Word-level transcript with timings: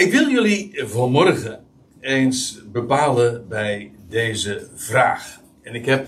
Ik 0.00 0.12
wil 0.12 0.28
jullie 0.28 0.72
vanmorgen 0.86 1.64
eens 2.00 2.62
bepalen 2.72 3.48
bij 3.48 3.92
deze 4.08 4.68
vraag. 4.74 5.40
En 5.62 5.74
ik 5.74 5.86
heb 5.86 6.06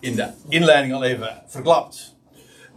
in 0.00 0.16
de 0.16 0.28
inleiding 0.48 0.94
al 0.94 1.04
even 1.04 1.42
verklapt 1.46 2.16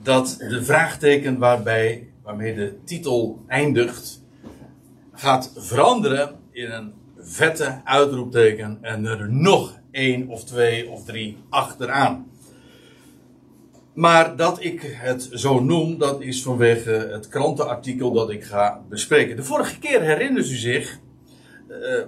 dat 0.04 0.36
de 0.40 0.64
vraagteken 0.64 1.38
waarbij, 1.38 2.08
waarmee 2.24 2.54
de 2.54 2.84
titel 2.86 3.44
eindigt, 3.48 4.22
gaat 5.14 5.54
veranderen 5.56 6.36
in 6.52 6.72
een 6.72 6.94
vette 7.18 7.82
uitroepteken 7.84 8.78
en 8.82 9.06
er 9.06 9.32
nog 9.32 9.80
één 9.92 10.28
of 10.28 10.44
twee 10.44 10.90
of 10.90 11.06
drie 11.06 11.38
achteraan. 11.50 12.31
Maar 13.94 14.36
dat 14.36 14.64
ik 14.64 14.82
het 14.82 15.30
zo 15.34 15.64
noem, 15.64 15.98
dat 15.98 16.22
is 16.22 16.44
vanwege 16.44 16.92
het 17.12 17.28
krantenartikel 17.28 18.12
dat 18.12 18.30
ik 18.30 18.44
ga 18.44 18.82
bespreken. 18.90 19.36
De 19.36 19.44
vorige 19.44 19.80
keer 19.80 20.02
herinnert 20.02 20.50
u 20.50 20.56
zich 20.56 21.00
uh, 21.70 22.02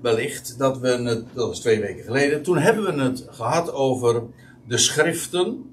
wellicht 0.00 0.58
dat 0.58 0.78
we 0.78 0.88
het, 0.88 1.24
dat 1.34 1.48
was 1.48 1.60
twee 1.60 1.80
weken 1.80 2.04
geleden, 2.04 2.42
toen 2.42 2.58
hebben 2.58 2.96
we 2.96 3.02
het 3.02 3.26
gehad 3.30 3.72
over 3.72 4.22
de 4.66 4.78
schriften 4.78 5.70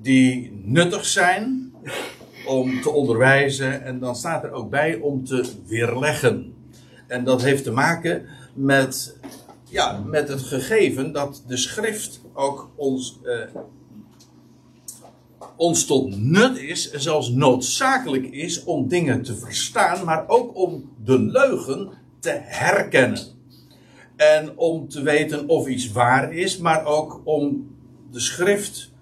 die 0.00 0.60
nuttig 0.64 1.04
zijn 1.04 1.72
om 2.46 2.80
te 2.80 2.90
onderwijzen 2.90 3.82
en 3.82 3.98
dan 3.98 4.16
staat 4.16 4.44
er 4.44 4.52
ook 4.52 4.70
bij 4.70 4.96
om 4.96 5.24
te 5.24 5.44
weerleggen. 5.66 6.54
En 7.06 7.24
dat 7.24 7.42
heeft 7.42 7.64
te 7.64 7.72
maken 7.72 8.26
met, 8.54 9.18
ja, 9.64 10.02
met 10.06 10.28
het 10.28 10.42
gegeven 10.42 11.12
dat 11.12 11.44
de 11.46 11.56
schrift 11.56 12.20
ook 12.32 12.70
ons 12.76 13.20
uh, 13.24 13.40
ons 15.56 15.84
tot 15.86 16.16
nut 16.16 16.58
is 16.58 16.90
en 16.90 17.00
zelfs 17.00 17.28
noodzakelijk 17.28 18.26
is 18.30 18.64
om 18.64 18.88
dingen 18.88 19.22
te 19.22 19.36
verstaan, 19.36 20.04
maar 20.04 20.28
ook 20.28 20.56
om 20.56 20.90
de 21.04 21.18
leugen 21.18 21.90
te 22.20 22.38
herkennen. 22.42 23.20
En 24.16 24.58
om 24.58 24.88
te 24.88 25.02
weten 25.02 25.48
of 25.48 25.66
iets 25.66 25.92
waar 25.92 26.34
is, 26.34 26.58
maar 26.58 26.84
ook 26.84 27.20
om 27.24 27.74
de 28.10 28.20
schrift 28.20 28.92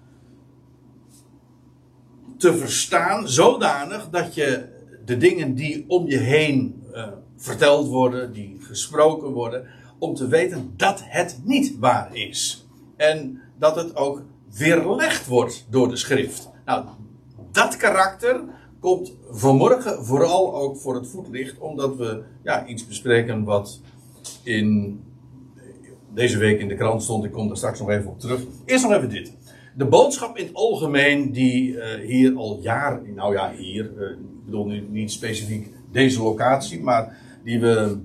te 2.37 2.57
verstaan 2.57 3.29
zodanig 3.29 4.09
dat 4.09 4.35
je 4.35 4.65
de 5.05 5.17
dingen 5.17 5.55
die 5.55 5.85
om 5.87 6.07
je 6.07 6.17
heen 6.17 6.83
uh, 6.93 7.07
verteld 7.35 7.87
worden, 7.87 8.33
die 8.33 8.57
gesproken 8.59 9.31
worden, 9.31 9.65
om 9.99 10.15
te 10.15 10.27
weten 10.27 10.73
dat 10.77 11.01
het 11.03 11.39
niet 11.43 11.77
waar 11.79 12.15
is. 12.15 12.65
En 12.95 13.41
dat 13.57 13.75
het 13.75 13.95
ook 13.95 14.23
weerlegd 14.57 15.27
wordt 15.27 15.65
door 15.69 15.89
de 15.89 15.95
schrift. 15.95 16.49
Nou, 16.65 16.85
dat 17.51 17.77
karakter 17.77 18.41
komt 18.79 19.13
vanmorgen 19.29 20.05
vooral 20.05 20.55
ook 20.55 20.77
voor 20.77 20.95
het 20.95 21.07
voetlicht, 21.07 21.57
omdat 21.57 21.95
we 21.95 22.23
ja, 22.43 22.65
iets 22.65 22.87
bespreken 22.87 23.43
wat 23.43 23.81
in 24.43 24.99
deze 26.13 26.37
week 26.37 26.59
in 26.59 26.67
de 26.67 26.75
krant 26.75 27.03
stond. 27.03 27.23
Ik 27.23 27.31
kom 27.31 27.47
daar 27.47 27.57
straks 27.57 27.79
nog 27.79 27.89
even 27.89 28.09
op 28.09 28.19
terug. 28.19 28.41
Eerst 28.65 28.83
nog 28.83 28.93
even 28.93 29.09
dit. 29.09 29.33
De 29.77 29.85
boodschap 29.85 30.37
in 30.37 30.45
het 30.45 30.55
algemeen 30.55 31.31
die 31.31 31.71
uh, 31.71 31.83
hier 32.05 32.35
al 32.35 32.59
jaren, 32.61 33.13
nou 33.13 33.33
ja, 33.33 33.53
hier, 33.53 33.91
uh, 33.97 34.09
ik 34.09 34.45
bedoel 34.45 34.65
nu 34.65 34.87
niet 34.89 35.11
specifiek 35.11 35.73
deze 35.91 36.21
locatie, 36.21 36.81
maar 36.81 37.17
die 37.43 37.59
we 37.59 37.97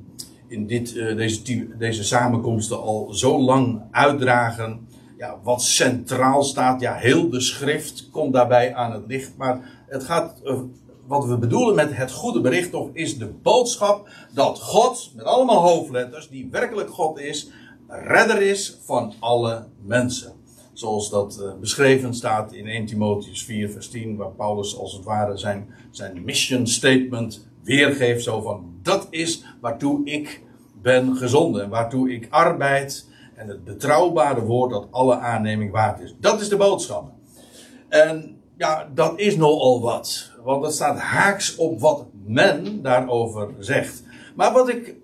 in 0.46 0.66
dit, 0.66 0.94
uh, 0.94 1.16
deze, 1.16 1.66
deze 1.78 2.04
samenkomsten 2.04 2.80
al 2.80 3.14
zo 3.14 3.40
lang 3.40 3.82
uitdragen 3.90 4.88
ja, 5.20 5.38
wat 5.42 5.62
centraal 5.62 6.42
staat. 6.42 6.80
Ja, 6.80 6.94
heel 6.94 7.30
de 7.30 7.40
schrift 7.40 8.08
komt 8.10 8.32
daarbij 8.32 8.74
aan 8.74 8.92
het 8.92 9.02
licht. 9.06 9.36
Maar 9.36 9.84
het 9.86 10.04
gaat, 10.04 10.40
uh, 10.44 10.60
wat 11.06 11.26
we 11.26 11.38
bedoelen 11.38 11.74
met 11.74 11.96
het 11.96 12.12
goede 12.12 12.40
bericht 12.40 12.74
of 12.74 12.88
is 12.92 13.18
de 13.18 13.26
boodschap 13.26 14.08
dat 14.32 14.60
God, 14.60 15.12
met 15.14 15.24
allemaal 15.24 15.62
hoofdletters, 15.62 16.28
die 16.28 16.48
werkelijk 16.50 16.90
God 16.90 17.18
is, 17.18 17.50
redder 17.88 18.42
is 18.42 18.78
van 18.84 19.12
alle 19.18 19.66
mensen. 19.84 20.32
Zoals 20.72 21.10
dat 21.10 21.38
uh, 21.40 21.52
beschreven 21.60 22.14
staat 22.14 22.52
in 22.52 22.66
1 22.66 22.86
Timotheus 22.86 23.44
4 23.44 23.70
vers 23.70 23.88
10, 23.88 24.16
waar 24.16 24.30
Paulus 24.30 24.78
als 24.78 24.92
het 24.92 25.04
ware 25.04 25.36
zijn, 25.36 25.74
zijn 25.90 26.24
mission 26.24 26.66
statement 26.66 27.48
weergeeft. 27.62 28.22
Zo 28.22 28.40
van, 28.40 28.74
dat 28.82 29.06
is 29.10 29.44
waartoe 29.60 30.04
ik 30.04 30.42
ben 30.82 31.16
gezonden 31.16 31.62
en 31.62 31.70
waartoe 31.70 32.12
ik 32.12 32.26
arbeid 32.30 33.08
en 33.40 33.48
het 33.48 33.64
betrouwbare 33.64 34.44
woord 34.44 34.70
dat 34.70 34.86
alle 34.90 35.18
aanneming 35.18 35.70
waard 35.70 36.00
is. 36.00 36.14
Dat 36.18 36.40
is 36.40 36.48
de 36.48 36.56
boodschap. 36.56 37.12
En 37.88 38.36
ja, 38.56 38.88
dat 38.94 39.18
is 39.18 39.36
nogal 39.36 39.80
wat. 39.80 40.30
Want 40.44 40.62
dat 40.62 40.74
staat 40.74 40.98
haaks 40.98 41.56
op 41.56 41.80
wat 41.80 42.06
men 42.26 42.82
daarover 42.82 43.48
zegt. 43.58 44.02
Maar 44.36 44.52
wat 44.52 44.68
ik. 44.68 44.94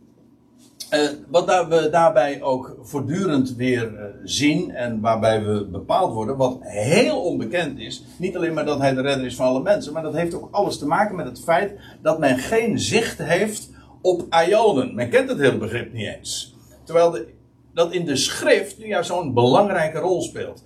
Eh, 0.91 1.09
wat 1.29 1.67
we 1.69 1.89
daarbij 1.91 2.43
ook 2.43 2.77
voortdurend 2.83 3.55
weer 3.55 3.97
eh, 3.97 4.05
zien 4.25 4.71
en 4.71 5.01
waarbij 5.01 5.45
we 5.45 5.65
bepaald 5.65 6.13
worden, 6.13 6.37
wat 6.37 6.59
heel 6.61 7.23
onbekend 7.23 7.79
is, 7.79 8.05
niet 8.19 8.37
alleen 8.37 8.55
maar 8.55 8.65
dat 8.65 8.79
hij 8.79 8.95
de 8.95 9.01
redder 9.01 9.27
is 9.27 9.37
van 9.37 9.47
alle 9.47 9.63
mensen, 9.63 9.93
maar 9.93 10.03
dat 10.03 10.15
heeft 10.15 10.35
ook 10.35 10.49
alles 10.51 10.79
te 10.79 10.87
maken 10.87 11.17
met 11.17 11.27
het 11.27 11.41
feit 11.41 11.73
dat 12.03 12.19
men 12.19 12.39
geen 12.39 12.79
zicht 12.79 13.19
heeft 13.19 13.71
op 14.03 14.25
Ionen. 14.47 14.95
Men 14.95 15.11
kent 15.11 15.29
het 15.29 15.39
hele 15.39 15.59
begrip 15.59 15.93
niet 15.93 16.17
eens. 16.17 16.55
Terwijl 16.85 17.11
de 17.11 17.36
dat 17.77 17.93
in 17.93 18.05
de 18.05 18.17
schrift 18.17 18.79
nu 18.79 18.87
juist 18.87 19.09
zo'n 19.09 19.35
belangrijke 19.35 19.99
rol 19.99 20.23
speelt. 20.23 20.63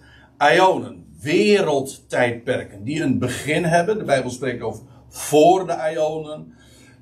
Ionen, 0.55 1.05
wereldtijdperken, 1.21 2.85
die 2.85 3.03
een 3.03 3.19
begin 3.19 3.65
hebben. 3.65 3.99
De 3.99 4.05
Bijbel 4.05 4.31
spreekt 4.31 4.63
over 4.63 4.83
voor 5.09 5.67
de 5.67 5.93
Ionen. 5.95 6.55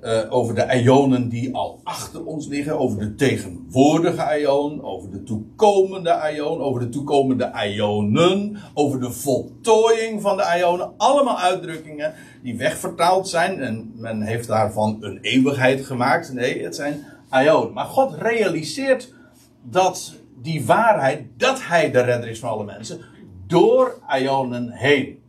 Uh, 0.03 0.19
over 0.29 0.55
de 0.55 0.81
Ionen 0.81 1.29
die 1.29 1.55
al 1.55 1.79
achter 1.83 2.25
ons 2.25 2.47
liggen. 2.47 2.79
Over 2.79 2.99
de 2.99 3.15
tegenwoordige 3.15 4.39
Ion. 4.39 4.83
Over 4.83 5.11
de 5.11 5.23
toekomende 5.23 6.31
Ion. 6.33 6.61
Over 6.61 6.81
de 6.81 6.89
toekomende 6.89 7.51
Ionen. 7.65 8.57
Over 8.73 8.99
de 8.99 9.11
voltooiing 9.11 10.21
van 10.21 10.37
de 10.37 10.55
Ionen. 10.57 10.93
Allemaal 10.97 11.39
uitdrukkingen 11.39 12.13
die 12.43 12.57
wegvertaald 12.57 13.27
zijn. 13.27 13.59
En 13.59 13.91
men 13.95 14.21
heeft 14.21 14.47
daarvan 14.47 14.97
een 14.99 15.19
eeuwigheid 15.21 15.85
gemaakt. 15.85 16.33
Nee, 16.33 16.63
het 16.63 16.75
zijn 16.75 17.05
Ionen. 17.31 17.73
Maar 17.73 17.85
God 17.85 18.13
realiseert 18.13 19.17
dat 19.63 20.13
die 20.41 20.65
waarheid, 20.65 21.25
dat 21.37 21.67
hij 21.67 21.91
de 21.91 22.01
redder 22.01 22.29
is 22.29 22.39
van 22.39 22.49
alle 22.49 22.63
mensen, 22.63 23.01
door 23.47 24.01
Ionen 24.19 24.71
heen. 24.71 25.23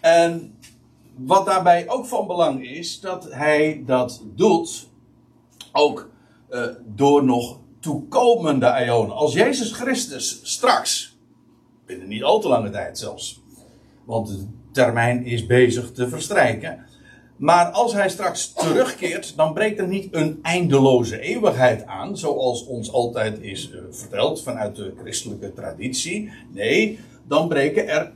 En 0.00 0.58
wat 1.16 1.46
daarbij 1.46 1.88
ook 1.88 2.06
van 2.06 2.26
belang 2.26 2.64
is, 2.68 3.00
dat 3.00 3.32
hij 3.32 3.82
dat 3.86 4.22
doet 4.34 4.88
ook 5.72 6.10
uh, 6.50 6.66
door 6.86 7.24
nog 7.24 7.58
toekomende 7.80 8.84
Ionen. 8.84 9.16
Als 9.16 9.32
Jezus 9.32 9.72
Christus 9.72 10.40
straks, 10.42 11.18
binnen 11.86 12.08
niet 12.08 12.22
al 12.22 12.40
te 12.40 12.48
lange 12.48 12.70
tijd 12.70 12.98
zelfs, 12.98 13.42
want 14.04 14.28
de 14.28 14.46
termijn 14.72 15.24
is 15.24 15.46
bezig 15.46 15.92
te 15.92 16.08
verstrijken, 16.08 16.86
maar 17.42 17.70
als 17.70 17.92
hij 17.92 18.08
straks 18.08 18.52
terugkeert, 18.52 19.36
dan 19.36 19.52
breekt 19.52 19.78
er 19.78 19.88
niet 19.88 20.08
een 20.10 20.38
eindeloze 20.42 21.20
eeuwigheid 21.20 21.86
aan, 21.86 22.18
zoals 22.18 22.66
ons 22.66 22.92
altijd 22.92 23.40
is 23.40 23.70
uh, 23.70 23.80
verteld 23.90 24.42
vanuit 24.42 24.76
de 24.76 24.94
christelijke 25.00 25.52
traditie. 25.52 26.30
Nee, 26.52 26.98
dan 27.28 27.48
breken 27.48 27.88
er 27.88 28.12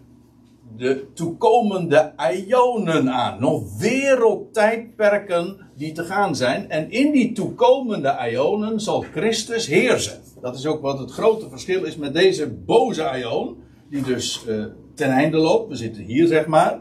de 0.77 1.07
toekomende 1.15 2.13
ionen 2.33 3.11
aan. 3.11 3.41
Nog 3.41 3.79
wereldtijdperken 3.79 5.57
die 5.77 5.93
te 5.93 6.05
gaan 6.05 6.37
zijn. 6.37 6.71
En 6.71 6.91
in 6.91 7.13
die 7.13 7.33
toekomende 7.33 8.17
ionen 8.31 8.81
zal 8.81 9.01
Christus 9.01 9.67
heersen. 9.67 10.21
Dat 10.41 10.57
is 10.57 10.67
ook 10.67 10.83
wat 10.83 10.99
het 10.99 11.11
grote 11.11 11.49
verschil 11.49 11.85
is 11.85 11.97
met 11.97 12.15
deze 12.15 12.49
boze 12.49 13.11
ion, 13.19 13.57
die 13.91 14.03
dus 14.03 14.45
uh, 14.49 14.65
ten 14.95 15.11
einde 15.11 15.37
loopt. 15.37 15.69
We 15.69 15.77
zitten 15.77 16.03
hier, 16.03 16.27
zeg 16.27 16.47
maar. 16.47 16.81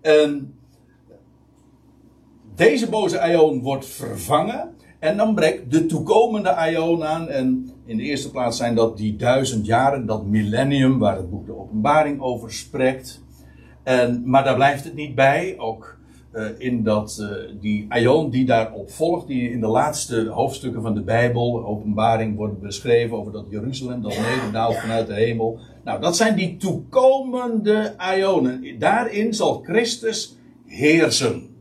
En 0.00 0.57
deze 2.58 2.88
boze 2.88 3.30
Ion 3.30 3.62
wordt 3.62 3.86
vervangen. 3.86 4.74
En 4.98 5.16
dan 5.16 5.34
breekt 5.34 5.70
de 5.70 5.86
toekomende 5.86 6.56
Ion 6.70 7.04
aan. 7.04 7.28
En 7.28 7.70
in 7.86 7.96
de 7.96 8.02
eerste 8.02 8.30
plaats 8.30 8.56
zijn 8.56 8.74
dat 8.74 8.96
die 8.96 9.16
duizend 9.16 9.66
jaren, 9.66 10.06
dat 10.06 10.26
millennium, 10.26 10.98
waar 10.98 11.16
het 11.16 11.30
boek 11.30 11.46
de 11.46 11.58
Openbaring 11.58 12.20
over 12.20 12.52
spreekt. 12.52 13.22
En, 13.82 14.22
maar 14.24 14.44
daar 14.44 14.54
blijft 14.54 14.84
het 14.84 14.94
niet 14.94 15.14
bij. 15.14 15.54
Ook 15.58 15.98
uh, 16.32 16.46
in 16.58 16.82
dat, 16.82 17.18
uh, 17.20 17.60
die 17.60 17.86
Ion 17.94 18.30
die 18.30 18.44
daarop 18.44 18.90
volgt, 18.90 19.26
die 19.26 19.50
in 19.50 19.60
de 19.60 19.66
laatste 19.66 20.28
hoofdstukken 20.28 20.82
van 20.82 20.94
de 20.94 21.02
Bijbel, 21.02 21.66
Openbaring, 21.66 22.36
wordt 22.36 22.60
beschreven 22.60 23.16
over 23.16 23.32
dat 23.32 23.44
Jeruzalem 23.48 24.02
dat 24.02 24.18
nederdaalt 24.18 24.76
vanuit 24.76 25.06
de 25.06 25.14
hemel. 25.14 25.58
Nou, 25.84 26.00
dat 26.00 26.16
zijn 26.16 26.36
die 26.36 26.56
toekomende 26.56 27.94
Ionen. 28.16 28.78
Daarin 28.78 29.34
zal 29.34 29.60
Christus 29.62 30.36
heersen. 30.66 31.57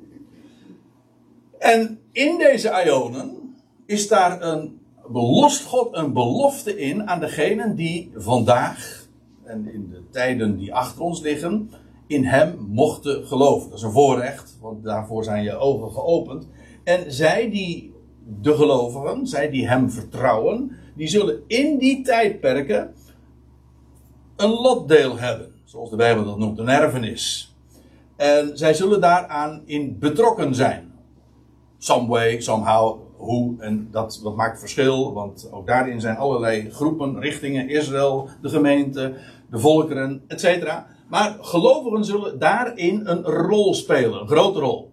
En 1.60 2.00
in 2.12 2.38
deze 2.38 2.84
Ionen 2.86 3.56
is 3.86 4.08
daar 4.08 4.42
een 4.42 4.80
belost 5.08 5.64
God 5.64 5.96
een 5.96 6.14
belofte 6.14 6.80
in 6.80 7.10
aan 7.10 7.20
degenen 7.20 7.76
die 7.76 8.12
vandaag 8.16 9.06
en 9.44 9.74
in 9.74 9.90
de 9.90 10.02
tijden 10.12 10.58
die 10.58 10.74
achter 10.74 11.02
ons 11.02 11.22
liggen, 11.22 11.72
in 12.08 12.24
hem 12.24 12.66
mochten 12.70 13.28
geloven. 13.28 13.70
Dat 13.70 13.78
is 13.78 13.84
een 13.84 13.92
voorrecht, 13.92 14.58
want 14.62 14.84
daarvoor 14.84 15.24
zijn 15.24 15.44
je 15.44 15.56
ogen 15.56 15.92
geopend. 15.92 16.48
En 16.84 17.12
zij 17.12 17.50
die 17.50 17.94
de 18.42 18.56
gelovigen, 18.56 19.28
zij 19.28 19.50
die 19.50 19.68
hem 19.68 19.92
vertrouwen, 19.92 20.72
die 20.96 21.08
zullen 21.08 21.42
in 21.48 21.78
die 21.78 22.02
tijdperken 22.02 22.94
een 24.36 24.50
lotdeel 24.50 25.18
hebben. 25.18 25.52
Zoals 25.64 25.90
de 25.90 25.96
Bijbel 25.96 26.26
dat 26.26 26.38
noemt, 26.38 26.60
een 26.60 26.70
erfenis. 26.70 27.56
En 28.16 28.58
zij 28.58 28.74
zullen 28.74 29.02
daaraan 29.02 29.62
in 29.66 30.00
betrokken 30.00 30.56
zijn. 30.56 30.87
Some 31.78 32.08
way, 32.08 32.40
somehow, 32.40 33.00
hoe. 33.16 33.56
En 33.60 33.88
dat, 33.92 34.20
dat 34.24 34.36
maakt 34.36 34.60
verschil, 34.60 35.14
want 35.14 35.50
ook 35.52 35.68
daarin 35.68 36.02
zijn 36.02 36.18
allerlei 36.18 36.72
groepen, 36.72 37.20
richtingen, 37.20 37.70
Israël, 37.70 38.30
de 38.42 38.50
gemeente, 38.50 39.14
de 39.50 39.60
volkeren, 39.60 40.24
etc. 40.28 40.74
Maar 41.10 41.38
gelovigen 41.42 42.06
zullen 42.06 42.40
daarin 42.40 43.02
een 43.06 43.24
rol 43.24 43.74
spelen, 43.74 44.22
een 44.22 44.28
grote 44.28 44.60
rol. 44.60 44.92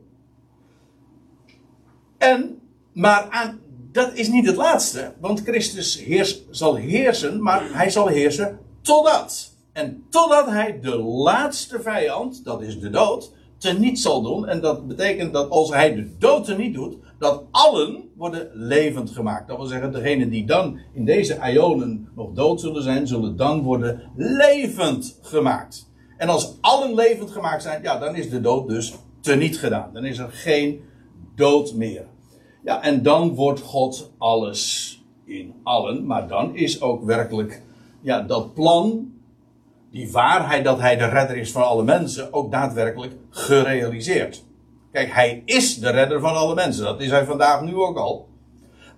En, 2.19 2.61
maar 2.93 3.27
aan, 3.31 3.61
dat 3.93 4.15
is 4.15 4.29
niet 4.29 4.47
het 4.47 4.57
laatste, 4.57 5.13
want 5.21 5.41
Christus 5.41 6.05
heers, 6.05 6.43
zal 6.51 6.75
heersen, 6.75 7.43
maar 7.43 7.63
hij 7.73 7.91
zal 7.91 8.07
heersen 8.07 8.59
totdat. 8.81 9.53
En 9.73 10.07
totdat 10.11 10.47
hij 10.47 10.81
de 10.81 10.97
laatste 10.99 11.81
vijand, 11.81 12.45
dat 12.45 12.63
is 12.63 12.81
de 12.81 12.91
dood, 12.91 13.33
teniet 13.65 14.01
zal 14.01 14.23
doen. 14.23 14.47
En 14.47 14.61
dat 14.61 14.87
betekent 14.87 15.33
dat 15.33 15.51
als 15.51 15.71
hij 15.71 15.95
de 15.95 16.17
dood 16.19 16.45
teniet 16.45 16.75
doet, 16.75 16.97
dat 17.19 17.45
allen 17.51 18.09
worden 18.17 18.51
levend 18.53 19.11
gemaakt. 19.11 19.49
Dat 19.49 19.57
wil 19.57 19.67
zeggen, 19.67 19.93
degenen 19.93 20.31
die 20.31 20.47
dan 20.47 20.79
in 20.93 21.05
deze 21.05 21.39
ionen 21.53 22.09
nog 22.15 22.33
dood 22.33 22.61
zullen 22.61 22.83
zijn, 22.83 23.07
zullen 23.07 23.37
dan 23.37 23.63
worden 23.63 24.03
levend 24.17 25.19
gemaakt. 25.23 25.91
En 26.17 26.29
als 26.29 26.57
allen 26.61 26.95
levend 26.95 27.31
gemaakt 27.31 27.63
zijn, 27.63 27.83
ja, 27.83 27.99
dan 27.99 28.15
is 28.15 28.31
de 28.31 28.41
dood 28.41 28.69
dus 28.69 28.95
teniet 29.21 29.59
gedaan. 29.59 29.91
Dan 29.93 30.05
is 30.05 30.19
er 30.19 30.31
geen 30.31 30.81
dood 31.37 31.75
meer. 31.75 32.07
Ja, 32.65 32.83
en 32.83 33.03
dan 33.03 33.35
wordt 33.35 33.61
God 33.61 34.13
alles 34.19 35.03
in 35.25 35.55
allen. 35.63 36.07
Maar 36.07 36.29
dan 36.29 36.57
is 36.57 36.81
ook 36.81 37.05
werkelijk 37.05 37.63
ja, 38.01 38.21
dat 38.21 38.55
plan, 38.55 39.13
die 39.95 40.13
waarheid 40.13 40.65
dat 40.65 40.81
hij 40.81 40.97
de 40.97 41.05
redder 41.05 41.37
is 41.37 41.53
van 41.53 41.67
alle 41.67 41.85
mensen, 41.85 42.33
ook 42.33 42.51
daadwerkelijk 42.51 43.13
gerealiseerd. 43.31 44.45
Kijk, 44.93 45.13
hij 45.13 45.43
is 45.45 45.79
de 45.79 45.91
redder 45.91 46.21
van 46.21 46.35
alle 46.35 46.55
mensen. 46.55 46.85
Dat 46.85 47.01
is 47.01 47.11
hij 47.11 47.25
vandaag 47.25 47.63
nu 47.63 47.75
ook 47.75 47.97
al. 47.97 48.29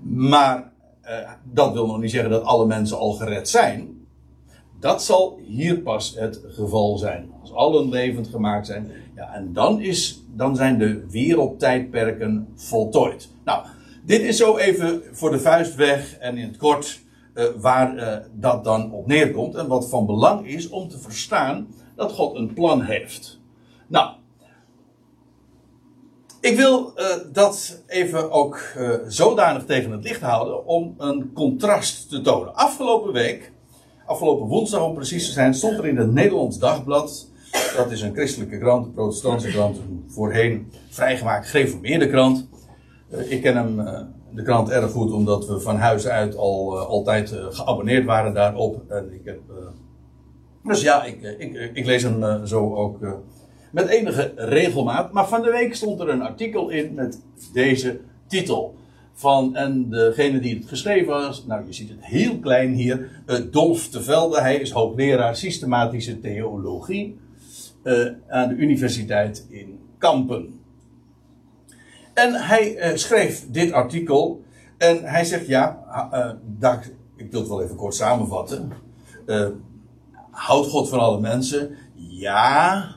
Maar 0.01 0.73
eh, 1.01 1.31
dat 1.43 1.73
wil 1.73 1.87
nog 1.87 1.99
niet 1.99 2.11
zeggen 2.11 2.31
dat 2.31 2.45
alle 2.45 2.67
mensen 2.67 2.99
al 2.99 3.13
gered 3.13 3.49
zijn. 3.49 4.07
Dat 4.81 5.03
zal 5.03 5.39
hier 5.47 5.79
pas 5.79 6.15
het 6.19 6.41
geval 6.49 6.99
zijn. 6.99 7.31
Als 7.41 7.53
allen 7.53 7.89
levend 7.89 8.29
gemaakt 8.29 8.67
zijn. 8.67 8.91
Ja, 9.17 9.35
en 9.35 9.53
dan, 9.53 9.81
is, 9.81 10.23
dan 10.35 10.57
zijn 10.57 10.79
de 10.79 11.07
wereldtijdperken 11.11 12.49
voltooid. 12.55 13.29
Nou, 13.45 13.67
dit 14.05 14.21
is 14.21 14.37
zo 14.37 14.57
even 14.57 15.03
voor 15.13 15.31
de 15.31 15.41
vuist 15.41 15.75
weg 15.75 16.17
en 16.19 16.37
in 16.37 16.47
het 16.47 16.57
kort 16.57 17.01
uh, 17.37 17.44
waar 17.56 17.97
uh, 17.97 18.17
dat 18.33 18.65
dan 18.65 18.93
op 18.93 19.06
neerkomt. 19.06 19.55
En 19.55 19.67
wat 19.67 19.88
van 19.88 20.06
belang 20.06 20.47
is 20.47 20.69
om 20.69 20.88
te 20.88 20.99
verstaan 20.99 21.69
dat 21.97 22.12
God 22.12 22.37
een 22.37 22.55
plan 22.55 22.83
heeft. 22.83 23.41
Nou, 23.87 24.11
ik 26.41 26.56
wil 26.56 26.93
uh, 26.97 27.06
dat 27.33 27.83
even 27.87 28.31
ook 28.31 28.61
zodanig 29.09 29.65
tegen 29.65 29.91
het 29.91 30.05
licht 30.05 30.21
houden 30.21 30.67
om 30.67 30.94
een 30.99 31.33
contrast 31.33 32.09
te 32.09 32.21
tonen. 32.21 32.55
Afgelopen 32.55 33.12
week 33.12 33.53
Afgelopen 34.06 34.47
woensdag 34.47 34.83
om 34.83 34.94
precies 34.94 35.27
te 35.27 35.33
zijn 35.33 35.55
stond 35.55 35.79
er 35.79 35.87
in 35.87 35.97
het 35.97 36.12
Nederlands 36.12 36.59
Dagblad. 36.59 37.31
Dat 37.77 37.91
is 37.91 38.00
een 38.00 38.15
christelijke 38.15 38.59
krant, 38.59 38.87
een 38.87 38.93
protestantse 38.93 39.49
krant, 39.49 39.77
een 39.77 40.05
voorheen 40.09 40.73
vrijgemaakt 40.88 41.49
gereformeerde 41.49 42.09
krant. 42.09 42.49
Uh, 43.11 43.31
ik 43.31 43.43
ken 43.43 43.56
hem, 43.56 43.81
uh, 43.81 44.00
de 44.35 44.43
krant 44.43 44.70
erg 44.70 44.91
goed, 44.91 45.12
omdat 45.12 45.47
we 45.47 45.61
van 45.61 45.76
huis 45.76 46.06
uit 46.06 46.37
al 46.37 46.76
uh, 46.76 46.87
altijd 46.87 47.35
geabonneerd 47.50 48.05
waren 48.05 48.35
daarop. 48.35 48.91
En 48.91 49.12
ik 49.12 49.25
heb, 49.25 49.41
dus 50.64 50.82
ja, 50.82 51.05
ik, 51.05 51.23
ik, 51.75 51.87
lees 51.87 52.03
hem 52.03 52.47
zo 52.47 52.75
ook 52.75 52.99
met 53.73 53.88
enige 53.88 54.32
regelmaat. 54.37 55.12
Maar 55.12 55.29
van 55.29 55.43
de 55.43 55.50
week 55.50 55.75
stond 55.75 56.00
er 56.00 56.08
een 56.08 56.23
artikel 56.23 56.69
in 56.69 56.94
met 56.94 57.20
deze 57.53 58.00
titel 58.26 58.75
van, 59.12 59.56
en 59.56 59.91
degene 59.91 60.41
die 60.41 60.56
het 60.56 60.69
geschreven 60.69 61.12
was, 61.12 61.44
nou 61.47 61.67
je 61.67 61.73
ziet 61.73 61.88
het 61.88 62.05
heel 62.05 62.38
klein 62.38 62.73
hier, 62.73 63.11
uh, 63.26 63.37
Dolf 63.50 63.88
de 63.88 64.02
Velde, 64.02 64.41
hij 64.41 64.56
is 64.56 64.70
hoogleraar 64.70 65.37
systematische 65.37 66.20
theologie 66.20 67.19
aan 68.29 68.49
de 68.49 68.55
universiteit 68.55 69.47
in 69.49 69.79
Kampen. 69.99 70.66
En 72.17 72.35
hij 72.35 72.93
uh, 72.93 72.97
schreef 72.97 73.45
dit 73.49 73.73
artikel 73.73 74.45
en 74.79 75.05
hij 75.05 75.25
zegt 75.25 75.47
ja, 75.47 75.79
daar, 76.59 76.89
ik 77.17 77.31
wil 77.31 77.41
het 77.41 77.49
wel 77.49 77.63
even 77.63 77.77
kort 77.77 77.95
samenvatten. 77.95 78.73
houdt 80.31 80.69
God 80.69 80.89
van 80.89 80.99
alle 80.99 81.21
mensen? 81.21 81.77
Ja, 81.95 82.97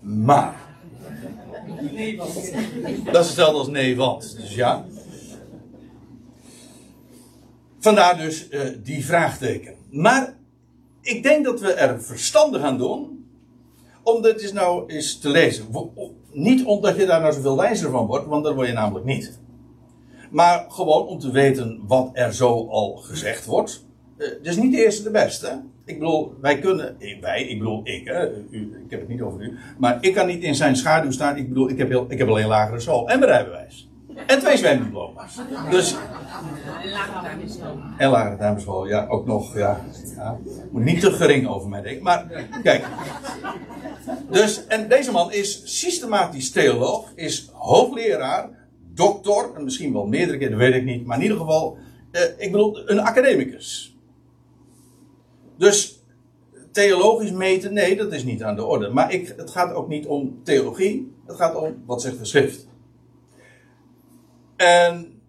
maar. 0.00 0.54
Dat 3.04 3.22
is 3.22 3.26
hetzelfde 3.26 3.58
als 3.58 3.68
nee, 3.68 3.96
want. 3.96 4.36
Dus 4.40 4.54
ja. 4.54 4.84
Vandaar 7.78 8.16
dus 8.16 8.48
uh, 8.50 8.60
die 8.82 9.04
vraagteken. 9.04 9.74
Maar 9.90 10.36
ik 11.00 11.22
denk 11.22 11.44
dat 11.44 11.60
we 11.60 11.72
er 11.72 12.02
verstandig 12.02 12.62
aan 12.62 12.78
doen 12.78 13.26
om 14.02 14.22
dit 14.22 14.40
eens 14.40 14.52
nou 14.52 14.92
eens 14.92 15.18
te 15.18 15.28
lezen. 15.28 15.66
Niet 16.38 16.64
omdat 16.64 16.96
je 16.96 17.06
daar 17.06 17.20
nou 17.20 17.32
zoveel 17.32 17.56
wijzer 17.56 17.90
van 17.90 18.06
wordt, 18.06 18.26
want 18.26 18.44
dat 18.44 18.54
word 18.54 18.66
je 18.66 18.72
namelijk 18.72 19.04
niet. 19.04 19.40
Maar 20.30 20.66
gewoon 20.68 21.06
om 21.06 21.18
te 21.18 21.30
weten 21.30 21.80
wat 21.86 22.10
er 22.12 22.34
zo 22.34 22.68
al 22.68 22.96
gezegd 22.96 23.44
wordt. 23.44 23.86
Uh, 24.16 24.28
dus 24.42 24.56
niet 24.56 24.72
de 24.72 24.84
eerste 24.84 25.02
de 25.02 25.10
beste. 25.10 25.62
Ik 25.84 25.98
bedoel, 25.98 26.34
wij 26.40 26.58
kunnen, 26.58 26.96
wij, 27.20 27.42
ik 27.42 27.58
bedoel 27.58 27.80
ik, 27.84 28.06
hè, 28.06 28.36
ik 28.50 28.90
heb 28.90 29.00
het 29.00 29.08
niet 29.08 29.22
over 29.22 29.40
u, 29.40 29.58
maar 29.78 29.98
ik 30.00 30.14
kan 30.14 30.26
niet 30.26 30.42
in 30.42 30.54
zijn 30.54 30.76
schaduw 30.76 31.10
staan. 31.10 31.36
Ik 31.36 31.48
bedoel, 31.48 31.68
ik 31.68 31.78
heb, 31.78 31.88
heel, 31.88 32.06
ik 32.08 32.18
heb 32.18 32.28
alleen 32.28 32.46
lagere 32.46 32.80
school 32.80 33.08
en 33.08 33.24
rijbewijs. 33.24 33.90
En 34.26 34.38
twee 34.38 34.56
zwemdiploma's. 34.56 35.40
Dus, 35.70 35.96
en 37.96 38.10
lagere 38.10 38.36
tuinbeschool, 38.36 38.86
ja, 38.86 39.06
ook 39.06 39.26
nog, 39.26 39.56
ja, 39.56 39.80
ja. 40.16 40.38
Moet 40.70 40.84
niet 40.84 41.00
te 41.00 41.12
gering 41.12 41.48
over 41.48 41.68
mij 41.68 41.82
denken. 41.82 42.02
Maar, 42.02 42.46
kijk. 42.62 42.84
Dus, 44.30 44.66
en 44.66 44.88
deze 44.88 45.10
man 45.10 45.32
is 45.32 45.78
systematisch 45.80 46.50
theoloog, 46.50 47.12
is 47.14 47.50
hoogleraar, 47.52 48.48
dokter, 48.94 49.50
en 49.54 49.64
misschien 49.64 49.92
wel 49.92 50.06
meerdere 50.06 50.38
keer, 50.38 50.50
dat 50.50 50.58
weet 50.58 50.74
ik 50.74 50.84
niet, 50.84 51.06
maar 51.06 51.16
in 51.16 51.22
ieder 51.22 51.38
geval, 51.38 51.78
eh, 52.10 52.22
ik 52.36 52.52
bedoel, 52.52 52.90
een 52.90 53.00
academicus. 53.00 53.96
Dus, 55.58 56.02
theologisch 56.72 57.32
meten, 57.32 57.72
nee, 57.72 57.96
dat 57.96 58.12
is 58.12 58.24
niet 58.24 58.42
aan 58.42 58.56
de 58.56 58.64
orde. 58.64 58.88
Maar 58.88 59.12
ik, 59.12 59.34
het 59.36 59.50
gaat 59.50 59.74
ook 59.74 59.88
niet 59.88 60.06
om 60.06 60.40
theologie, 60.44 61.12
het 61.26 61.36
gaat 61.36 61.54
om 61.56 61.82
wat 61.86 62.02
zegt 62.02 62.18
de 62.18 62.24
schrift. 62.24 62.66
En 64.58 65.20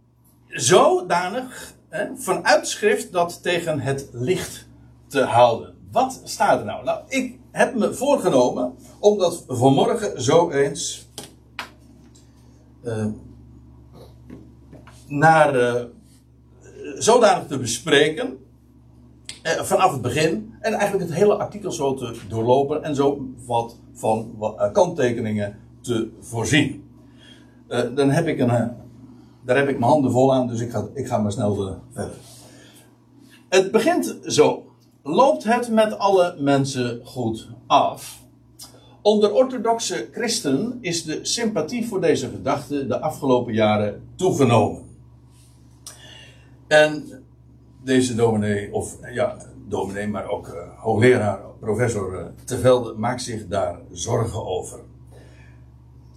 zodanig 0.47 1.73
hè, 1.89 2.15
vanuit 2.15 2.67
schrift 2.67 3.11
dat 3.11 3.43
tegen 3.43 3.79
het 3.79 4.09
licht 4.11 4.67
te 5.07 5.21
houden. 5.21 5.75
Wat 5.91 6.21
staat 6.23 6.59
er 6.59 6.65
nou? 6.65 6.83
Nou, 6.83 6.99
ik 7.07 7.39
heb 7.51 7.75
me 7.75 7.93
voorgenomen 7.93 8.75
om 8.99 9.17
dat 9.17 9.43
vanmorgen 9.47 10.21
zo 10.21 10.49
eens 10.49 11.09
uh, 12.83 13.05
naar 15.07 15.55
uh, 15.55 15.83
zodanig 16.97 17.47
te 17.47 17.57
bespreken. 17.57 18.37
Uh, 19.43 19.51
vanaf 19.51 19.91
het 19.91 20.01
begin. 20.01 20.53
En 20.59 20.73
eigenlijk 20.73 21.09
het 21.09 21.19
hele 21.19 21.35
artikel 21.35 21.71
zo 21.71 21.93
te 21.93 22.19
doorlopen. 22.27 22.83
En 22.83 22.95
zo 22.95 23.27
wat 23.45 23.77
van 23.93 24.35
kanttekeningen 24.71 25.59
te 25.81 26.09
voorzien. 26.19 26.89
dan 27.67 28.09
heb 28.09 28.27
ik 28.27 28.39
een 28.39 28.87
daar 29.49 29.57
heb 29.57 29.69
ik 29.69 29.79
mijn 29.79 29.91
handen 29.91 30.11
vol 30.11 30.33
aan, 30.33 30.47
dus 30.47 30.59
ik 30.59 30.71
ga, 30.71 30.87
ik 30.93 31.07
ga 31.07 31.17
maar 31.17 31.31
snel 31.31 31.67
uh, 31.67 31.73
verder. 31.93 32.15
Het 33.49 33.71
begint 33.71 34.17
zo. 34.23 34.63
Loopt 35.03 35.43
het 35.43 35.69
met 35.69 35.97
alle 35.97 36.35
mensen 36.39 37.01
goed 37.03 37.49
af? 37.67 38.23
Onder 39.01 39.33
orthodoxe 39.33 40.09
christenen 40.11 40.77
is 40.81 41.03
de 41.03 41.19
sympathie 41.21 41.87
voor 41.87 42.01
deze 42.01 42.29
gedachte 42.29 42.87
de 42.87 42.99
afgelopen 42.99 43.53
jaren 43.53 44.01
toegenomen. 44.15 44.83
En 46.67 47.23
deze 47.83 48.15
dominee, 48.15 48.73
of 48.73 48.97
ja, 49.13 49.37
dominee, 49.67 50.07
maar 50.07 50.29
ook 50.29 50.47
uh, 50.47 50.53
hoogleraar, 50.77 51.39
professor 51.59 52.13
uh, 52.13 52.25
Tevelde 52.45 52.93
maakt 52.93 53.21
zich 53.21 53.47
daar 53.47 53.79
zorgen 53.91 54.45
over. 54.45 54.79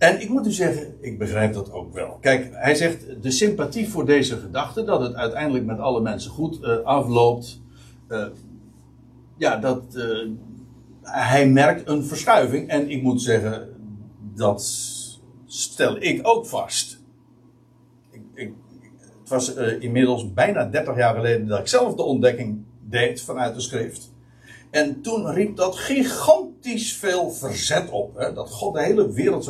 En 0.03 0.21
ik 0.21 0.29
moet 0.29 0.47
u 0.47 0.53
zeggen, 0.53 0.97
ik 1.01 1.19
begrijp 1.19 1.53
dat 1.53 1.73
ook 1.73 1.93
wel. 1.93 2.19
Kijk, 2.21 2.49
hij 2.53 2.75
zegt 2.75 3.23
de 3.23 3.31
sympathie 3.31 3.89
voor 3.89 4.07
deze 4.07 4.37
gedachte, 4.37 4.85
dat 4.85 5.01
het 5.01 5.15
uiteindelijk 5.15 5.65
met 5.65 5.79
alle 5.79 6.01
mensen 6.01 6.31
goed 6.31 6.59
uh, 6.63 6.77
afloopt. 6.79 7.61
Uh, 8.09 8.27
ja, 9.37 9.57
dat. 9.57 9.83
Uh, 9.95 10.29
hij 11.03 11.49
merkt 11.49 11.89
een 11.89 12.05
verschuiving. 12.05 12.69
En 12.69 12.91
ik 12.91 13.03
moet 13.03 13.23
zeggen, 13.23 13.69
dat 14.35 14.63
stel 15.47 15.97
ik 16.03 16.21
ook 16.23 16.47
vast. 16.47 17.01
Ik, 18.11 18.23
ik, 18.35 18.53
het 19.21 19.29
was 19.29 19.55
inmiddels 19.79 20.33
bijna 20.33 20.65
30 20.65 20.97
jaar 20.97 21.15
geleden 21.15 21.47
dat 21.47 21.59
ik 21.59 21.69
zelf 21.69 21.95
de 21.95 22.03
ontdekking 22.03 22.65
deed 22.89 23.23
vanuit 23.23 23.55
de 23.55 23.61
schrift. 23.61 24.12
En 24.73 25.01
toen 25.01 25.31
riep 25.31 25.57
dat 25.57 25.77
gigantisch 25.77 26.97
veel 26.97 27.31
verzet 27.31 27.91
op. 27.91 28.17
Hè? 28.17 28.33
Dat 28.33 28.51
God 28.51 28.75
de 28.75 28.83
hele 28.83 29.13
wereld 29.13 29.45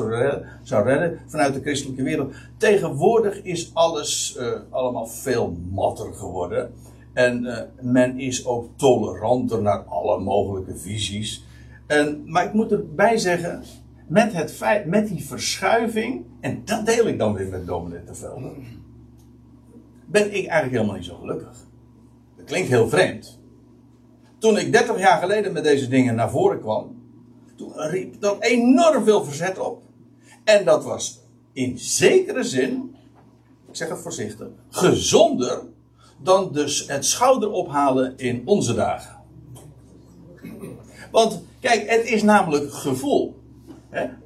zou 0.62 0.84
redden, 0.84 1.18
vanuit 1.26 1.54
de 1.54 1.60
christelijke 1.60 2.02
wereld. 2.02 2.34
Tegenwoordig 2.56 3.42
is 3.42 3.70
alles 3.74 4.36
uh, 4.38 4.52
allemaal 4.70 5.06
veel 5.06 5.56
matter 5.70 6.14
geworden. 6.14 6.72
En 7.12 7.44
uh, 7.44 7.58
men 7.80 8.18
is 8.18 8.46
ook 8.46 8.68
toleranter 8.76 9.62
naar 9.62 9.78
alle 9.78 10.20
mogelijke 10.20 10.76
visies. 10.76 11.44
En, 11.86 12.22
maar 12.26 12.44
ik 12.44 12.52
moet 12.52 12.72
erbij 12.72 13.18
zeggen, 13.18 13.62
met, 14.06 14.32
het 14.32 14.52
feit, 14.52 14.86
met 14.86 15.08
die 15.08 15.26
verschuiving, 15.26 16.24
en 16.40 16.62
dat 16.64 16.86
deel 16.86 17.06
ik 17.06 17.18
dan 17.18 17.34
weer 17.34 17.48
met 17.48 17.66
dominee 17.66 18.00
Velde, 18.10 18.52
ben 20.06 20.26
ik 20.26 20.46
eigenlijk 20.46 20.72
helemaal 20.72 20.94
niet 20.94 21.04
zo 21.04 21.16
gelukkig. 21.16 21.66
Dat 22.36 22.46
klinkt 22.46 22.68
heel 22.68 22.88
vreemd. 22.88 23.40
Toen 24.42 24.58
ik 24.58 24.72
30 24.72 24.98
jaar 24.98 25.20
geleden 25.20 25.52
met 25.52 25.64
deze 25.64 25.88
dingen 25.88 26.14
naar 26.14 26.30
voren 26.30 26.60
kwam, 26.60 27.02
toen 27.56 27.72
riep 27.74 28.20
dat 28.20 28.42
enorm 28.42 29.04
veel 29.04 29.24
verzet 29.24 29.58
op. 29.58 29.82
En 30.44 30.64
dat 30.64 30.84
was 30.84 31.20
in 31.52 31.78
zekere 31.78 32.42
zin, 32.42 32.94
ik 33.68 33.76
zeg 33.76 33.88
het 33.88 33.98
voorzichtig, 33.98 34.46
gezonder 34.70 35.62
dan 36.22 36.52
dus 36.52 36.86
het 36.86 37.04
schouder 37.04 37.50
ophalen 37.50 38.16
in 38.16 38.42
onze 38.44 38.74
dagen. 38.74 39.16
Want 41.10 41.42
kijk, 41.60 41.90
het 41.90 42.04
is 42.04 42.22
namelijk 42.22 42.72
gevoel. 42.72 43.36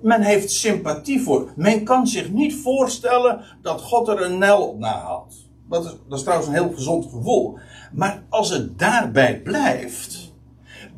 Men 0.00 0.22
heeft 0.22 0.50
sympathie 0.50 1.22
voor. 1.22 1.52
Men 1.56 1.84
kan 1.84 2.06
zich 2.06 2.30
niet 2.30 2.54
voorstellen 2.54 3.44
dat 3.62 3.80
God 3.80 4.08
er 4.08 4.22
een 4.22 4.38
nel 4.38 4.68
op 4.68 4.78
nahaalt. 4.78 5.34
Dat 5.68 5.84
is, 5.84 5.90
dat 6.08 6.18
is 6.18 6.24
trouwens 6.24 6.48
een 6.48 6.54
heel 6.54 6.72
gezond 6.74 7.04
gevoel. 7.04 7.58
Maar 7.92 8.22
als 8.28 8.50
het 8.50 8.78
daarbij 8.78 9.40
blijft, 9.40 10.32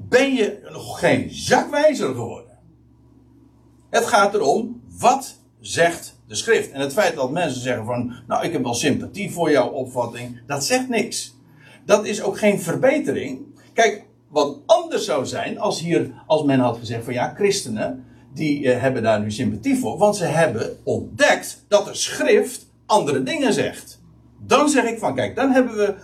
ben 0.08 0.34
je 0.34 0.68
nog 0.72 0.98
geen 0.98 1.30
zakwijzer 1.30 2.14
geworden. 2.14 2.58
Het 3.90 4.06
gaat 4.06 4.34
erom, 4.34 4.82
wat 4.98 5.38
zegt 5.60 6.20
de 6.26 6.34
schrift? 6.34 6.70
En 6.70 6.80
het 6.80 6.92
feit 6.92 7.14
dat 7.14 7.30
mensen 7.30 7.60
zeggen 7.60 7.84
van, 7.84 8.14
nou 8.26 8.44
ik 8.44 8.52
heb 8.52 8.62
wel 8.62 8.74
sympathie 8.74 9.32
voor 9.32 9.50
jouw 9.50 9.68
opvatting, 9.68 10.40
dat 10.46 10.64
zegt 10.64 10.88
niks. 10.88 11.36
Dat 11.84 12.06
is 12.06 12.22
ook 12.22 12.38
geen 12.38 12.60
verbetering. 12.60 13.40
Kijk, 13.72 14.04
wat 14.28 14.58
anders 14.66 15.04
zou 15.04 15.26
zijn 15.26 15.58
als 15.58 15.80
hier, 15.80 16.10
als 16.26 16.42
men 16.42 16.60
had 16.60 16.78
gezegd 16.78 17.04
van 17.04 17.12
ja, 17.12 17.32
christenen, 17.34 18.04
die 18.34 18.72
eh, 18.72 18.80
hebben 18.80 19.02
daar 19.02 19.20
nu 19.20 19.30
sympathie 19.30 19.78
voor, 19.78 19.98
want 19.98 20.16
ze 20.16 20.24
hebben 20.24 20.78
ontdekt 20.84 21.64
dat 21.68 21.84
de 21.84 21.94
schrift 21.94 22.70
andere 22.86 23.22
dingen 23.22 23.52
zegt. 23.52 24.00
Dan 24.46 24.68
zeg 24.68 24.84
ik 24.84 24.98
van, 24.98 25.14
kijk, 25.14 25.36
dan 25.36 25.50
hebben 25.50 25.76
we 25.76 25.94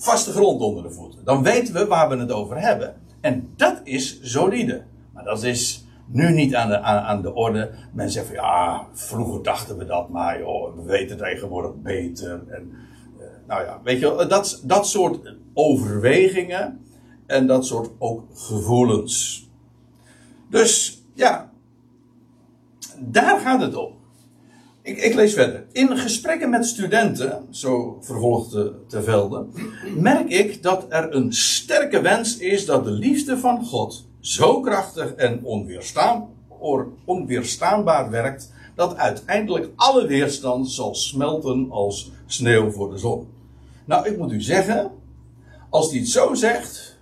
vaste 0.00 0.32
grond 0.32 0.60
onder 0.60 0.82
de 0.82 0.90
voeten. 0.90 1.24
Dan 1.24 1.42
weten 1.42 1.74
we 1.74 1.86
waar 1.86 2.08
we 2.08 2.16
het 2.16 2.32
over 2.32 2.60
hebben. 2.60 2.94
En 3.20 3.52
dat 3.56 3.80
is 3.84 4.18
solide. 4.22 4.84
Maar 5.12 5.24
dat 5.24 5.42
is 5.42 5.86
nu 6.06 6.32
niet 6.32 6.54
aan 6.54 6.68
de, 6.68 6.80
aan, 6.80 7.04
aan 7.04 7.22
de 7.22 7.34
orde. 7.34 7.70
Men 7.92 8.10
zegt 8.10 8.26
van, 8.26 8.34
ja, 8.34 8.86
vroeger 8.92 9.42
dachten 9.42 9.76
we 9.76 9.84
dat, 9.84 10.08
maar 10.08 10.38
joh, 10.38 10.76
we 10.76 10.82
weten 10.82 11.16
tegenwoordig 11.16 11.74
beter. 11.74 12.42
En, 12.48 12.72
uh, 13.18 13.24
nou 13.46 13.64
ja, 13.64 13.80
weet 13.84 14.00
je 14.00 14.26
dat, 14.28 14.62
dat 14.64 14.86
soort 14.86 15.36
overwegingen 15.54 16.84
en 17.26 17.46
dat 17.46 17.66
soort 17.66 17.90
ook 17.98 18.24
gevoelens. 18.34 19.48
Dus 20.48 21.02
ja, 21.14 21.50
daar 22.98 23.40
gaat 23.40 23.60
het 23.60 23.76
om. 23.76 23.99
Ik, 24.82 24.98
ik, 24.98 25.14
lees 25.14 25.34
verder. 25.34 25.66
In 25.72 25.98
gesprekken 25.98 26.50
met 26.50 26.66
studenten, 26.66 27.46
zo 27.50 27.98
vervolgde 28.00 28.74
Te 28.86 29.02
Velde, 29.02 29.46
merk 29.96 30.28
ik 30.28 30.62
dat 30.62 30.86
er 30.88 31.14
een 31.14 31.32
sterke 31.32 32.00
wens 32.00 32.38
is 32.38 32.66
dat 32.66 32.84
de 32.84 32.90
liefde 32.90 33.38
van 33.38 33.64
God 33.64 34.08
zo 34.20 34.60
krachtig 34.60 35.14
en 35.14 35.44
onweerstaanbaar 37.04 38.10
werkt, 38.10 38.52
dat 38.74 38.96
uiteindelijk 38.96 39.68
alle 39.76 40.06
weerstand 40.06 40.70
zal 40.70 40.94
smelten 40.94 41.70
als 41.70 42.10
sneeuw 42.26 42.70
voor 42.70 42.90
de 42.90 42.98
zon. 42.98 43.28
Nou, 43.84 44.08
ik 44.08 44.18
moet 44.18 44.32
u 44.32 44.40
zeggen, 44.40 44.90
als 45.70 45.90
hij 45.90 45.98
het 45.98 46.08
zo 46.08 46.34
zegt, 46.34 46.98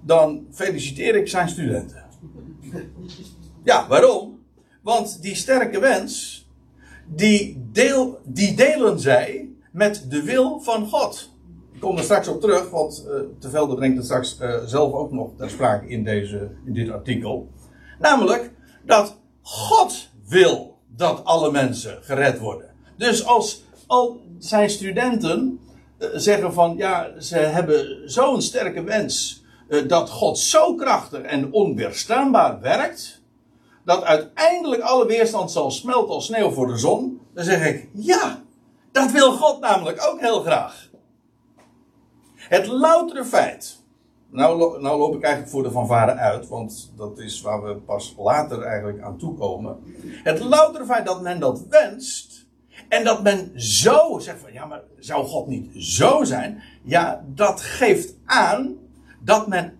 dan 0.00 0.46
feliciteer 0.50 1.16
ik 1.16 1.28
zijn 1.28 1.48
studenten. 1.48 2.04
Ja, 3.64 3.88
waarom? 3.88 4.38
Want 4.82 5.22
die 5.22 5.34
sterke 5.34 5.78
wens, 5.78 6.46
die, 7.08 7.68
deel, 7.72 8.18
die 8.24 8.54
delen 8.54 9.00
zij 9.00 9.48
met 9.72 10.06
de 10.08 10.22
wil 10.22 10.60
van 10.60 10.88
God. 10.88 11.30
Ik 11.72 11.80
kom 11.80 11.96
er 11.96 12.02
straks 12.02 12.28
op 12.28 12.40
terug, 12.40 12.70
want 12.70 13.06
uh, 13.52 13.74
brengt 13.74 13.96
het 13.96 14.04
straks 14.04 14.38
uh, 14.40 14.54
zelf 14.64 14.92
ook 14.92 15.12
nog 15.12 15.30
ter 15.36 15.50
sprake 15.50 15.88
in, 15.88 16.04
deze, 16.04 16.50
in 16.64 16.72
dit 16.72 16.90
artikel. 16.90 17.48
Namelijk 17.98 18.52
dat 18.84 19.16
God 19.42 20.08
wil 20.28 20.76
dat 20.96 21.24
alle 21.24 21.50
mensen 21.50 21.98
gered 22.02 22.38
worden. 22.38 22.70
Dus 22.96 23.24
als 23.26 23.62
al 23.86 24.20
zijn 24.38 24.70
studenten 24.70 25.60
uh, 25.98 26.08
zeggen 26.12 26.52
van 26.52 26.76
ja, 26.76 27.20
ze 27.20 27.36
hebben 27.36 28.02
zo'n 28.10 28.42
sterke 28.42 28.82
wens 28.82 29.42
dat 29.86 30.10
God 30.10 30.38
zo 30.38 30.74
krachtig 30.74 31.20
en 31.20 31.52
onweerstaanbaar 31.52 32.60
werkt, 32.60 33.17
dat 33.88 34.04
uiteindelijk 34.04 34.82
alle 34.82 35.06
weerstand 35.06 35.50
zal 35.50 35.70
smelten 35.70 36.14
als 36.14 36.26
sneeuw 36.26 36.50
voor 36.50 36.66
de 36.66 36.76
zon, 36.76 37.20
dan 37.34 37.44
zeg 37.44 37.66
ik 37.66 37.88
ja, 37.92 38.42
dat 38.92 39.10
wil 39.10 39.32
God 39.32 39.60
namelijk 39.60 40.06
ook 40.10 40.20
heel 40.20 40.40
graag. 40.40 40.90
Het 42.34 42.66
loutere 42.66 43.24
feit. 43.24 43.78
Nou, 44.30 44.80
nou 44.80 44.98
loop 44.98 45.14
ik 45.14 45.22
eigenlijk 45.22 45.52
voor 45.52 45.62
de 45.62 45.70
fanfare 45.70 46.12
uit, 46.12 46.48
want 46.48 46.92
dat 46.96 47.18
is 47.18 47.40
waar 47.40 47.62
we 47.62 47.74
pas 47.74 48.14
later 48.18 48.62
eigenlijk 48.62 49.00
aan 49.00 49.18
toekomen. 49.18 49.78
Het 50.22 50.40
loutere 50.40 50.84
feit 50.84 51.06
dat 51.06 51.22
men 51.22 51.40
dat 51.40 51.66
wenst. 51.68 52.46
En 52.88 53.04
dat 53.04 53.22
men 53.22 53.52
zo 53.60 54.18
zegt 54.18 54.40
van 54.40 54.52
ja, 54.52 54.66
maar 54.66 54.82
zou 54.98 55.26
God 55.26 55.46
niet 55.46 55.70
zo 55.84 56.24
zijn? 56.24 56.62
Ja, 56.82 57.24
dat 57.26 57.60
geeft 57.60 58.14
aan 58.24 58.76
dat 59.20 59.46
men 59.46 59.77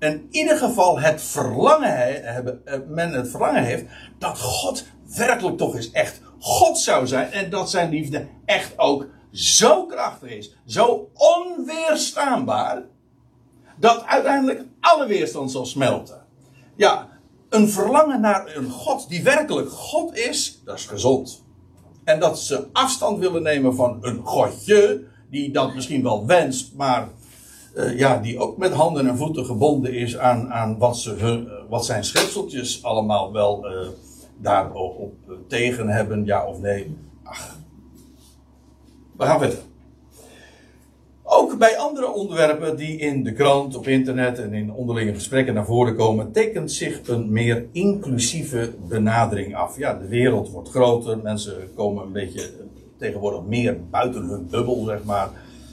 in 0.00 0.28
ieder 0.30 0.56
geval 0.56 1.00
het 1.00 1.22
verlangen, 1.22 2.22
hebben, 2.32 2.66
eh, 2.66 2.78
men 2.88 3.12
het 3.12 3.30
verlangen 3.30 3.62
heeft 3.62 3.84
dat 4.18 4.38
God 4.38 4.84
werkelijk 5.16 5.56
toch 5.56 5.74
eens 5.74 5.90
echt 5.90 6.20
God 6.38 6.78
zou 6.78 7.06
zijn 7.06 7.32
en 7.32 7.50
dat 7.50 7.70
zijn 7.70 7.90
liefde 7.90 8.26
echt 8.44 8.78
ook 8.78 9.06
zo 9.32 9.86
krachtig 9.86 10.30
is, 10.30 10.56
zo 10.66 11.10
onweerstaanbaar, 11.14 12.82
dat 13.76 14.04
uiteindelijk 14.06 14.64
alle 14.80 15.06
weerstand 15.06 15.50
zal 15.50 15.66
smelten. 15.66 16.24
Ja, 16.76 17.08
een 17.48 17.68
verlangen 17.68 18.20
naar 18.20 18.56
een 18.56 18.70
God 18.70 19.08
die 19.08 19.22
werkelijk 19.22 19.70
God 19.70 20.16
is, 20.16 20.60
dat 20.64 20.78
is 20.78 20.86
gezond. 20.86 21.44
En 22.04 22.20
dat 22.20 22.38
ze 22.38 22.66
afstand 22.72 23.18
willen 23.18 23.42
nemen 23.42 23.74
van 23.74 23.98
een 24.00 24.20
Godje, 24.24 25.04
die 25.30 25.52
dat 25.52 25.74
misschien 25.74 26.02
wel 26.02 26.26
wenst, 26.26 26.74
maar 26.74 27.08
uh, 27.76 27.98
ja, 27.98 28.18
die 28.18 28.38
ook 28.38 28.56
met 28.56 28.72
handen 28.72 29.06
en 29.06 29.16
voeten 29.16 29.44
gebonden 29.44 29.94
is 29.94 30.18
aan, 30.18 30.52
aan 30.52 30.78
wat, 30.78 30.98
ze, 30.98 31.16
uh, 31.16 31.68
wat 31.68 31.84
zijn 31.84 32.04
schepseltjes 32.04 32.82
allemaal 32.84 33.32
wel 33.32 33.70
uh, 33.70 33.88
daarop 34.36 35.12
tegen 35.46 35.88
hebben, 35.88 36.24
ja 36.24 36.46
of 36.46 36.60
nee. 36.60 36.96
Ach, 37.22 37.56
we 39.16 39.24
gaan 39.24 39.38
verder. 39.38 39.58
Ook 41.22 41.58
bij 41.58 41.78
andere 41.78 42.12
onderwerpen 42.12 42.76
die 42.76 42.98
in 42.98 43.22
de 43.22 43.32
krant, 43.32 43.76
op 43.76 43.86
internet 43.86 44.38
en 44.38 44.54
in 44.54 44.72
onderlinge 44.72 45.14
gesprekken 45.14 45.54
naar 45.54 45.66
voren 45.66 45.96
komen, 45.96 46.32
tekent 46.32 46.72
zich 46.72 47.08
een 47.08 47.32
meer 47.32 47.66
inclusieve 47.72 48.72
benadering 48.88 49.56
af. 49.56 49.78
Ja, 49.78 49.94
de 49.94 50.08
wereld 50.08 50.50
wordt 50.50 50.68
groter, 50.68 51.18
mensen 51.18 51.54
komen 51.74 52.04
een 52.04 52.12
beetje 52.12 52.50
tegenwoordig 52.98 53.42
meer 53.44 53.76
buiten 53.90 54.24
hun 54.24 54.48
bubbel, 54.50 54.84
zeg 54.84 55.04
maar. 55.04 55.30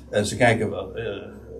En 0.09 0.25
ze 0.25 0.35
kijken 0.35 0.69
uh, 0.95 1.05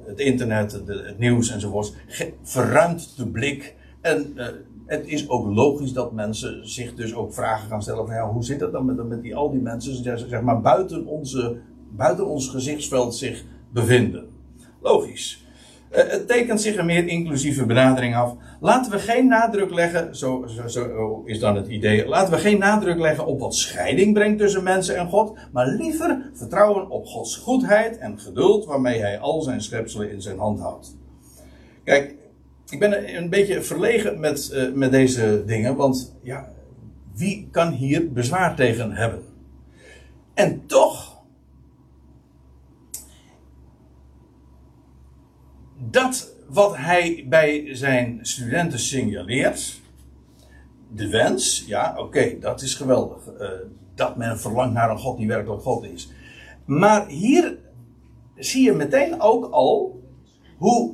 het 0.08 0.20
internet, 0.20 0.72
het 0.86 1.20
nieuws 1.20 1.52
enzovoorts, 1.52 1.94
verruimt 2.42 3.18
de 3.18 3.28
blik. 3.28 3.76
En 4.02 4.34
uh, 4.36 4.46
het 4.86 5.08
is 5.08 5.30
ook 5.30 5.56
logisch 5.56 5.94
dat 5.94 6.12
mensen 6.12 6.70
zich 6.70 6.96
dus 6.96 7.14
ook 7.14 7.34
vragen 7.34 7.70
gaan 7.70 7.82
stellen 7.82 8.06
van 8.06 8.16
ja, 8.16 8.32
hoe 8.32 8.44
zit 8.44 8.60
het 8.60 8.72
dan 8.72 8.86
met, 8.86 9.08
met 9.08 9.22
die, 9.22 9.36
al 9.36 9.52
die 9.52 9.62
mensen, 9.62 10.04
zeg 10.30 10.42
maar, 10.42 10.62
buiten 10.62 11.06
onze 11.06 11.58
buiten 11.90 12.28
ons 12.28 12.50
gezichtsveld 12.50 13.16
zich 13.16 13.44
bevinden. 13.70 14.28
Logisch. 14.82 15.46
Uh, 15.98 16.04
het 16.10 16.28
tekent 16.28 16.62
zich 16.62 16.76
een 16.76 16.86
meer 16.86 17.08
inclusieve 17.08 17.66
benadering 17.66 18.16
af. 18.16 18.36
Laten 18.60 18.92
we 18.92 19.00
geen 19.00 19.28
nadruk 19.28 19.74
leggen, 19.74 20.16
zo, 20.16 20.46
zo, 20.48 20.68
zo, 20.68 21.22
is 21.26 21.40
dan 21.40 21.56
het 21.56 21.68
idee, 21.68 22.08
laten 22.08 22.34
we 22.34 22.40
geen 22.40 22.60
nadruk 22.60 23.00
leggen 23.00 23.26
op 23.26 23.40
wat 23.40 23.56
scheiding 23.56 24.14
brengt 24.14 24.40
tussen 24.40 24.64
mensen 24.64 24.98
en 24.98 25.08
God, 25.08 25.38
maar 25.52 25.68
liever 25.68 26.30
vertrouwen 26.34 26.90
op 26.90 27.06
Gods 27.06 27.36
goedheid 27.38 27.98
en 27.98 28.20
geduld 28.20 28.66
waarmee 28.66 29.00
Hij 29.00 29.20
al 29.20 29.42
zijn 29.42 29.62
schepselen 29.62 30.12
in 30.12 30.22
zijn 30.22 30.38
hand 30.38 30.60
houdt. 30.60 30.96
Kijk, 31.84 32.16
ik 32.70 32.80
ben 32.80 33.18
een 33.18 33.30
beetje 33.30 33.62
verlegen 33.62 34.20
met, 34.20 34.52
uh, 34.54 34.74
met 34.74 34.92
deze 34.92 35.44
dingen, 35.46 35.76
want 35.76 36.16
ja, 36.22 36.50
wie 37.16 37.48
kan 37.52 37.72
hier 37.72 38.12
bezwaar 38.12 38.56
tegen 38.56 38.92
hebben? 38.92 39.24
En 40.34 40.66
toch 40.66 41.07
dat 45.92 46.36
wat 46.48 46.78
hij 46.78 47.26
bij 47.30 47.76
zijn 47.76 48.20
studenten 48.22 48.80
signaleert, 48.80 49.82
de 50.94 51.10
wens, 51.10 51.64
ja, 51.68 51.96
oké, 51.98 52.40
dat 52.40 52.62
is 52.62 52.76
geweldig. 52.76 53.18
Uh, 53.40 53.50
dat 53.96 54.18
men 54.18 54.40
verlangt 54.40 54.74
naar 54.74 54.90
een 54.90 54.98
God 54.98 55.18
die 55.18 55.28
werkelijk 55.28 55.62
God 55.62 55.84
is. 55.84 56.12
Maar 56.66 57.08
hier 57.08 57.58
zie 58.36 58.64
je 58.64 58.74
meteen 58.74 59.22
ook 59.22 59.52
al 59.52 60.02
hoe 60.58 60.94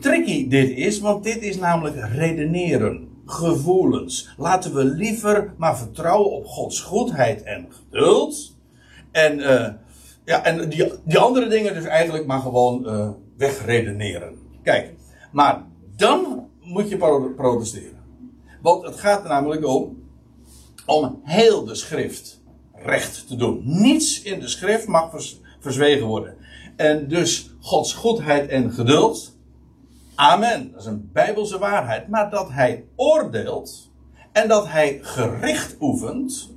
tricky 0.00 0.48
dit 0.48 0.70
is, 0.70 1.00
want 1.00 1.24
dit 1.24 1.42
is 1.42 1.56
namelijk 1.56 1.96
redeneren, 2.14 3.08
gevoelens. 3.26 4.34
Laten 4.36 4.74
we 4.74 4.84
liever 4.84 5.54
maar 5.56 5.78
vertrouwen 5.78 6.30
op 6.30 6.46
Gods 6.46 6.80
goedheid 6.80 7.42
en 7.42 7.66
geduld. 7.70 8.56
En, 9.10 9.38
uh, 9.38 9.68
ja, 10.24 10.44
en 10.44 10.68
die, 10.68 10.92
die 11.04 11.18
andere 11.18 11.48
dingen 11.48 11.74
dus 11.74 11.84
eigenlijk 11.84 12.26
maar 12.26 12.40
gewoon 12.40 12.86
wegredeneren. 13.42 14.38
Kijk, 14.62 14.94
maar 15.32 15.64
dan 15.96 16.48
moet 16.60 16.88
je 16.88 16.96
protesteren. 17.36 17.98
Want 18.60 18.84
het 18.84 19.00
gaat 19.00 19.22
er 19.22 19.28
namelijk 19.28 19.66
om, 19.66 20.02
om 20.86 21.20
heel 21.24 21.64
de 21.64 21.74
schrift 21.74 22.42
recht 22.74 23.26
te 23.26 23.36
doen. 23.36 23.62
Niets 23.64 24.22
in 24.22 24.40
de 24.40 24.48
schrift 24.48 24.86
mag 24.86 25.10
vers, 25.10 25.40
verzwegen 25.60 26.06
worden. 26.06 26.36
En 26.76 27.08
dus 27.08 27.50
Gods 27.60 27.94
goedheid 27.94 28.48
en 28.48 28.72
geduld. 28.72 29.36
Amen. 30.14 30.70
Dat 30.70 30.80
is 30.80 30.86
een 30.86 31.10
bijbelse 31.12 31.58
waarheid. 31.58 32.08
Maar 32.08 32.30
dat 32.30 32.50
hij 32.50 32.84
oordeelt 32.96 33.90
en 34.32 34.48
dat 34.48 34.68
hij 34.68 34.98
gericht 35.02 35.76
oefent, 35.80 36.50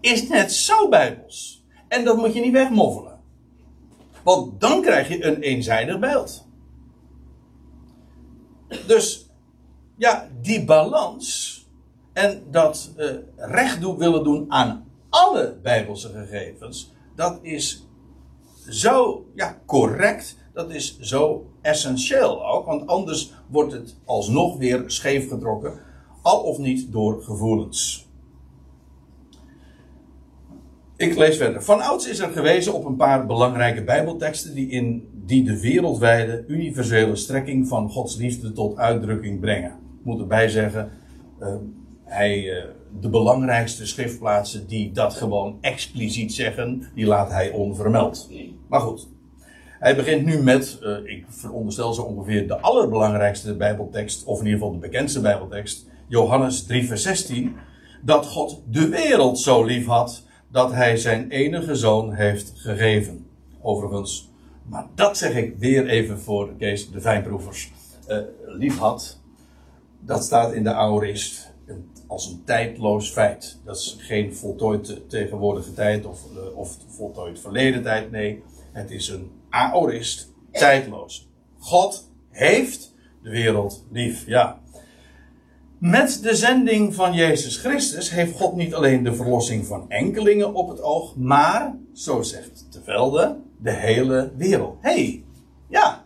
is 0.00 0.28
net 0.28 0.52
zo 0.52 0.88
bijbels. 0.88 1.64
En 1.88 2.04
dat 2.04 2.16
moet 2.16 2.34
je 2.34 2.40
niet 2.40 2.52
wegmoffelen. 2.52 3.15
Want 4.26 4.60
dan 4.60 4.82
krijg 4.82 5.08
je 5.08 5.24
een 5.24 5.40
eenzijdig 5.40 5.98
beeld. 5.98 6.46
Dus 8.86 9.30
ja, 9.96 10.28
die 10.40 10.64
balans 10.64 11.54
en 12.12 12.42
dat 12.50 12.92
uh, 12.96 13.10
recht 13.36 13.80
doen, 13.80 13.98
willen 13.98 14.24
doen 14.24 14.52
aan 14.52 14.84
alle 15.08 15.58
bijbelse 15.62 16.08
gegevens, 16.08 16.92
dat 17.14 17.38
is 17.42 17.86
zo 18.68 19.26
ja, 19.34 19.60
correct, 19.66 20.36
dat 20.52 20.70
is 20.70 20.98
zo 21.00 21.50
essentieel 21.62 22.46
ook, 22.46 22.66
want 22.66 22.86
anders 22.86 23.32
wordt 23.48 23.72
het 23.72 23.96
alsnog 24.04 24.56
weer 24.56 24.84
scheef 24.86 25.28
getrokken, 25.28 25.80
al 26.22 26.40
of 26.40 26.58
niet 26.58 26.92
door 26.92 27.22
gevoelens. 27.22 28.05
Ik 30.96 31.16
lees 31.16 31.36
verder. 31.36 31.62
Van 31.62 31.80
ouds 31.80 32.08
is 32.08 32.18
er 32.18 32.30
gewezen 32.30 32.72
op 32.72 32.84
een 32.84 32.96
paar 32.96 33.26
belangrijke 33.26 33.84
Bijbelteksten 33.84 34.54
die, 34.54 34.68
in, 34.68 35.08
die 35.12 35.44
de 35.44 35.60
wereldwijde 35.60 36.44
universele 36.46 37.16
strekking 37.16 37.68
van 37.68 37.90
Gods 37.90 38.16
liefde 38.16 38.52
tot 38.52 38.76
uitdrukking 38.76 39.40
brengen. 39.40 39.70
Ik 39.70 40.04
moet 40.04 40.20
erbij 40.20 40.48
zeggen, 40.48 40.90
uh, 41.40 41.54
hij, 42.04 42.42
uh, 42.42 42.64
de 43.00 43.08
belangrijkste 43.08 43.86
schriftplaatsen 43.86 44.66
die 44.66 44.92
dat 44.92 45.14
gewoon 45.14 45.58
expliciet 45.60 46.34
zeggen, 46.34 46.82
die 46.94 47.06
laat 47.06 47.30
hij 47.30 47.50
onvermeld. 47.50 48.30
Maar 48.68 48.80
goed, 48.80 49.08
hij 49.78 49.96
begint 49.96 50.24
nu 50.24 50.42
met, 50.42 50.78
uh, 50.82 50.96
ik 51.04 51.24
veronderstel 51.28 51.92
zo 51.92 52.02
ongeveer 52.02 52.48
de 52.48 52.60
allerbelangrijkste 52.60 53.56
Bijbeltekst, 53.56 54.24
of 54.24 54.38
in 54.38 54.44
ieder 54.44 54.58
geval 54.58 54.74
de 54.74 54.86
bekendste 54.86 55.20
Bijbeltekst, 55.20 55.86
Johannes 56.08 56.64
3, 56.64 56.86
vers 56.86 57.02
16, 57.02 57.56
dat 58.02 58.26
God 58.26 58.62
de 58.70 58.88
wereld 58.88 59.38
zo 59.38 59.64
lief 59.64 59.86
had 59.86 60.24
dat 60.50 60.72
hij 60.72 60.96
zijn 60.96 61.30
enige 61.30 61.74
zoon 61.74 62.12
heeft 62.12 62.52
gegeven. 62.54 63.26
Overigens, 63.60 64.30
maar 64.62 64.86
dat 64.94 65.18
zeg 65.18 65.34
ik 65.34 65.56
weer 65.58 65.86
even 65.86 66.20
voor 66.20 66.56
Kees, 66.58 66.90
de 66.90 67.00
fijnproevers. 67.00 67.72
Uh, 68.08 68.18
lief 68.46 68.78
had, 68.78 69.20
dat 70.00 70.24
staat 70.24 70.52
in 70.52 70.62
de 70.62 70.72
aorist 70.72 71.54
als 72.06 72.26
een 72.26 72.42
tijdloos 72.44 73.10
feit. 73.10 73.58
Dat 73.64 73.76
is 73.76 73.96
geen 73.98 74.34
voltooid 74.34 75.00
tegenwoordige 75.08 75.72
tijd 75.72 76.06
of, 76.06 76.20
uh, 76.34 76.56
of 76.56 76.76
voltooid 76.88 77.40
verleden 77.40 77.82
tijd. 77.82 78.10
Nee, 78.10 78.42
het 78.72 78.90
is 78.90 79.08
een 79.08 79.30
aorist, 79.50 80.32
tijdloos. 80.52 81.28
God 81.58 82.10
heeft 82.30 82.94
de 83.22 83.30
wereld 83.30 83.84
lief. 83.90 84.26
Ja, 84.26 84.60
met 85.78 86.18
de 86.22 86.34
zending 86.34 86.94
van 86.94 87.14
Jezus 87.14 87.56
Christus 87.56 88.10
heeft 88.10 88.36
God 88.36 88.56
niet 88.56 88.74
alleen 88.74 89.04
de 89.04 89.14
verlossing 89.14 89.66
van 89.66 89.90
enkelingen 89.90 90.54
op 90.54 90.68
het 90.68 90.82
oog, 90.82 91.16
maar, 91.16 91.74
zo 91.92 92.22
zegt 92.22 92.66
de 92.70 92.80
Velde, 92.82 93.36
de 93.58 93.72
hele 93.72 94.32
wereld. 94.36 94.76
Hey, 94.80 95.24
ja, 95.68 96.04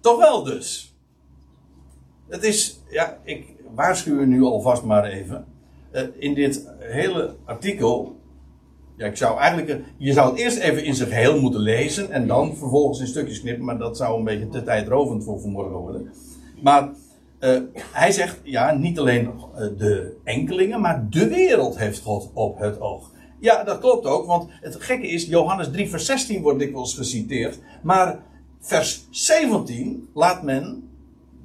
toch 0.00 0.18
wel 0.18 0.42
dus. 0.42 0.96
Het 2.28 2.44
is, 2.44 2.80
ja, 2.90 3.18
ik 3.24 3.52
waarschuw 3.74 4.18
u 4.18 4.26
nu 4.26 4.42
alvast 4.42 4.82
maar 4.82 5.04
even. 5.04 5.44
Uh, 5.92 6.02
in 6.18 6.34
dit 6.34 6.68
hele 6.78 7.34
artikel, 7.44 8.16
ja, 8.96 9.06
ik 9.06 9.16
zou 9.16 9.38
eigenlijk, 9.38 9.80
je 9.96 10.12
zou 10.12 10.30
het 10.30 10.38
eerst 10.40 10.58
even 10.58 10.84
in 10.84 10.94
zijn 10.94 11.08
geheel 11.08 11.40
moeten 11.40 11.60
lezen 11.60 12.10
en 12.10 12.26
dan 12.26 12.56
vervolgens 12.56 13.00
in 13.00 13.06
stukjes 13.06 13.40
knippen, 13.40 13.64
maar 13.64 13.78
dat 13.78 13.96
zou 13.96 14.18
een 14.18 14.24
beetje 14.24 14.48
te 14.48 14.62
tijdrovend 14.62 15.24
voor 15.24 15.40
vanmorgen 15.40 15.76
worden. 15.76 16.10
Maar 16.62 16.90
uh, 17.42 17.60
hij 17.74 18.12
zegt, 18.12 18.40
ja, 18.42 18.74
niet 18.74 18.98
alleen 18.98 19.22
uh, 19.24 19.60
de 19.78 20.16
enkelingen, 20.24 20.80
maar 20.80 21.06
de 21.10 21.28
wereld 21.28 21.78
heeft 21.78 22.02
God 22.02 22.30
op 22.34 22.58
het 22.58 22.80
oog. 22.80 23.10
Ja, 23.40 23.64
dat 23.64 23.78
klopt 23.78 24.06
ook, 24.06 24.26
want 24.26 24.50
het 24.60 24.82
gekke 24.82 25.06
is, 25.06 25.26
Johannes 25.26 25.70
3, 25.70 25.88
vers 25.88 26.06
16 26.06 26.42
wordt 26.42 26.58
dikwijls 26.58 26.94
geciteerd. 26.94 27.58
Maar 27.82 28.22
vers 28.60 29.06
17 29.10 30.08
laat 30.14 30.42
men, 30.42 30.90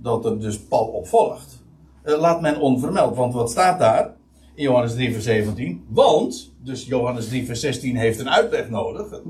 dat 0.02 0.26
er 0.26 0.40
dus 0.40 0.60
Paul 0.60 0.88
op 0.88 1.08
volgt, 1.08 1.64
uh, 2.06 2.20
laat 2.20 2.42
men 2.42 2.60
onvermeld. 2.60 3.16
Want 3.16 3.34
wat 3.34 3.52
staat 3.52 3.80
daar 3.80 4.14
in 4.56 4.64
Johannes 4.64 4.94
3, 4.94 5.12
vers 5.12 5.24
17? 5.24 5.86
Want, 5.90 6.54
dus 6.64 6.86
Johannes 6.86 7.28
3, 7.28 7.46
vers 7.46 7.60
16 7.60 7.96
heeft 7.96 8.20
een 8.20 8.30
uitleg 8.30 8.70
nodig. 8.70 9.22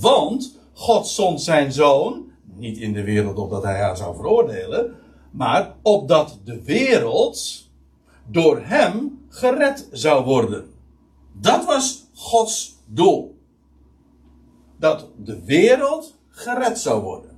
Want 0.00 0.58
God 0.72 1.06
zond 1.06 1.42
zijn 1.42 1.72
zoon, 1.72 2.24
niet 2.56 2.78
in 2.78 2.92
de 2.92 3.04
wereld 3.04 3.38
opdat 3.38 3.62
hij 3.62 3.80
haar 3.80 3.96
zou 3.96 4.16
veroordelen, 4.16 4.94
maar 5.30 5.74
opdat 5.82 6.40
de 6.44 6.62
wereld 6.62 7.68
door 8.26 8.60
hem 8.62 9.24
gered 9.28 9.88
zou 9.92 10.24
worden. 10.24 10.64
Dat 11.32 11.64
was 11.64 12.08
Gods 12.14 12.76
doel. 12.86 13.38
Dat 14.76 15.08
de 15.16 15.44
wereld 15.44 16.18
gered 16.28 16.78
zou 16.78 17.02
worden. 17.02 17.30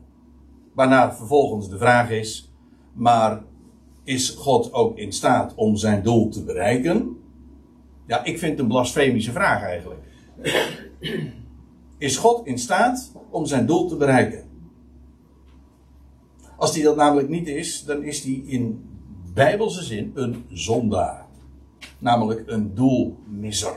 Waarna 0.74 1.14
vervolgens 1.14 1.68
de 1.68 1.78
vraag 1.78 2.11
is: 2.11 2.50
maar 2.92 3.42
is 4.05 4.31
God 4.31 4.72
ook 4.72 4.96
in 4.96 5.12
staat 5.12 5.55
om 5.55 5.76
zijn 5.76 6.02
doel 6.02 6.28
te 6.28 6.44
bereiken? 6.44 7.16
Ja, 8.07 8.24
ik 8.24 8.38
vind 8.38 8.50
het 8.50 8.61
een 8.61 8.68
blasfemische 8.68 9.33
vraag 9.33 9.62
eigenlijk. 9.62 10.00
Is 11.98 12.16
God 12.16 12.46
in 12.46 12.59
staat 12.59 13.12
om 13.31 13.46
zijn 13.46 13.66
doel 13.66 13.88
te 13.88 13.96
bereiken? 13.96 14.41
Als 16.62 16.72
die 16.72 16.83
dat 16.83 16.96
namelijk 16.96 17.29
niet 17.29 17.48
is, 17.48 17.85
dan 17.85 18.03
is 18.03 18.22
die 18.22 18.44
in 18.46 18.90
bijbelse 19.35 19.83
zin 19.83 20.12
een 20.14 20.44
zondaar. 20.48 21.27
Namelijk 21.98 22.42
een 22.46 22.75
doelmisser. 22.75 23.75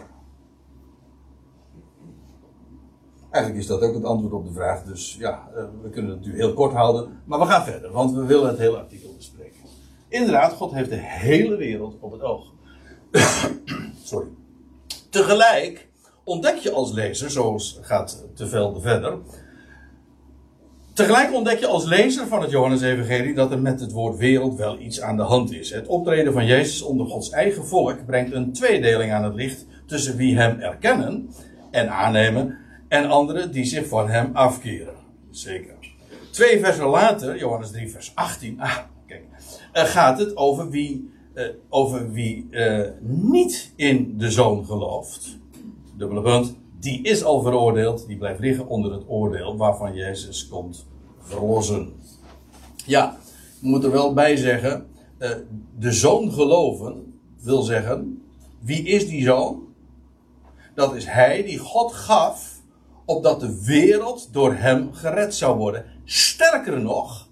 Eigenlijk 3.30 3.64
is 3.64 3.70
dat 3.70 3.82
ook 3.82 3.94
het 3.94 4.04
antwoord 4.04 4.34
op 4.34 4.46
de 4.46 4.54
vraag. 4.54 4.84
Dus 4.84 5.16
ja, 5.20 5.50
eh, 5.56 5.64
we 5.82 5.90
kunnen 5.90 6.12
het 6.12 6.26
nu 6.26 6.36
heel 6.36 6.54
kort 6.54 6.74
houden. 6.74 7.22
Maar 7.26 7.40
we 7.40 7.46
gaan 7.46 7.64
verder, 7.64 7.92
want 7.92 8.14
we 8.14 8.26
willen 8.26 8.48
het 8.48 8.58
hele 8.58 8.78
artikel 8.78 9.14
bespreken. 9.18 9.60
Inderdaad, 10.08 10.54
God 10.54 10.72
heeft 10.72 10.90
de 10.90 11.00
hele 11.00 11.56
wereld 11.56 11.96
op 12.00 12.12
het 12.12 12.22
oog. 12.22 12.54
Sorry. 14.04 14.28
Tegelijk 15.10 15.90
ontdek 16.24 16.56
je 16.56 16.72
als 16.72 16.92
lezer, 16.92 17.32
zoals 17.32 17.80
gaat 17.82 18.26
te 18.34 18.48
velde 18.48 18.82
verder, 18.82 19.18
Tegelijk 20.96 21.34
ontdek 21.34 21.60
je 21.60 21.68
als 21.68 21.86
lezer 21.86 22.28
van 22.28 22.42
het 22.42 22.52
Johannes-evangelie 22.52 23.34
dat 23.34 23.52
er 23.52 23.60
met 23.60 23.80
het 23.80 23.92
woord 23.92 24.18
wereld 24.18 24.56
wel 24.56 24.80
iets 24.80 25.02
aan 25.02 25.18
de 25.18 25.24
hand 25.24 25.54
is. 25.54 25.72
Het 25.72 25.88
optreden 25.88 26.34
van 26.34 26.46
Jezus 26.46 26.82
onder 26.82 27.08
Gods 27.08 27.30
eigen 27.30 27.66
volk 27.66 28.06
brengt 28.06 28.34
een 28.34 28.54
tweedeling 28.54 29.12
aan 29.12 29.24
het 29.24 29.34
licht 29.34 29.66
tussen 29.86 30.16
wie 30.16 30.38
hem 30.38 30.60
erkennen 30.60 31.30
en 31.72 31.90
aannemen 31.90 32.58
en 32.88 33.10
anderen 33.10 33.52
die 33.52 33.66
zich 33.66 33.88
van 33.88 34.10
hem 34.10 34.30
afkeren. 34.34 34.94
Zeker. 35.30 35.76
Twee 36.32 36.60
versen 36.60 36.88
later, 36.88 37.38
Johannes 37.38 37.72
3, 37.72 37.92
vers 37.92 38.12
18, 38.16 38.62
ah, 38.62 38.78
kijk, 39.08 39.24
uh, 39.74 39.84
gaat 39.84 40.20
het 40.20 40.38
over 40.38 40.70
wie, 40.70 41.12
uh, 41.34 41.44
over 41.70 42.12
wie 42.12 42.48
uh, 42.52 42.88
niet 43.02 43.74
in 43.76 44.14
de 44.18 44.32
zoon 44.32 44.66
gelooft. 44.66 45.38
Dubbele 45.98 46.22
punt 46.22 46.56
die 46.86 47.02
is 47.02 47.24
al 47.24 47.42
veroordeeld, 47.42 48.08
die 48.08 48.18
blijft 48.18 48.40
liggen 48.40 48.68
onder 48.68 48.92
het 48.92 49.04
oordeel 49.08 49.58
waarvan 49.58 49.94
Jezus 49.94 50.48
komt 50.48 50.86
verlossen. 51.20 51.94
Ja, 52.86 53.18
ik 53.62 53.62
moet 53.62 53.84
er 53.84 53.92
wel 53.92 54.14
bij 54.14 54.36
zeggen, 54.36 54.88
uh, 55.20 55.30
de 55.80 55.92
zoon 55.92 56.32
geloven 56.32 57.20
wil 57.40 57.62
zeggen, 57.62 58.24
wie 58.60 58.84
is 58.84 59.08
die 59.08 59.24
zoon? 59.24 59.68
Dat 60.76 60.96
is 60.96 61.06
hij 61.06 61.44
die 61.44 61.58
God 61.58 61.94
gaf 61.94 62.62
opdat 63.06 63.40
de 63.40 63.64
wereld 63.64 64.34
door 64.34 64.54
hem 64.54 64.94
gered 64.94 65.36
zou 65.36 65.58
worden. 65.58 65.86
Sterker 66.04 66.82
nog, 66.82 67.30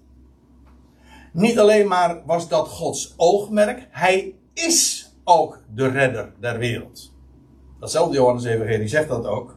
niet 1.32 1.58
alleen 1.58 1.88
maar 1.88 2.22
was 2.26 2.48
dat 2.48 2.68
Gods 2.68 3.14
oogmerk, 3.16 3.88
hij 3.90 4.34
is 4.52 5.10
ook 5.24 5.62
de 5.74 5.88
redder 5.88 6.32
der 6.40 6.58
wereld. 6.58 7.13
Datzelfde 7.84 8.16
Johannes 8.16 8.44
Evangelie 8.44 8.88
zegt 8.88 9.08
dat 9.08 9.26
ook. 9.26 9.56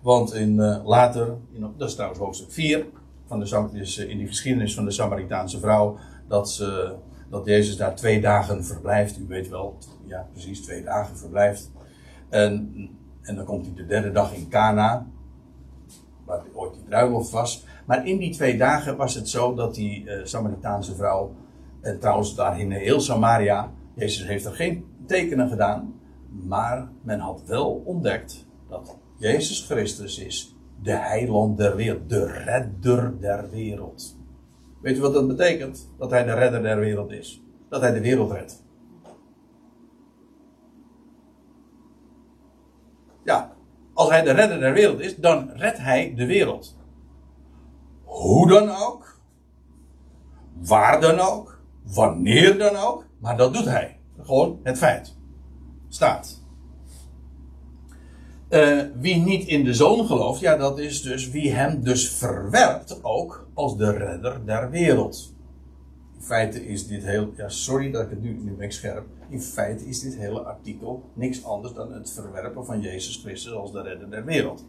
Want 0.00 0.34
in, 0.34 0.56
uh, 0.56 0.86
later, 0.86 1.36
in, 1.52 1.72
dat 1.76 1.88
is 1.88 1.94
trouwens 1.94 2.20
hoofdstuk 2.20 2.52
4, 2.52 2.86
van 3.26 3.40
de, 3.40 3.68
dus 3.72 3.98
in 3.98 4.18
die 4.18 4.26
geschiedenis 4.26 4.74
van 4.74 4.84
de 4.84 4.90
Samaritaanse 4.90 5.58
vrouw, 5.58 5.98
dat, 6.28 6.50
ze, 6.50 6.94
dat 7.30 7.46
Jezus 7.46 7.76
daar 7.76 7.94
twee 7.94 8.20
dagen 8.20 8.64
verblijft. 8.64 9.18
U 9.18 9.26
weet 9.28 9.48
wel, 9.48 9.78
ja 10.04 10.28
precies, 10.32 10.60
twee 10.60 10.82
dagen 10.82 11.16
verblijft. 11.16 11.70
En, 12.28 12.74
en 13.22 13.36
dan 13.36 13.44
komt 13.44 13.66
hij 13.66 13.74
de 13.74 13.86
derde 13.86 14.12
dag 14.12 14.34
in 14.34 14.48
Cana, 14.48 15.06
waar 16.24 16.42
ooit 16.54 16.74
die 16.74 16.82
bruiloft 16.82 17.30
was. 17.30 17.64
Maar 17.86 18.06
in 18.06 18.18
die 18.18 18.32
twee 18.32 18.56
dagen 18.56 18.96
was 18.96 19.14
het 19.14 19.28
zo 19.28 19.54
dat 19.54 19.74
die 19.74 20.04
uh, 20.04 20.24
Samaritaanse 20.24 20.94
vrouw, 20.94 21.34
en 21.80 22.00
trouwens 22.00 22.34
daar 22.34 22.60
in 22.60 22.70
heel 22.70 23.00
Samaria, 23.00 23.70
Jezus 23.94 24.26
heeft 24.26 24.44
er 24.44 24.54
geen 24.54 24.84
tekenen 25.06 25.48
gedaan, 25.48 25.97
maar 26.28 26.90
men 27.02 27.18
had 27.18 27.42
wel 27.46 27.82
ontdekt 27.84 28.46
dat 28.68 28.96
Jezus 29.16 29.66
Christus 29.66 30.18
is 30.18 30.56
de 30.82 30.92
heiland 30.92 31.58
der 31.58 31.76
wereld, 31.76 32.08
de 32.08 32.26
redder 32.26 33.20
der 33.20 33.50
wereld. 33.50 34.16
Weet 34.80 34.96
u 34.96 35.00
wat 35.00 35.12
dat 35.12 35.28
betekent? 35.28 35.88
Dat 35.98 36.10
hij 36.10 36.24
de 36.24 36.34
redder 36.34 36.62
der 36.62 36.78
wereld 36.78 37.10
is. 37.10 37.42
Dat 37.68 37.80
hij 37.80 37.92
de 37.92 38.00
wereld 38.00 38.30
redt. 38.30 38.64
Ja, 43.24 43.52
als 43.92 44.08
hij 44.08 44.22
de 44.22 44.30
redder 44.30 44.60
der 44.60 44.72
wereld 44.72 45.00
is, 45.00 45.16
dan 45.16 45.50
redt 45.50 45.78
hij 45.78 46.14
de 46.14 46.26
wereld. 46.26 46.76
Hoe 48.04 48.48
dan 48.48 48.68
ook, 48.68 49.20
waar 50.54 51.00
dan 51.00 51.18
ook, 51.18 51.60
wanneer 51.82 52.58
dan 52.58 52.76
ook, 52.76 53.06
maar 53.18 53.36
dat 53.36 53.54
doet 53.54 53.64
hij. 53.64 54.00
Gewoon 54.20 54.60
het 54.62 54.78
feit. 54.78 55.17
Staat. 55.88 56.40
Uh, 58.50 58.82
wie 59.00 59.16
niet 59.16 59.46
in 59.46 59.64
de 59.64 59.74
zoon 59.74 60.06
gelooft, 60.06 60.40
ja, 60.40 60.56
dat 60.56 60.78
is 60.78 61.02
dus 61.02 61.30
wie 61.30 61.52
hem 61.52 61.82
dus 61.82 62.10
verwerpt 62.10 63.04
ook 63.04 63.48
als 63.54 63.76
de 63.76 63.90
redder 63.90 64.40
der 64.44 64.70
wereld. 64.70 65.34
In 66.14 66.22
feite 66.22 66.66
is 66.66 66.86
dit 66.86 67.04
heel, 67.04 67.32
ja, 67.36 67.48
sorry 67.48 67.90
dat 67.90 68.02
ik 68.02 68.10
het 68.10 68.22
nu, 68.22 68.38
nu 68.42 68.52
ben 68.52 68.72
scherp. 68.72 69.06
In 69.28 69.40
feite 69.40 69.86
is 69.86 70.00
dit 70.00 70.16
hele 70.16 70.40
artikel 70.40 71.10
niks 71.14 71.44
anders 71.44 71.74
dan 71.74 71.92
het 71.92 72.10
verwerpen 72.10 72.64
van 72.64 72.80
Jezus 72.80 73.16
Christus 73.16 73.52
als 73.52 73.72
de 73.72 73.82
redder 73.82 74.10
der 74.10 74.24
wereld. 74.24 74.64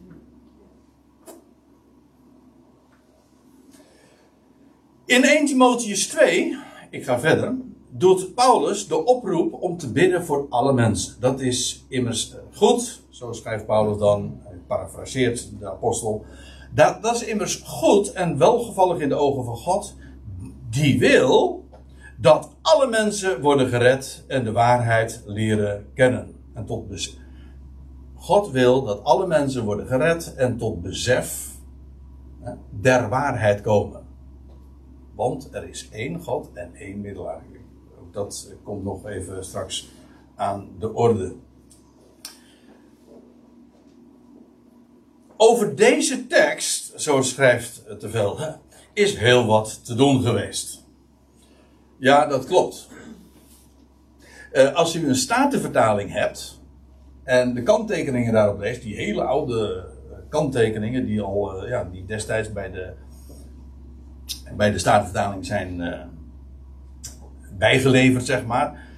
In 5.04 5.24
1 5.24 5.46
Timotheus 5.46 6.08
2, 6.08 6.56
ik 6.90 7.04
ga 7.04 7.20
verder, 7.20 7.54
doet 7.90 8.34
Paulus 8.34 8.88
de 8.88 9.04
oproep 9.04 9.52
om 9.52 9.76
te 9.76 9.92
bidden 9.92 10.24
voor 10.24 10.46
alle 10.50 10.72
mensen. 10.72 11.20
Dat 11.20 11.40
is 11.40 11.84
immers 11.88 12.34
goed, 12.52 13.02
zo 13.08 13.32
schrijft 13.32 13.66
Paulus 13.66 13.98
dan, 13.98 14.40
hij 14.42 14.58
parafraseert 14.66 15.58
de 15.58 15.70
apostel. 15.70 16.24
Dat, 16.74 17.02
dat 17.02 17.14
is 17.14 17.24
immers 17.24 17.54
goed 17.64 18.12
en 18.12 18.38
welgevallig 18.38 18.98
in 18.98 19.08
de 19.08 19.14
ogen 19.14 19.44
van 19.44 19.56
God, 19.56 19.96
die 20.70 20.98
wil 20.98 21.64
dat 22.16 22.56
alle 22.62 22.86
mensen 22.86 23.40
worden 23.40 23.68
gered 23.68 24.24
en 24.26 24.44
de 24.44 24.52
waarheid 24.52 25.22
leren 25.26 25.86
kennen. 25.94 26.34
En 26.54 26.66
tot 26.66 26.88
besef. 26.88 27.14
God 28.14 28.50
wil 28.50 28.84
dat 28.84 29.04
alle 29.04 29.26
mensen 29.26 29.64
worden 29.64 29.86
gered 29.86 30.34
en 30.34 30.56
tot 30.56 30.82
besef 30.82 31.50
der 32.70 33.08
waarheid 33.08 33.60
komen. 33.60 34.06
Want 35.14 35.48
er 35.54 35.68
is 35.68 35.88
één 35.90 36.20
God 36.20 36.50
en 36.54 36.74
één 36.74 37.00
middelaar. 37.00 37.42
Dat 38.12 38.54
komt 38.62 38.84
nog 38.84 39.06
even 39.06 39.44
straks 39.44 39.88
aan 40.34 40.68
de 40.78 40.92
orde. 40.92 41.34
Over 45.36 45.76
deze 45.76 46.26
tekst, 46.26 47.00
zo 47.00 47.22
schrijft 47.22 47.84
Te 47.98 48.08
Velde, 48.08 48.58
is 48.92 49.16
heel 49.16 49.46
wat 49.46 49.84
te 49.84 49.94
doen 49.94 50.22
geweest. 50.22 50.84
Ja, 51.98 52.26
dat 52.26 52.46
klopt. 52.46 52.88
Uh, 54.52 54.74
als 54.74 54.94
u 54.94 55.08
een 55.08 55.14
statenvertaling 55.14 56.12
hebt 56.12 56.60
en 57.24 57.54
de 57.54 57.62
kanttekeningen 57.62 58.32
daarop 58.32 58.58
leest, 58.58 58.82
die 58.82 58.96
hele 58.96 59.22
oude 59.22 59.88
kanttekeningen 60.28 61.06
die 61.06 61.22
al 61.22 61.64
uh, 61.64 61.68
ja, 61.68 61.84
die 61.84 62.04
destijds 62.04 62.52
bij 62.52 62.70
de, 62.70 62.92
bij 64.56 64.70
de 64.70 64.78
statenvertaling 64.78 65.46
zijn 65.46 65.80
bijgeleverd, 67.60 68.26
zeg 68.26 68.46
maar 68.46 68.88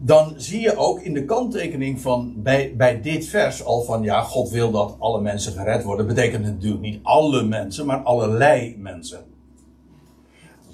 dan 0.00 0.34
zie 0.36 0.60
je 0.60 0.76
ook 0.76 1.00
in 1.00 1.14
de 1.14 1.24
kanttekening 1.24 2.00
van 2.00 2.34
bij, 2.36 2.74
bij 2.76 3.00
dit 3.00 3.26
vers 3.26 3.64
al 3.64 3.82
van 3.82 4.02
ja, 4.02 4.20
God 4.20 4.50
wil 4.50 4.70
dat 4.70 4.96
alle 4.98 5.20
mensen 5.20 5.52
gered 5.52 5.82
worden. 5.82 6.06
Betekent 6.06 6.44
natuurlijk 6.44 6.82
niet 6.82 7.00
alle 7.02 7.42
mensen, 7.42 7.86
maar 7.86 8.02
allerlei 8.02 8.76
mensen. 8.78 9.24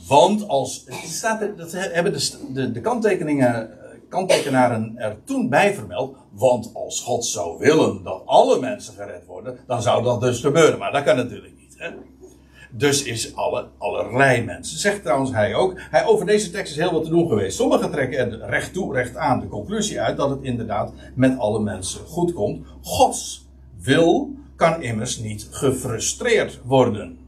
Want 0.08 0.48
als, 0.48 0.86
staat 1.04 1.56
dat 1.56 1.72
hebben 1.72 2.12
de, 2.12 2.52
de, 2.52 2.72
de 2.72 2.80
kanttekeningen, 2.80 3.70
kanttekenaren 4.08 4.94
er 4.96 5.16
toen 5.24 5.48
bij 5.48 5.74
vermeld. 5.74 6.16
Want 6.30 6.70
als 6.74 7.00
God 7.00 7.24
zou 7.24 7.58
willen 7.58 8.02
dat 8.02 8.22
alle 8.26 8.60
mensen 8.60 8.94
gered 8.94 9.26
worden, 9.26 9.58
dan 9.66 9.82
zou 9.82 10.02
dat 10.02 10.20
dus 10.20 10.40
gebeuren. 10.40 10.78
Maar 10.78 10.92
dat 10.92 11.02
kan 11.02 11.16
natuurlijk 11.16 11.56
niet. 11.58 11.74
Hè? 11.78 11.90
Dus 12.76 13.02
is 13.02 13.36
alle, 13.36 13.68
allerlei 13.78 14.44
mensen. 14.44 14.78
Zegt 14.78 15.02
trouwens 15.02 15.30
hij 15.32 15.54
ook. 15.54 15.74
Hij, 15.76 16.06
over 16.06 16.26
deze 16.26 16.50
tekst 16.50 16.72
is 16.72 16.78
heel 16.78 16.92
wat 16.92 17.04
te 17.04 17.10
doen 17.10 17.28
geweest. 17.28 17.56
Sommigen 17.56 17.90
trekken 17.90 18.18
er 18.18 18.50
recht 18.50 18.72
toe, 18.72 18.94
recht 18.94 19.16
aan 19.16 19.40
de 19.40 19.48
conclusie 19.48 20.00
uit 20.00 20.16
dat 20.16 20.30
het 20.30 20.42
inderdaad 20.42 20.92
met 21.14 21.38
alle 21.38 21.60
mensen 21.60 22.00
goed 22.06 22.32
komt. 22.32 22.66
Gods 22.82 23.48
wil 23.80 24.34
kan 24.56 24.82
immers 24.82 25.18
niet 25.18 25.48
gefrustreerd 25.50 26.60
worden. 26.64 27.18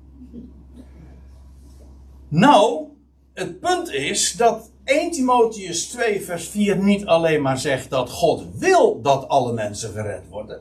Nou, 2.28 2.87
het 3.35 3.61
punt 3.61 3.92
is 3.92 4.32
dat 4.32 4.70
1 4.85 5.11
Timotheus 5.11 5.87
2 5.87 6.22
vers 6.22 6.48
4 6.48 6.78
niet 6.78 7.06
alleen 7.06 7.42
maar 7.42 7.59
zegt 7.59 7.90
dat 7.90 8.11
God 8.11 8.44
wil 8.59 9.00
dat 9.02 9.28
alle 9.28 9.52
mensen 9.52 9.92
gered 9.92 10.28
worden. 10.28 10.61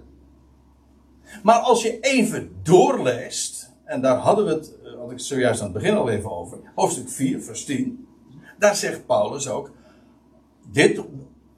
Maar 1.43 1.60
als 1.60 1.82
je 1.82 2.00
even 2.00 2.52
doorleest 2.63 3.55
en 3.86 4.02
daar 4.02 4.17
hadden 4.17 4.45
we 4.45 4.52
het, 4.52 4.74
eh, 4.84 5.00
had 5.00 5.12
ik 5.12 5.19
zojuist 5.19 5.60
aan 5.60 5.65
het 5.65 5.76
begin 5.76 5.95
al 5.95 6.10
even 6.10 6.32
over. 6.32 6.58
Hoofdstuk 6.76 7.10
4, 7.10 7.41
vers 7.41 7.65
10. 7.65 8.08
Daar 8.58 8.76
zegt 8.76 9.06
Paulus 9.06 9.50
ook. 9.50 9.71
Dit, 10.71 11.02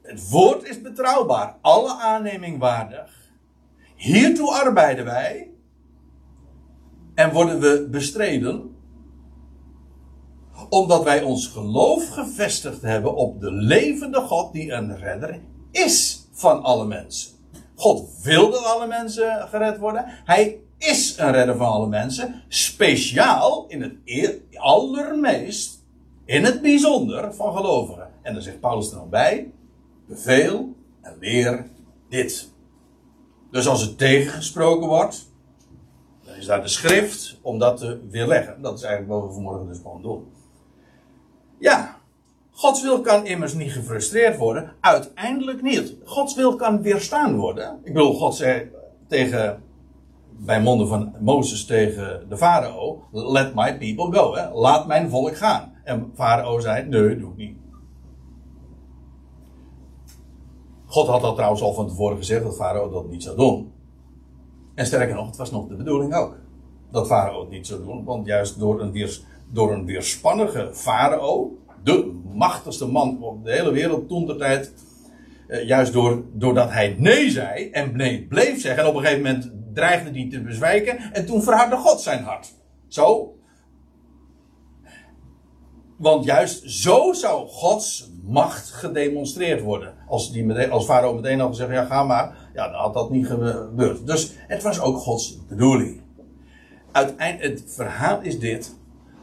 het 0.02 0.30
woord 0.30 0.64
is 0.64 0.82
betrouwbaar. 0.82 1.56
Alle 1.62 1.94
aanneming 1.94 2.60
waardig. 2.60 3.32
Hiertoe 3.96 4.52
arbeiden 4.52 5.06
wij. 5.06 5.52
En 7.16 7.34
worden 7.34 7.60
we 7.60 7.88
bestreden. 7.92 8.76
Omdat 10.70 11.04
wij 11.04 11.22
ons 11.22 11.48
geloof 11.48 12.10
gevestigd 12.10 12.82
hebben 12.82 13.16
op 13.16 13.40
de 13.40 13.52
levende 13.52 14.22
God 14.22 14.54
die 14.54 14.72
een 14.72 14.98
redder 14.98 15.42
is 15.72 16.28
van 16.32 16.64
alle 16.64 16.86
mensen. 16.86 17.32
God 17.76 18.22
wil 18.24 18.52
dat 18.52 18.64
alle 18.64 18.88
mensen 18.88 19.48
gered 19.48 19.78
worden. 19.78 20.06
Hij 20.08 20.62
is 20.78 21.18
een 21.18 21.32
redder 21.32 21.56
van 21.56 21.68
alle 21.68 21.88
mensen. 21.88 22.44
Speciaal 22.48 23.66
in 23.68 23.82
het 23.82 23.94
allermeest, 24.54 25.84
in 26.26 26.44
het 26.44 26.62
bijzonder 26.62 27.34
van 27.34 27.56
gelovigen. 27.56 28.12
En 28.22 28.34
dan 28.34 28.42
zegt 28.42 28.60
Paulus 28.60 28.92
er 28.92 28.98
nog 28.98 29.10
bij: 29.10 29.52
beveel 30.08 30.76
en 31.02 31.16
leer 31.20 31.68
dit. 32.10 32.52
Dus 33.52 33.68
als 33.68 33.82
het 33.82 33.98
tegengesproken 33.98 34.88
wordt, 34.88 35.32
dan 36.24 36.36
is 36.36 36.46
daar 36.46 36.62
de 36.62 36.68
schrift 36.68 37.40
om 37.42 37.60
dat 37.60 37.78
te 37.78 38.00
weerleggen. 38.10 38.62
Dat 38.62 38.78
is 38.78 38.84
eigenlijk 38.84 39.20
wat 39.20 39.28
we 39.28 39.34
vanmorgen 39.34 39.68
dus 39.68 39.78
gewoon 39.78 40.02
doen. 40.02 40.28
Ja, 41.60 41.98
Gods 42.52 42.82
wil 42.82 43.02
kan 43.02 43.26
immers 43.26 43.54
niet 43.54 43.72
gefrustreerd 43.72 44.38
worden. 44.38 44.74
Uiteindelijk 44.80 45.62
niet. 45.62 45.96
Gods 46.04 46.36
wil 46.36 46.56
kan 46.56 46.82
weerstaan 46.82 47.36
worden. 47.36 47.80
Ik 47.84 47.94
bedoel, 47.94 48.14
God 48.14 48.36
zei 48.36 48.72
tegen 49.08 49.64
bij 50.40 50.62
monden 50.62 50.88
van 50.88 51.16
Mozes 51.20 51.66
tegen 51.66 52.30
de 52.30 52.38
farao: 52.38 53.04
Let 53.12 53.56
my 53.56 53.78
people 53.78 54.18
go. 54.18 54.36
Hè? 54.36 54.52
Laat 54.54 54.88
mijn 54.88 55.10
volk 55.10 55.38
gaan. 55.38 55.74
En 55.84 56.12
farao 56.16 56.60
zei: 56.60 56.88
Nee, 56.88 57.18
doe 57.18 57.32
ik 57.32 57.38
niet. 57.38 57.58
God 60.86 61.08
had 61.08 61.22
dat 61.22 61.36
trouwens 61.36 61.62
al 61.62 61.74
van 61.74 61.88
tevoren 61.88 62.18
gezegd 62.18 62.44
dat 62.44 62.56
farao 62.56 62.90
dat 62.90 63.10
niet 63.10 63.24
zou 63.24 63.36
doen. 63.36 63.72
En 64.76 64.86
sterker 64.86 65.16
nog, 65.16 65.28
het 65.28 65.38
was 65.38 65.52
nog 65.52 65.68
de 65.68 65.76
bedoeling 65.76 66.16
ook. 66.16 66.36
Dat 66.92 67.08
farao 67.08 67.40
het 67.40 67.50
niet 67.50 67.68
zou 67.68 67.84
doen. 67.84 68.04
Want 68.04 68.26
juist 68.26 68.60
door 68.60 68.82
een, 68.82 68.92
weers, 68.92 69.24
door 69.52 69.74
een 69.74 69.86
weerspannige 69.86 70.70
farao, 70.74 71.58
de 71.84 72.22
machtigste 72.34 72.88
man 72.88 73.24
op 73.24 73.46
de 73.46 73.52
hele 73.52 73.72
wereld 73.72 74.08
toen 74.08 74.26
de 74.26 74.36
tijd. 74.36 74.74
Eh, 75.48 75.68
juist 75.68 75.94
door, 75.94 76.24
doordat 76.34 76.72
hij 76.72 76.96
nee 76.98 77.30
zei 77.30 77.70
en 77.70 77.96
nee 77.96 78.26
bleef 78.28 78.62
zeggen. 78.62 78.84
En 78.84 78.90
op 78.90 78.96
een 78.96 79.02
gegeven 79.02 79.24
moment 79.24 79.52
dreigde 79.78 80.12
die 80.12 80.28
te 80.28 80.42
bezwijken 80.42 81.14
en 81.14 81.26
toen 81.26 81.44
verhardde 81.44 81.78
God 81.78 82.02
zijn 82.02 82.24
hart. 82.24 82.54
Zo. 82.88 83.36
Want 85.98 86.26
juist 86.26 86.72
zo 86.72 87.14
zou 87.14 87.48
Gods 87.48 88.12
macht 88.24 88.70
gedemonstreerd 88.70 89.62
worden. 89.62 89.94
Als, 90.08 90.32
die 90.32 90.46
meteen, 90.46 90.72
als 90.72 90.86
Farao 90.86 91.14
meteen 91.14 91.42
al 91.42 91.48
gezegd, 91.48 91.72
ja 91.72 91.86
ga 91.86 92.04
maar, 92.04 92.50
ja, 92.54 92.70
dan 92.72 92.82
had 92.82 92.94
dat 92.94 93.10
niet 93.10 93.28
gebeurd. 93.28 94.08
Dus 94.08 94.34
het 94.48 94.64
was 94.64 94.80
ook 94.80 94.98
Gods 94.98 95.46
bedoeling. 95.48 96.02
Uiteindelijk, 96.92 97.60
het 97.60 97.74
verhaal 97.74 98.22
is 98.22 98.40
dit. 98.40 98.76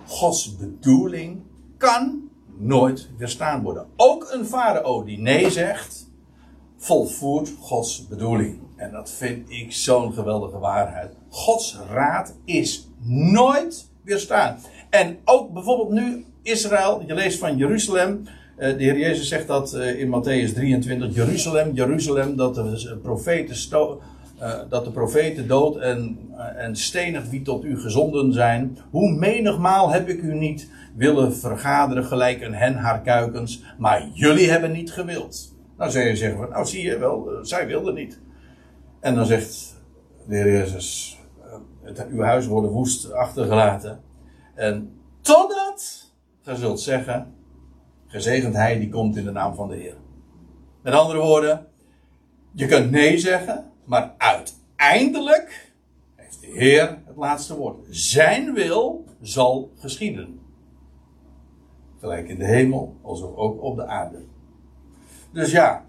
Gods 0.07 0.57
bedoeling 0.57 1.43
kan 1.79 2.31
nooit 2.59 3.11
weerstaan 3.19 3.62
worden. 3.62 3.87
Ook 3.97 4.29
een 4.33 4.47
farao 4.47 5.05
die 5.05 5.19
nee 5.19 5.51
zegt, 5.51 6.11
volvoert 6.77 7.53
Gods 7.61 8.07
bedoeling. 8.09 8.63
En 8.85 8.92
dat 8.92 9.11
vind 9.11 9.51
ik 9.51 9.73
zo'n 9.73 10.12
geweldige 10.12 10.59
waarheid. 10.59 11.12
Gods 11.29 11.79
raad 11.90 12.35
is 12.44 12.88
nooit 13.09 13.90
weerstaan. 14.03 14.59
En 14.90 15.18
ook 15.25 15.53
bijvoorbeeld 15.53 15.90
nu 15.90 16.25
Israël, 16.42 17.03
je 17.07 17.14
leest 17.14 17.38
van 17.38 17.57
Jeruzalem. 17.57 18.27
Eh, 18.57 18.77
de 18.77 18.83
Heer 18.83 18.99
Jezus 18.99 19.29
zegt 19.29 19.47
dat 19.47 19.75
eh, 19.75 20.01
in 20.01 20.09
Matthäus 20.09 20.53
23. 20.55 21.14
Jeruzalem, 21.14 21.75
Jeruzalem, 21.75 22.37
dat 22.37 22.55
de 22.55 22.99
profeten, 23.03 23.57
uh, 24.42 24.53
dat 24.68 24.85
de 24.85 24.90
profeten 24.90 25.49
dood 25.49 25.77
en, 25.77 26.18
en 26.57 26.77
stenig 26.77 27.31
wie 27.31 27.42
tot 27.42 27.64
u 27.64 27.81
gezonden 27.81 28.33
zijn. 28.33 28.79
Hoe 28.90 29.11
menigmaal 29.12 29.90
heb 29.90 30.09
ik 30.09 30.23
u 30.23 30.35
niet 30.35 30.70
willen 30.97 31.37
vergaderen 31.37 32.05
gelijk 32.05 32.40
een 32.42 32.55
hen 32.55 32.75
haar 32.75 33.01
kuikens, 33.01 33.62
maar 33.79 34.09
jullie 34.12 34.51
hebben 34.51 34.73
niet 34.73 34.92
gewild. 34.92 35.55
Nou 35.79 35.90
zou 35.90 36.05
je 36.05 36.16
zeggen 36.16 36.38
van, 36.38 36.49
nou 36.49 36.66
zie 36.66 36.83
je 36.83 36.99
wel, 36.99 37.29
zij 37.42 37.66
wilden 37.66 37.94
niet. 37.94 38.23
En 39.05 39.14
dan 39.14 39.27
zegt 39.27 39.77
de 40.27 40.35
Heer 40.35 40.53
Jezus, 40.53 41.19
het, 41.83 42.07
uw 42.09 42.21
huis 42.21 42.47
worden 42.47 42.71
woest 42.71 43.12
achtergelaten. 43.12 44.01
En 44.55 45.01
totdat, 45.21 46.12
gij 46.43 46.55
zult 46.55 46.81
zeggen, 46.81 47.35
gezegend 48.07 48.55
hij 48.55 48.79
die 48.79 48.88
komt 48.88 49.17
in 49.17 49.25
de 49.25 49.31
naam 49.31 49.55
van 49.55 49.69
de 49.69 49.77
Heer. 49.77 49.97
Met 50.83 50.95
andere 50.95 51.19
woorden, 51.19 51.67
je 52.53 52.67
kunt 52.67 52.90
nee 52.90 53.19
zeggen, 53.19 53.71
maar 53.85 54.14
uiteindelijk 54.19 55.73
heeft 56.14 56.40
de 56.40 56.47
Heer 56.47 56.99
het 57.05 57.17
laatste 57.17 57.57
woord. 57.57 57.87
Zijn 57.90 58.55
wil 58.55 59.05
zal 59.21 59.71
geschieden. 59.77 60.40
Gelijk 61.99 62.29
in 62.29 62.38
de 62.38 62.47
hemel, 62.47 62.97
als 63.03 63.23
ook 63.23 63.62
op 63.62 63.77
de 63.77 63.87
aarde. 63.87 64.25
Dus 65.33 65.51
ja, 65.51 65.85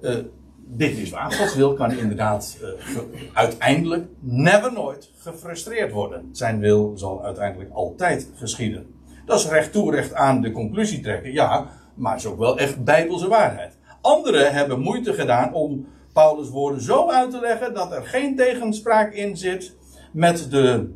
uh, 0.00 0.24
dit 0.66 0.96
is 0.98 1.10
waar. 1.10 1.32
Gods 1.32 1.54
wil 1.54 1.74
kan 1.74 1.92
inderdaad 1.92 2.58
uh, 2.62 2.98
uiteindelijk, 3.32 4.06
never 4.20 4.72
nooit, 4.72 5.10
gefrustreerd 5.16 5.92
worden. 5.92 6.28
Zijn 6.32 6.58
wil 6.58 6.92
zal 6.96 7.24
uiteindelijk 7.24 7.70
altijd 7.72 8.30
geschieden. 8.34 8.86
Dat 9.26 9.38
is 9.38 9.48
recht 9.48 9.72
toe, 9.72 9.90
recht 9.90 10.14
aan 10.14 10.40
de 10.40 10.50
conclusie 10.50 11.00
trekken. 11.00 11.32
Ja, 11.32 11.66
maar 11.94 12.16
is 12.16 12.26
ook 12.26 12.38
wel 12.38 12.58
echt 12.58 12.84
bijbelse 12.84 13.28
waarheid. 13.28 13.78
Anderen 14.00 14.52
hebben 14.52 14.80
moeite 14.80 15.12
gedaan 15.12 15.52
om 15.54 15.86
Paulus' 16.12 16.50
woorden 16.50 16.80
zo 16.80 17.10
uit 17.10 17.30
te 17.30 17.40
leggen 17.40 17.74
dat 17.74 17.92
er 17.92 18.02
geen 18.02 18.36
tegenspraak 18.36 19.12
in 19.12 19.36
zit 19.36 19.76
met 20.12 20.50
de 20.50 20.92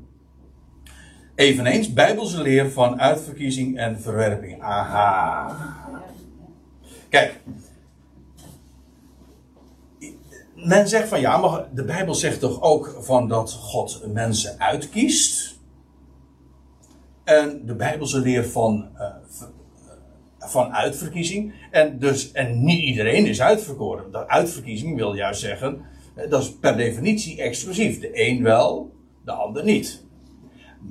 eveneens 1.34 1.92
bijbelse 1.92 2.42
leer 2.42 2.70
van 2.70 3.00
uitverkiezing 3.00 3.78
en 3.78 4.00
verwerping. 4.00 4.62
Aha. 4.62 5.56
Kijk, 7.08 7.40
men 10.64 10.88
zegt 10.88 11.08
van 11.08 11.20
ja, 11.20 11.36
maar 11.36 11.68
de 11.74 11.84
Bijbel 11.84 12.14
zegt 12.14 12.40
toch 12.40 12.62
ook 12.62 12.96
van 13.00 13.28
dat 13.28 13.52
God 13.52 14.02
mensen 14.12 14.60
uitkiest. 14.60 15.58
En 17.24 17.62
de 17.66 17.74
Bijbelse 17.74 18.20
leer 18.20 18.44
van, 18.44 18.88
uh, 18.94 19.04
van 20.38 20.72
uitverkiezing. 20.72 21.54
En, 21.70 21.98
dus, 21.98 22.32
en 22.32 22.64
niet 22.64 22.82
iedereen 22.82 23.26
is 23.26 23.40
uitverkoren. 23.40 24.12
Dat 24.12 24.28
uitverkiezing 24.28 24.96
wil 24.96 25.14
juist 25.14 25.40
zeggen, 25.40 25.80
eh, 26.14 26.30
dat 26.30 26.42
is 26.42 26.58
per 26.58 26.76
definitie 26.76 27.42
exclusief. 27.42 28.00
De 28.00 28.10
een 28.28 28.42
wel, 28.42 28.92
de 29.24 29.32
ander 29.32 29.64
niet. 29.64 30.04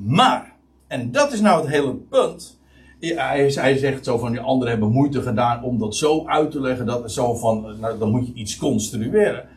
Maar, 0.06 0.56
en 0.88 1.12
dat 1.12 1.32
is 1.32 1.42
nou 1.42 1.62
het 1.62 1.70
hele 1.70 1.96
punt. 1.96 2.60
Hij, 3.00 3.52
hij 3.52 3.78
zegt 3.78 4.06
zo 4.06 4.18
van, 4.18 4.32
die 4.32 4.42
anderen 4.42 4.72
hebben 4.72 4.92
moeite 4.92 5.22
gedaan 5.22 5.64
om 5.64 5.80
dat 5.80 5.96
zo 5.96 6.26
uit 6.26 6.52
te 6.52 6.62
leggen. 6.62 6.86
Dat 6.86 7.12
zo 7.12 7.36
van, 7.36 7.80
nou, 7.80 7.98
dan 7.98 8.10
moet 8.10 8.28
je 8.28 8.34
iets 8.34 8.58
construeren. 8.58 9.48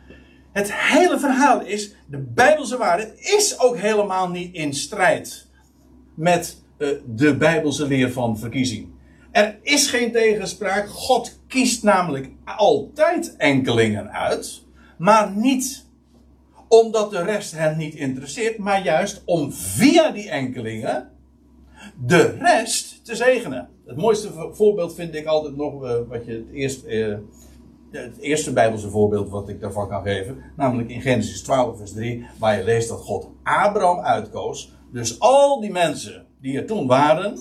Het 0.53 0.73
hele 0.73 1.19
verhaal 1.19 1.61
is, 1.61 1.95
de 2.07 2.17
Bijbelse 2.17 2.77
waarheid 2.77 3.19
is 3.19 3.59
ook 3.59 3.77
helemaal 3.77 4.29
niet 4.29 4.53
in 4.53 4.73
strijd 4.73 5.47
met 6.15 6.61
uh, 6.77 6.89
de 7.05 7.37
Bijbelse 7.37 7.87
leer 7.87 8.11
van 8.11 8.37
verkiezing. 8.37 8.87
Er 9.31 9.59
is 9.61 9.87
geen 9.87 10.11
tegenspraak. 10.11 10.89
God 10.89 11.39
kiest 11.47 11.83
namelijk 11.83 12.29
altijd 12.45 13.35
enkelingen 13.37 14.11
uit, 14.11 14.63
maar 14.97 15.31
niet 15.31 15.85
omdat 16.67 17.11
de 17.11 17.23
rest 17.23 17.51
hem 17.51 17.77
niet 17.77 17.95
interesseert, 17.95 18.57
maar 18.57 18.83
juist 18.83 19.21
om 19.25 19.51
via 19.51 20.11
die 20.11 20.29
enkelingen 20.29 21.09
de 22.05 22.37
rest 22.39 23.05
te 23.05 23.15
zegenen. 23.15 23.69
Het 23.85 23.97
mooiste 23.97 24.49
voorbeeld 24.51 24.95
vind 24.95 25.15
ik 25.15 25.25
altijd 25.25 25.55
nog, 25.55 25.83
uh, 25.83 25.91
wat 26.07 26.25
je 26.25 26.31
het 26.31 26.51
eerst. 26.53 26.85
Uh, 26.85 27.15
het 28.01 28.17
eerste 28.17 28.53
Bijbelse 28.53 28.89
voorbeeld 28.89 29.29
wat 29.29 29.49
ik 29.49 29.61
daarvan 29.61 29.89
kan 29.89 30.01
geven, 30.01 30.43
namelijk 30.55 30.89
in 30.89 31.01
Genesis 31.01 31.43
12, 31.43 31.77
vers 31.77 31.93
3, 31.93 32.25
waar 32.39 32.57
je 32.57 32.63
leest 32.63 32.89
dat 32.89 32.99
God 32.99 33.27
Abraham 33.43 33.99
uitkoos. 33.99 34.73
Dus 34.91 35.19
al 35.19 35.61
die 35.61 35.71
mensen 35.71 36.25
die 36.41 36.57
er 36.57 36.65
toen 36.65 36.87
waren, 36.87 37.39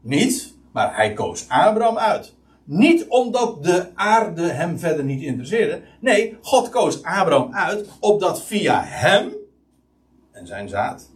niet, 0.00 0.54
maar 0.72 0.96
hij 0.96 1.12
koos 1.12 1.48
Abraham 1.48 1.98
uit. 1.98 2.34
Niet 2.64 3.06
omdat 3.08 3.64
de 3.64 3.86
aarde 3.94 4.42
hem 4.42 4.78
verder 4.78 5.04
niet 5.04 5.22
interesseerde. 5.22 5.82
Nee, 6.00 6.38
God 6.42 6.68
koos 6.68 7.02
Abraham 7.02 7.54
uit 7.54 7.88
opdat 8.00 8.42
via 8.42 8.82
hem 8.84 9.32
en 10.32 10.46
zijn 10.46 10.68
zaad 10.68 11.10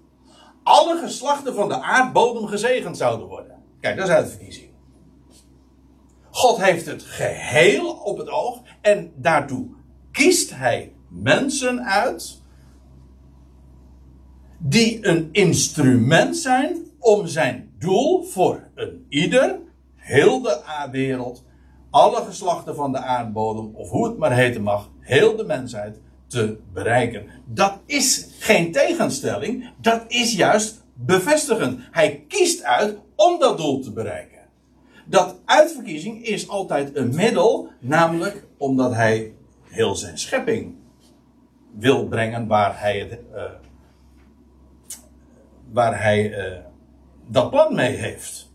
alle 0.67 0.99
geslachten 0.99 1.55
van 1.55 1.69
de 1.69 1.81
aardbodem 1.81 2.47
gezegend 2.47 2.97
zouden 2.97 3.27
worden. 3.27 3.63
Kijk, 3.81 3.97
dat 3.97 4.09
is 4.09 4.15
uitverkiezing. 4.15 4.66
God 6.37 6.63
heeft 6.63 6.87
het 6.87 7.03
geheel 7.03 7.91
op 7.91 8.19
het 8.19 8.29
oog 8.29 8.63
en 8.81 9.13
daartoe 9.15 9.67
kiest 10.13 10.51
hij 10.55 10.93
mensen 11.09 11.85
uit 11.85 12.43
die 14.59 15.07
een 15.07 15.29
instrument 15.33 16.37
zijn 16.37 16.77
om 16.99 17.27
zijn 17.27 17.71
doel 17.79 18.23
voor 18.23 18.69
een 18.75 19.07
ieder, 19.09 19.59
heel 19.95 20.43
de 20.43 20.89
wereld, 20.91 21.45
alle 21.91 22.25
geslachten 22.25 22.75
van 22.75 22.93
de 22.93 22.99
aardbodem, 22.99 23.75
of 23.75 23.91
hoe 23.91 24.09
het 24.09 24.19
maar 24.19 24.35
heten 24.35 24.63
mag, 24.63 24.91
heel 25.01 25.37
de 25.37 25.45
mensheid 25.45 26.01
te 26.27 26.59
bereiken. 26.73 27.27
Dat 27.45 27.79
is 27.87 28.29
geen 28.39 28.73
tegenstelling, 28.73 29.71
dat 29.81 30.05
is 30.07 30.35
juist 30.35 30.85
bevestigend. 30.95 31.81
Hij 31.91 32.25
kiest 32.29 32.63
uit 32.63 32.99
om 33.15 33.39
dat 33.39 33.59
doel 33.59 33.81
te 33.81 33.93
bereiken 33.93 34.36
dat 35.07 35.41
uitverkiezing 35.45 36.27
is 36.27 36.49
altijd 36.49 36.97
een 36.97 37.15
middel, 37.15 37.69
namelijk 37.81 38.45
omdat 38.57 38.95
hij 38.95 39.33
heel 39.65 39.95
zijn 39.95 40.19
schepping 40.19 40.75
wil 41.79 42.07
brengen 42.07 42.47
waar 42.47 42.81
hij, 42.81 42.99
het, 42.99 43.19
uh, 43.35 43.43
waar 45.73 46.03
hij 46.03 46.31
uh, 46.31 46.59
dat 47.27 47.51
plan 47.51 47.75
mee 47.75 47.97
heeft. 47.97 48.51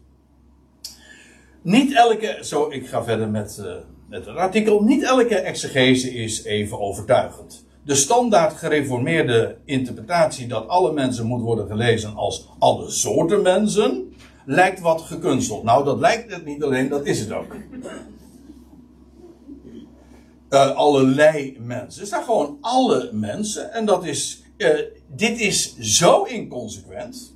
Niet 1.62 1.94
elke, 1.94 2.38
zo 2.42 2.72
ik 2.72 2.88
ga 2.88 3.04
verder 3.04 3.30
met, 3.30 3.58
uh, 3.62 3.74
met 4.10 4.26
het 4.26 4.36
artikel, 4.36 4.84
niet 4.84 5.04
elke 5.04 5.36
exegese 5.36 6.14
is 6.14 6.44
even 6.44 6.80
overtuigend. 6.80 7.66
De 7.84 7.96
standaard 7.96 8.54
gereformeerde 8.54 9.58
interpretatie 9.66 10.48
dat 10.48 10.68
alle 10.68 10.94
mensen 10.94 11.26
moet 11.26 11.42
worden 11.42 11.68
gelezen 11.68 12.16
als 12.16 12.50
alle 12.60 12.90
soorten 12.90 13.42
mensen, 13.42 14.11
lijkt 14.52 14.80
wat 14.80 15.02
gekunsteld. 15.02 15.64
Nou, 15.64 15.84
dat 15.84 16.00
lijkt 16.00 16.34
het 16.34 16.46
niet 16.46 16.64
alleen, 16.64 16.90
dat 16.90 17.06
is 17.06 17.20
het 17.20 17.32
ook. 17.32 17.56
Uh, 20.50 20.76
allerlei 20.76 21.58
mensen. 21.60 22.02
Er 22.02 22.08
staan 22.08 22.24
gewoon 22.24 22.58
alle 22.62 23.10
mensen. 23.14 23.74
En 23.74 23.86
dat 23.86 24.06
is. 24.06 24.44
Uh, 24.58 24.80
dit 25.08 25.40
is 25.40 25.78
zo 25.78 26.24
inconsequent. 26.24 27.36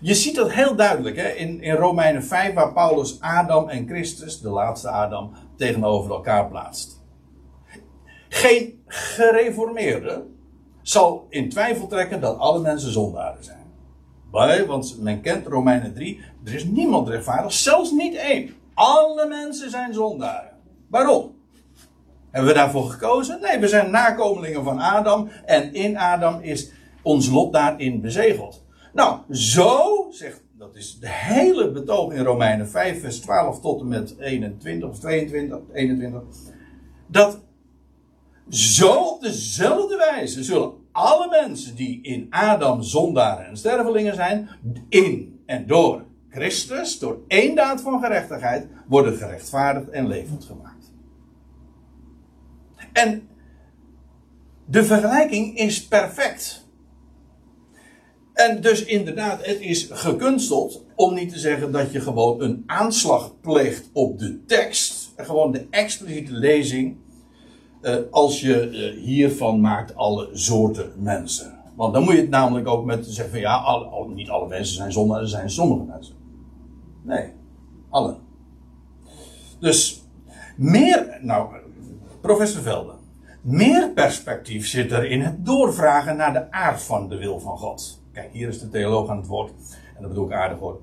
Je 0.00 0.14
ziet 0.14 0.34
dat 0.34 0.52
heel 0.52 0.76
duidelijk 0.76 1.16
hè, 1.16 1.28
in, 1.28 1.60
in 1.60 1.74
Romeinen 1.74 2.24
5, 2.24 2.54
waar 2.54 2.72
Paulus 2.72 3.20
Adam 3.20 3.68
en 3.68 3.86
Christus, 3.86 4.40
de 4.40 4.48
laatste 4.48 4.88
Adam, 4.88 5.32
tegenover 5.56 6.10
elkaar 6.10 6.48
plaatst. 6.48 7.02
Geen 8.28 8.82
gereformeerde 8.86 10.24
zal 10.82 11.26
in 11.28 11.48
twijfel 11.48 11.86
trekken 11.86 12.20
dat 12.20 12.38
alle 12.38 12.60
mensen 12.60 12.92
zondaren 12.92 13.44
zijn 13.44 13.63
want 14.66 14.96
men 15.00 15.20
kent 15.20 15.46
Romeinen 15.46 15.94
3. 15.94 16.20
Er 16.44 16.54
is 16.54 16.64
niemand 16.64 17.08
rechtvaardig, 17.08 17.52
zelfs 17.52 17.90
niet 17.90 18.14
één. 18.14 18.50
Alle 18.74 19.26
mensen 19.28 19.70
zijn 19.70 19.94
zondaren. 19.94 20.50
Waarom? 20.88 21.34
Hebben 22.30 22.52
we 22.52 22.58
daarvoor 22.58 22.90
gekozen? 22.90 23.40
Nee, 23.40 23.58
we 23.58 23.68
zijn 23.68 23.90
nakomelingen 23.90 24.64
van 24.64 24.78
Adam. 24.78 25.28
En 25.44 25.74
in 25.74 25.98
Adam 25.98 26.40
is 26.40 26.70
ons 27.02 27.28
lot 27.28 27.52
daarin 27.52 28.00
bezegeld. 28.00 28.64
Nou, 28.92 29.18
zo, 29.30 30.06
zegt, 30.10 30.42
dat 30.58 30.76
is 30.76 30.98
de 30.98 31.08
hele 31.10 31.70
betoog 31.70 32.12
in 32.12 32.24
Romeinen 32.24 32.68
5, 32.68 33.00
vers 33.00 33.20
12 33.20 33.60
tot 33.60 33.80
en 33.80 33.88
met 33.88 34.18
21 34.18 34.88
of 34.88 34.98
22, 34.98 35.58
21. 35.72 36.22
Dat 37.06 37.40
zo 38.48 38.92
op 38.92 39.22
dezelfde 39.22 39.96
wijze 39.96 40.44
zullen 40.44 40.72
alle 40.94 41.28
mensen 41.28 41.74
die 41.76 42.02
in 42.02 42.26
Adam 42.30 42.82
zondaren 42.82 43.46
en 43.46 43.56
stervelingen 43.56 44.14
zijn, 44.14 44.48
in 44.88 45.42
en 45.46 45.66
door 45.66 46.04
Christus, 46.30 46.98
door 46.98 47.18
één 47.28 47.54
daad 47.54 47.80
van 47.80 48.00
gerechtigheid, 48.00 48.66
worden 48.86 49.16
gerechtvaardigd 49.16 49.90
en 49.90 50.06
levend 50.06 50.44
gemaakt. 50.44 50.92
En 52.92 53.28
de 54.64 54.84
vergelijking 54.84 55.56
is 55.58 55.86
perfect. 55.86 56.66
En 58.32 58.60
dus 58.60 58.84
inderdaad, 58.84 59.46
het 59.46 59.60
is 59.60 59.88
gekunsteld 59.90 60.84
om 60.94 61.14
niet 61.14 61.32
te 61.32 61.38
zeggen 61.38 61.72
dat 61.72 61.92
je 61.92 62.00
gewoon 62.00 62.42
een 62.42 62.62
aanslag 62.66 63.40
pleegt 63.40 63.90
op 63.92 64.18
de 64.18 64.44
tekst. 64.44 65.12
Gewoon 65.16 65.52
de 65.52 65.66
expliciete 65.70 66.32
lezing. 66.32 66.96
Uh, 67.84 67.96
als 68.10 68.40
je 68.40 68.70
uh, 68.70 69.02
hiervan 69.02 69.60
maakt 69.60 69.96
alle 69.96 70.28
soorten 70.32 70.92
mensen. 70.96 71.54
Want 71.74 71.94
dan 71.94 72.02
moet 72.02 72.14
je 72.14 72.20
het 72.20 72.30
namelijk 72.30 72.68
ook 72.68 72.84
met 72.84 73.06
zeggen 73.06 73.30
van 73.30 73.40
ja, 73.40 73.56
alle, 73.56 74.08
niet 74.14 74.28
alle 74.28 74.48
mensen 74.48 74.76
zijn 74.76 74.92
zondaar, 74.92 75.20
er 75.20 75.28
zijn 75.28 75.50
sommige 75.50 75.84
mensen. 75.84 76.14
Nee, 77.02 77.32
allen. 77.88 78.16
Dus 79.58 80.02
meer, 80.56 81.18
nou, 81.22 81.48
professor 82.20 82.62
Velden, 82.62 82.96
meer 83.40 83.90
perspectief 83.90 84.68
zit 84.68 84.92
er 84.92 85.04
in 85.10 85.20
het 85.20 85.46
doorvragen 85.46 86.16
naar 86.16 86.32
de 86.32 86.50
aard 86.50 86.82
van 86.82 87.08
de 87.08 87.16
wil 87.16 87.40
van 87.40 87.58
God. 87.58 88.02
Kijk, 88.12 88.32
hier 88.32 88.48
is 88.48 88.60
de 88.60 88.68
theoloog 88.68 89.08
aan 89.08 89.16
het 89.16 89.26
woord. 89.26 89.50
En 89.96 90.00
dat 90.00 90.08
bedoel 90.08 90.26
ik 90.26 90.32
aardig 90.32 90.58
hoor. 90.58 90.80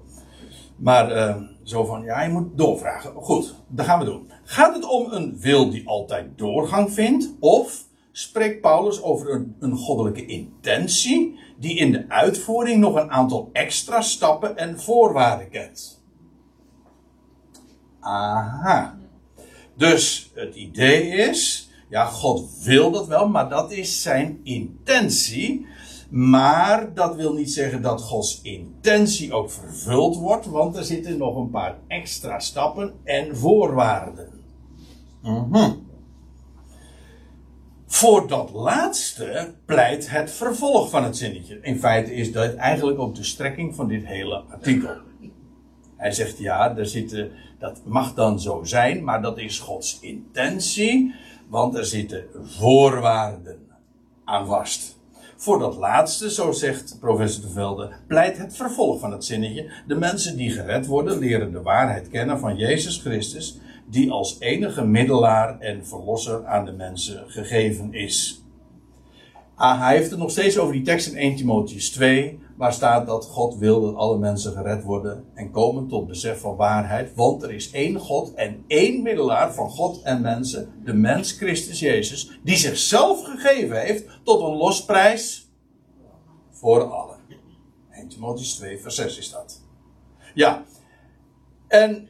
Maar 0.81 1.15
uh, 1.15 1.35
zo 1.63 1.85
van, 1.85 2.03
ja, 2.03 2.21
je 2.21 2.29
moet 2.29 2.57
doorvragen. 2.57 3.13
Goed, 3.13 3.55
dat 3.67 3.85
gaan 3.85 3.99
we 3.99 4.05
doen. 4.05 4.31
Gaat 4.43 4.75
het 4.75 4.85
om 4.85 5.11
een 5.11 5.39
wil 5.39 5.69
die 5.69 5.87
altijd 5.87 6.37
doorgang 6.37 6.93
vindt? 6.93 7.33
Of 7.39 7.85
spreekt 8.11 8.61
Paulus 8.61 9.01
over 9.01 9.33
een, 9.33 9.55
een 9.59 9.75
goddelijke 9.75 10.25
intentie 10.25 11.39
die 11.59 11.77
in 11.77 11.91
de 11.91 12.05
uitvoering 12.07 12.79
nog 12.79 12.95
een 12.95 13.11
aantal 13.11 13.49
extra 13.53 14.01
stappen 14.01 14.57
en 14.57 14.79
voorwaarden 14.79 15.49
kent? 15.49 16.03
Aha. 17.99 18.97
Dus 19.73 20.31
het 20.33 20.55
idee 20.55 21.07
is, 21.07 21.69
ja, 21.89 22.05
God 22.05 22.63
wil 22.63 22.91
dat 22.91 23.07
wel, 23.07 23.27
maar 23.27 23.49
dat 23.49 23.71
is 23.71 24.01
zijn 24.01 24.39
intentie. 24.43 25.67
Maar 26.11 26.93
dat 26.93 27.15
wil 27.15 27.33
niet 27.33 27.51
zeggen 27.51 27.81
dat 27.81 28.01
Gods 28.01 28.41
intentie 28.41 29.33
ook 29.33 29.51
vervuld 29.51 30.15
wordt, 30.15 30.45
want 30.45 30.77
er 30.77 30.83
zitten 30.83 31.17
nog 31.17 31.35
een 31.35 31.49
paar 31.49 31.77
extra 31.87 32.39
stappen 32.39 32.93
en 33.03 33.37
voorwaarden. 33.37 34.29
Mm 35.21 35.89
Voor 37.85 38.27
dat 38.27 38.51
laatste 38.53 39.53
pleit 39.65 40.09
het 40.09 40.31
vervolg 40.31 40.89
van 40.89 41.03
het 41.03 41.17
zinnetje. 41.17 41.59
In 41.61 41.79
feite 41.79 42.13
is 42.13 42.31
dat 42.31 42.55
eigenlijk 42.55 42.99
ook 42.99 43.15
de 43.15 43.23
strekking 43.23 43.75
van 43.75 43.87
dit 43.87 44.05
hele 44.05 44.43
artikel. 44.49 44.95
Hij 45.95 46.11
zegt 46.11 46.37
ja, 46.37 46.77
er 46.77 46.85
zitten, 46.85 47.31
dat 47.59 47.81
mag 47.85 48.13
dan 48.13 48.39
zo 48.39 48.63
zijn, 48.63 49.03
maar 49.03 49.21
dat 49.21 49.37
is 49.37 49.59
Gods 49.59 49.99
intentie, 49.99 51.13
want 51.47 51.75
er 51.75 51.85
zitten 51.85 52.25
voorwaarden 52.43 53.67
aan 54.25 54.47
vast. 54.47 54.99
Voor 55.41 55.59
dat 55.59 55.75
laatste, 55.75 56.31
zo 56.31 56.51
zegt 56.51 56.97
professor 56.99 57.41
de 57.41 57.49
Velde, 57.49 57.89
pleit 58.07 58.37
het 58.37 58.55
vervolg 58.55 58.99
van 58.99 59.11
het 59.11 59.25
zinnetje. 59.25 59.71
De 59.87 59.95
mensen 59.95 60.37
die 60.37 60.51
gered 60.51 60.85
worden, 60.85 61.17
leren 61.17 61.51
de 61.51 61.61
waarheid 61.61 62.09
kennen 62.09 62.39
van 62.39 62.57
Jezus 62.57 62.97
Christus, 62.97 63.59
die 63.85 64.11
als 64.11 64.39
enige 64.39 64.85
middelaar 64.85 65.59
en 65.59 65.85
verlosser 65.85 66.45
aan 66.45 66.65
de 66.65 66.71
mensen 66.71 67.23
gegeven 67.27 67.93
is. 67.93 68.43
Ah, 69.55 69.79
hij 69.81 69.95
heeft 69.95 70.09
het 70.09 70.19
nog 70.19 70.31
steeds 70.31 70.57
over 70.57 70.73
die 70.73 70.81
tekst 70.81 71.07
in 71.07 71.17
1 71.17 71.35
Timotheus 71.35 71.89
2, 71.89 72.39
waar 72.61 72.73
staat 72.73 73.07
dat 73.07 73.25
God 73.25 73.55
wil 73.57 73.81
dat 73.81 73.95
alle 73.95 74.17
mensen 74.17 74.51
gered 74.51 74.83
worden 74.83 75.25
en 75.33 75.51
komen 75.51 75.87
tot 75.87 76.07
besef 76.07 76.39
van 76.39 76.55
waarheid. 76.55 77.15
Want 77.15 77.43
er 77.43 77.51
is 77.51 77.71
één 77.71 77.99
God 77.99 78.33
en 78.33 78.63
één 78.67 79.01
middelaar 79.01 79.53
van 79.53 79.69
God 79.69 80.01
en 80.01 80.21
mensen, 80.21 80.73
de 80.83 80.93
mens 80.93 81.31
Christus 81.31 81.79
Jezus, 81.79 82.39
die 82.43 82.55
zichzelf 82.55 83.23
gegeven 83.23 83.81
heeft 83.81 84.19
tot 84.23 84.41
een 84.41 84.55
losprijs 84.55 85.49
voor 86.49 86.83
allen. 86.83 87.17
1 87.91 88.07
Timotheus 88.07 88.55
2, 88.55 88.79
vers 88.79 88.95
6 88.95 89.17
is 89.17 89.31
dat. 89.31 89.61
Ja, 90.33 90.63
en 91.67 92.09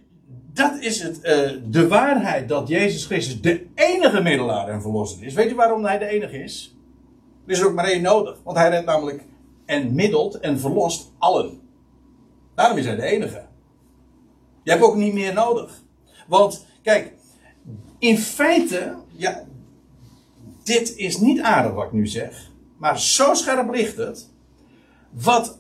dat 0.54 0.80
is 0.80 1.02
het, 1.02 1.18
uh, 1.18 1.62
de 1.72 1.88
waarheid 1.88 2.50
dat 2.50 2.68
Jezus 2.68 3.06
Christus 3.06 3.42
de 3.42 3.68
enige 3.76 4.22
middelaar 4.22 4.68
en 4.68 4.82
verlosser 4.82 5.24
is. 5.24 5.34
Weet 5.34 5.50
je 5.50 5.56
waarom 5.56 5.86
hij 5.86 5.98
de 5.98 6.06
enige 6.06 6.44
is? 6.44 6.78
Er 7.46 7.52
is 7.52 7.64
ook 7.64 7.74
maar 7.74 7.86
één 7.86 8.02
nodig, 8.02 8.40
want 8.44 8.58
hij 8.58 8.70
redt 8.70 8.86
namelijk 8.86 9.30
en 9.72 9.96
middelt 9.96 10.40
en 10.40 10.60
verlost 10.60 11.12
allen. 11.18 11.60
Daarom 12.56 12.78
is 12.78 12.86
hij 12.86 12.96
de 12.96 13.04
enige. 13.04 13.46
Je 14.64 14.72
hebt 14.72 14.84
ook 14.84 14.96
niet 14.96 15.14
meer 15.14 15.34
nodig. 15.34 15.84
Want, 16.28 16.66
kijk, 16.82 17.14
in 18.00 18.18
feite, 18.18 18.96
ja, 19.16 19.44
dit 20.64 20.96
is 20.96 21.18
niet 21.18 21.42
aardig 21.42 21.74
wat 21.74 21.86
ik 21.86 21.92
nu 21.92 22.08
zeg, 22.08 22.52
maar 22.78 23.00
zo 23.00 23.34
scherp 23.34 23.74
ligt 23.74 23.98
het. 23.98 24.30
Wat 25.10 25.60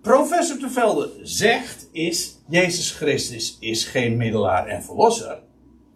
professor 0.00 0.58
de 0.58 0.70
Velde 0.70 1.18
zegt 1.22 1.88
is, 1.92 2.38
Jezus 2.48 2.90
Christus 2.90 3.56
is 3.60 3.84
geen 3.84 4.16
middelaar 4.16 4.66
en 4.66 4.82
verlosser. 4.82 5.42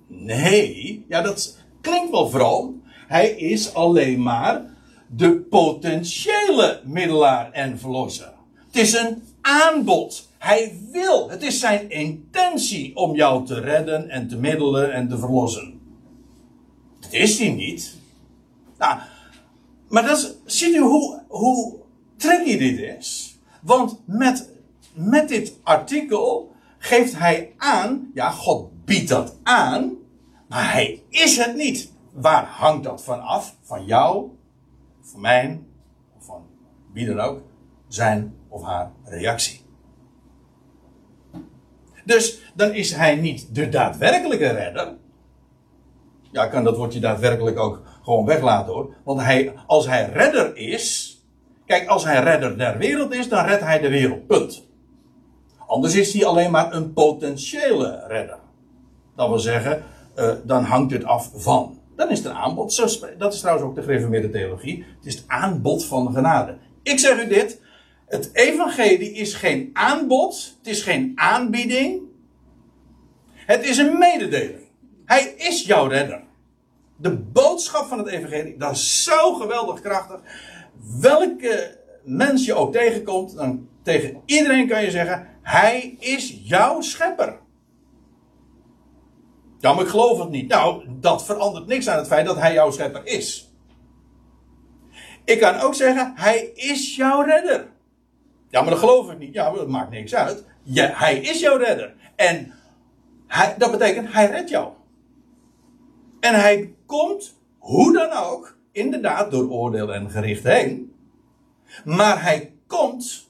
Nee, 0.06 1.04
ja, 1.08 1.22
dat 1.22 1.58
klinkt 1.80 2.10
wel 2.10 2.28
vroom. 2.28 2.82
Hij 3.06 3.30
is 3.30 3.74
alleen 3.74 4.22
maar 4.22 4.73
de 5.16 5.40
potentiële 5.40 6.80
middelaar 6.84 7.52
en 7.52 7.78
verlosser. 7.78 8.32
Het 8.66 8.76
is 8.76 8.92
een 8.92 9.22
aanbod. 9.40 10.28
Hij 10.38 10.78
wil. 10.90 11.30
Het 11.30 11.42
is 11.42 11.60
zijn 11.60 11.90
intentie 11.90 12.96
om 12.96 13.14
jou 13.14 13.46
te 13.46 13.60
redden 13.60 14.08
en 14.10 14.28
te 14.28 14.36
middelen 14.36 14.92
en 14.92 15.08
te 15.08 15.18
verlossen. 15.18 15.80
Dat 17.00 17.12
is 17.12 17.38
hij 17.38 17.50
niet. 17.50 17.94
Nou, 18.78 18.98
maar 19.88 20.06
dat 20.06 20.18
is, 20.18 20.34
ziet 20.58 20.74
u 20.74 20.80
hoe, 20.80 21.22
hoe 21.28 21.76
tricky 22.16 22.58
dit 22.58 22.78
is? 22.98 23.38
Want 23.62 24.00
met, 24.04 24.50
met 24.92 25.28
dit 25.28 25.52
artikel 25.62 26.52
geeft 26.78 27.18
hij 27.18 27.52
aan, 27.56 28.10
ja, 28.14 28.30
God 28.30 28.84
biedt 28.84 29.08
dat 29.08 29.36
aan, 29.42 29.92
maar 30.48 30.72
hij 30.72 31.02
is 31.08 31.36
het 31.36 31.56
niet. 31.56 31.92
Waar 32.12 32.44
hangt 32.44 32.84
dat 32.84 33.04
van 33.04 33.22
af? 33.22 33.56
Van 33.62 33.84
jou 33.84 34.30
van 35.04 35.20
mijn, 35.20 35.66
of 36.18 36.24
van 36.24 36.46
wie 36.92 37.06
dan 37.06 37.20
ook, 37.20 37.42
zijn 37.88 38.34
of 38.48 38.62
haar 38.62 38.90
reactie. 39.04 39.62
Dus 42.04 42.52
dan 42.54 42.72
is 42.72 42.92
hij 42.92 43.14
niet 43.14 43.54
de 43.54 43.68
daadwerkelijke 43.68 44.48
redder. 44.48 44.94
Ja, 46.32 46.46
kan 46.46 46.64
dat 46.64 46.76
woordje 46.76 47.00
daadwerkelijk 47.00 47.58
ook 47.58 47.82
gewoon 48.02 48.24
weglaten 48.24 48.72
hoor. 48.72 48.94
Want 49.04 49.20
hij, 49.20 49.54
als 49.66 49.86
hij 49.86 50.08
redder 50.12 50.56
is. 50.56 51.18
Kijk, 51.66 51.88
als 51.88 52.04
hij 52.04 52.22
redder 52.22 52.58
der 52.58 52.78
wereld 52.78 53.12
is, 53.12 53.28
dan 53.28 53.44
redt 53.44 53.62
hij 53.62 53.78
de 53.78 53.88
wereld. 53.88 54.26
Punt. 54.26 54.66
Anders 55.66 55.94
is 55.94 56.12
hij 56.12 56.26
alleen 56.26 56.50
maar 56.50 56.72
een 56.72 56.92
potentiële 56.92 58.04
redder. 58.06 58.38
Dat 59.16 59.28
wil 59.28 59.38
zeggen, 59.38 59.82
uh, 60.16 60.32
dan 60.44 60.64
hangt 60.64 60.92
het 60.92 61.04
af 61.04 61.30
van. 61.34 61.78
Dan 61.96 62.10
is 62.10 62.24
een 62.24 62.32
aanbod. 62.32 62.76
Dat 63.18 63.34
is 63.34 63.40
trouwens 63.40 63.66
ook 63.66 63.74
de 63.74 63.82
gereformeerde 63.82 64.30
theologie. 64.30 64.84
Het 64.96 65.06
is 65.06 65.14
het 65.14 65.24
aanbod 65.26 65.84
van 65.84 66.12
genade. 66.12 66.56
Ik 66.82 66.98
zeg 66.98 67.24
u 67.24 67.28
dit. 67.28 67.60
Het 68.06 68.30
evangelie 68.32 69.12
is 69.12 69.34
geen 69.34 69.70
aanbod. 69.72 70.54
Het 70.58 70.66
is 70.66 70.82
geen 70.82 71.12
aanbieding. 71.14 72.02
Het 73.34 73.64
is 73.64 73.76
een 73.76 73.98
mededeling. 73.98 74.64
Hij 75.04 75.34
is 75.36 75.62
jouw 75.62 75.86
redder. 75.86 76.22
De 76.96 77.16
boodschap 77.16 77.86
van 77.86 77.98
het 77.98 78.06
evangelie, 78.06 78.56
dat 78.56 78.72
is 78.72 79.04
zo 79.04 79.34
geweldig 79.34 79.80
krachtig. 79.80 80.20
Welke 81.00 81.78
mens 82.02 82.44
je 82.44 82.54
ook 82.54 82.72
tegenkomt, 82.72 83.36
dan 83.36 83.68
tegen 83.82 84.20
iedereen 84.24 84.68
kan 84.68 84.82
je 84.82 84.90
zeggen, 84.90 85.28
hij 85.42 85.96
is 85.98 86.40
jouw 86.42 86.80
schepper. 86.80 87.38
Ja, 89.64 89.72
maar 89.72 89.84
ik 89.84 89.90
geloof 89.90 90.18
het 90.18 90.30
niet. 90.30 90.48
Nou, 90.48 90.84
dat 91.00 91.24
verandert 91.24 91.66
niks 91.66 91.88
aan 91.88 91.98
het 91.98 92.06
feit 92.06 92.26
dat 92.26 92.38
hij 92.38 92.52
jouw 92.52 92.70
schepper 92.70 93.06
is. 93.06 93.52
Ik 95.24 95.40
kan 95.40 95.60
ook 95.60 95.74
zeggen, 95.74 96.12
hij 96.16 96.50
is 96.54 96.96
jouw 96.96 97.22
redder. 97.22 97.68
Ja, 98.48 98.60
maar 98.60 98.70
dat 98.70 98.78
geloof 98.78 99.10
ik 99.10 99.18
niet. 99.18 99.34
Ja, 99.34 99.50
dat 99.50 99.68
maakt 99.68 99.90
niks 99.90 100.14
uit. 100.14 100.44
Hij 100.74 101.18
is 101.18 101.40
jouw 101.40 101.56
redder. 101.56 101.94
En 102.16 102.52
dat 103.58 103.70
betekent, 103.70 104.12
hij 104.12 104.30
redt 104.30 104.48
jou. 104.48 104.72
En 106.20 106.34
hij 106.34 106.74
komt, 106.86 107.34
hoe 107.58 107.92
dan 107.92 108.12
ook, 108.12 108.56
inderdaad 108.72 109.30
door 109.30 109.50
oordeel 109.50 109.92
en 109.92 110.10
gericht 110.10 110.44
heen. 110.44 110.94
Maar 111.84 112.22
hij 112.22 112.52
komt 112.66 113.28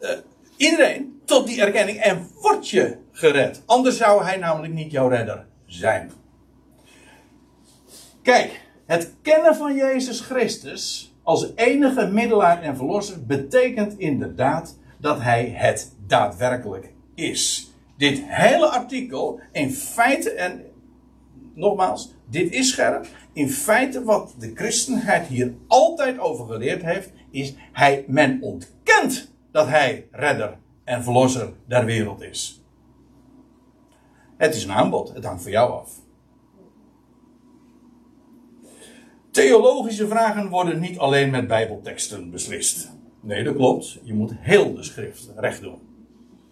uh, 0.00 0.10
iedereen 0.56 1.20
tot 1.24 1.46
die 1.46 1.60
erkenning 1.60 1.98
en 1.98 2.28
wordt 2.40 2.68
je 2.68 2.96
gered. 3.18 3.62
Anders 3.66 3.96
zou 3.96 4.24
hij 4.24 4.36
namelijk 4.36 4.72
niet 4.72 4.90
jouw 4.90 5.08
redder 5.08 5.46
zijn. 5.66 6.10
Kijk, 8.22 8.60
het 8.86 9.14
kennen 9.22 9.56
van 9.56 9.74
Jezus 9.74 10.20
Christus 10.20 11.14
als 11.22 11.52
enige 11.54 12.06
middelaar 12.06 12.62
en 12.62 12.76
verlosser 12.76 13.26
betekent 13.26 13.98
inderdaad 13.98 14.78
dat 14.98 15.20
hij 15.20 15.52
het 15.54 15.92
daadwerkelijk 16.06 16.92
is. 17.14 17.72
Dit 17.96 18.20
hele 18.24 18.68
artikel 18.68 19.40
in 19.52 19.70
feite, 19.70 20.30
en 20.30 20.62
nogmaals, 21.54 22.14
dit 22.30 22.52
is 22.52 22.68
scherp. 22.68 23.06
In 23.32 23.50
feite 23.50 24.04
wat 24.04 24.34
de 24.38 24.50
christenheid 24.54 25.26
hier 25.26 25.54
altijd 25.66 26.18
over 26.18 26.46
geleerd 26.46 26.82
heeft, 26.82 27.12
is 27.30 27.54
hij, 27.72 28.04
men 28.06 28.42
ontkent 28.42 29.32
dat 29.52 29.66
hij 29.68 30.06
redder 30.10 30.58
en 30.84 31.02
verlosser 31.02 31.52
der 31.66 31.84
wereld 31.84 32.22
is. 32.22 32.57
Het 34.38 34.54
is 34.54 34.64
een 34.64 34.72
aanbod, 34.72 35.14
het 35.14 35.24
hangt 35.24 35.42
van 35.42 35.50
jou 35.50 35.72
af. 35.72 35.90
Theologische 39.30 40.08
vragen 40.08 40.48
worden 40.48 40.80
niet 40.80 40.98
alleen 40.98 41.30
met 41.30 41.48
Bijbelteksten 41.48 42.30
beslist. 42.30 42.90
Nee, 43.20 43.44
dat 43.44 43.54
klopt. 43.54 43.98
Je 44.02 44.14
moet 44.14 44.32
heel 44.36 44.74
de 44.74 44.82
schrift 44.82 45.30
recht 45.36 45.60
doen. 45.60 45.78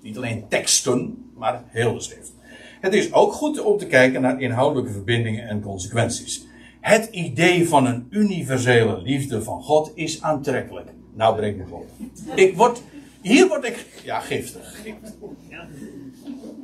Niet 0.00 0.16
alleen 0.16 0.48
teksten, 0.48 1.30
maar 1.34 1.62
heel 1.66 1.94
de 1.94 2.00
schrift. 2.00 2.32
Het 2.80 2.94
is 2.94 3.12
ook 3.12 3.32
goed 3.32 3.60
om 3.60 3.78
te 3.78 3.86
kijken 3.86 4.20
naar 4.20 4.40
inhoudelijke 4.40 4.92
verbindingen 4.92 5.48
en 5.48 5.60
consequenties. 5.60 6.46
Het 6.80 7.08
idee 7.10 7.68
van 7.68 7.86
een 7.86 8.06
universele 8.10 9.02
liefde 9.02 9.42
van 9.42 9.62
God 9.62 9.92
is 9.94 10.22
aantrekkelijk. 10.22 10.88
Nou 11.14 11.36
breng 11.36 11.56
me 11.56 11.74
op. 11.74 11.88
Ik 12.34 12.56
word, 12.56 12.82
hier 13.20 13.48
word 13.48 13.64
ik, 13.64 13.86
ja, 14.04 14.20
giftig. 14.20 14.82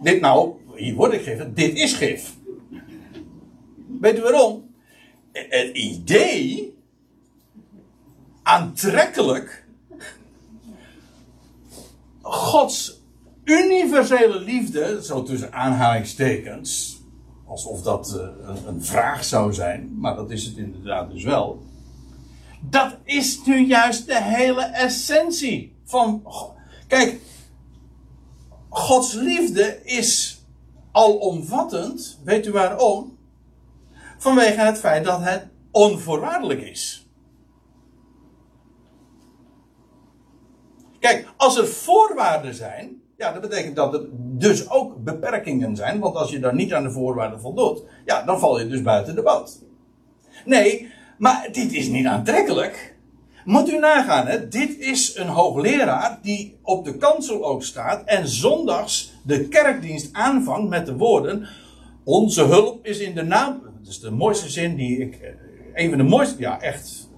Dit 0.02 0.20
nou, 0.20 0.52
hier 0.74 0.94
word 0.94 1.12
ik 1.12 1.22
giftig. 1.22 1.52
Dit 1.54 1.76
is 1.76 1.92
gif. 1.92 2.34
Weet 4.00 4.18
u 4.18 4.22
waarom? 4.22 4.70
Het 5.32 5.76
idee, 5.76 6.74
aantrekkelijk, 8.42 9.64
Gods 12.22 13.00
universele 13.44 14.40
liefde, 14.40 15.00
zo 15.04 15.22
tussen 15.22 15.52
aanhalingstekens, 15.52 17.00
alsof 17.46 17.82
dat 17.82 18.12
een, 18.12 18.66
een, 18.66 18.82
vraag 18.82 19.24
zou 19.24 19.52
zijn, 19.52 19.94
maar 19.98 20.16
dat 20.16 20.30
is 20.30 20.44
het 20.44 20.56
inderdaad 20.56 21.10
dus 21.10 21.24
wel. 21.24 21.62
Dat 22.60 22.96
is 23.04 23.44
nu 23.44 23.66
juist 23.66 24.06
de 24.06 24.22
hele 24.22 24.62
essentie 24.62 25.76
van. 25.84 26.22
Kijk, 26.86 27.20
Gods 28.68 29.12
liefde 29.12 29.80
is 29.84 30.41
alomvattend. 30.92 32.20
Weet 32.24 32.46
u 32.46 32.52
waarom? 32.52 33.18
Vanwege 34.18 34.60
het 34.60 34.78
feit 34.78 35.04
dat 35.04 35.20
het 35.22 35.46
onvoorwaardelijk 35.70 36.60
is. 36.60 37.06
Kijk, 40.98 41.32
als 41.36 41.56
er 41.56 41.66
voorwaarden 41.66 42.54
zijn, 42.54 43.02
ja, 43.16 43.32
dat 43.32 43.40
betekent 43.40 43.76
dat 43.76 43.94
er 43.94 44.06
dus 44.12 44.70
ook 44.70 45.04
beperkingen 45.04 45.76
zijn. 45.76 46.00
Want 46.00 46.16
als 46.16 46.30
je 46.30 46.38
dan 46.38 46.56
niet 46.56 46.72
aan 46.72 46.82
de 46.82 46.90
voorwaarden 46.90 47.40
voldoet, 47.40 47.82
ja, 48.04 48.22
dan 48.22 48.38
val 48.38 48.58
je 48.58 48.66
dus 48.66 48.82
buiten 48.82 49.14
de 49.14 49.22
boot. 49.22 49.58
Nee, 50.44 50.92
maar 51.18 51.48
dit 51.52 51.72
is 51.72 51.88
niet 51.88 52.06
aantrekkelijk. 52.06 52.91
Moet 53.44 53.68
u 53.68 53.78
nagaan, 53.78 54.26
hè? 54.26 54.48
dit 54.48 54.78
is 54.78 55.16
een 55.16 55.26
hoogleraar 55.26 56.18
die 56.22 56.58
op 56.62 56.84
de 56.84 56.96
kansel 56.96 57.44
ook 57.44 57.62
staat 57.62 58.04
en 58.04 58.28
zondags 58.28 59.12
de 59.22 59.48
kerkdienst 59.48 60.12
aanvangt 60.12 60.68
met 60.68 60.86
de 60.86 60.96
woorden: 60.96 61.48
Onze 62.04 62.44
hulp 62.44 62.86
is 62.86 62.98
in 62.98 63.14
de 63.14 63.22
naam. 63.22 63.60
Dat 63.80 63.90
is 63.90 64.00
de 64.00 64.10
mooiste 64.10 64.48
zin 64.48 64.76
die 64.76 64.98
ik. 64.98 65.14
Eh, 65.14 65.30
een 65.74 65.88
van 65.88 65.98
de 65.98 66.04
mooiste, 66.04 66.40
ja, 66.40 66.60
echt. 66.60 67.10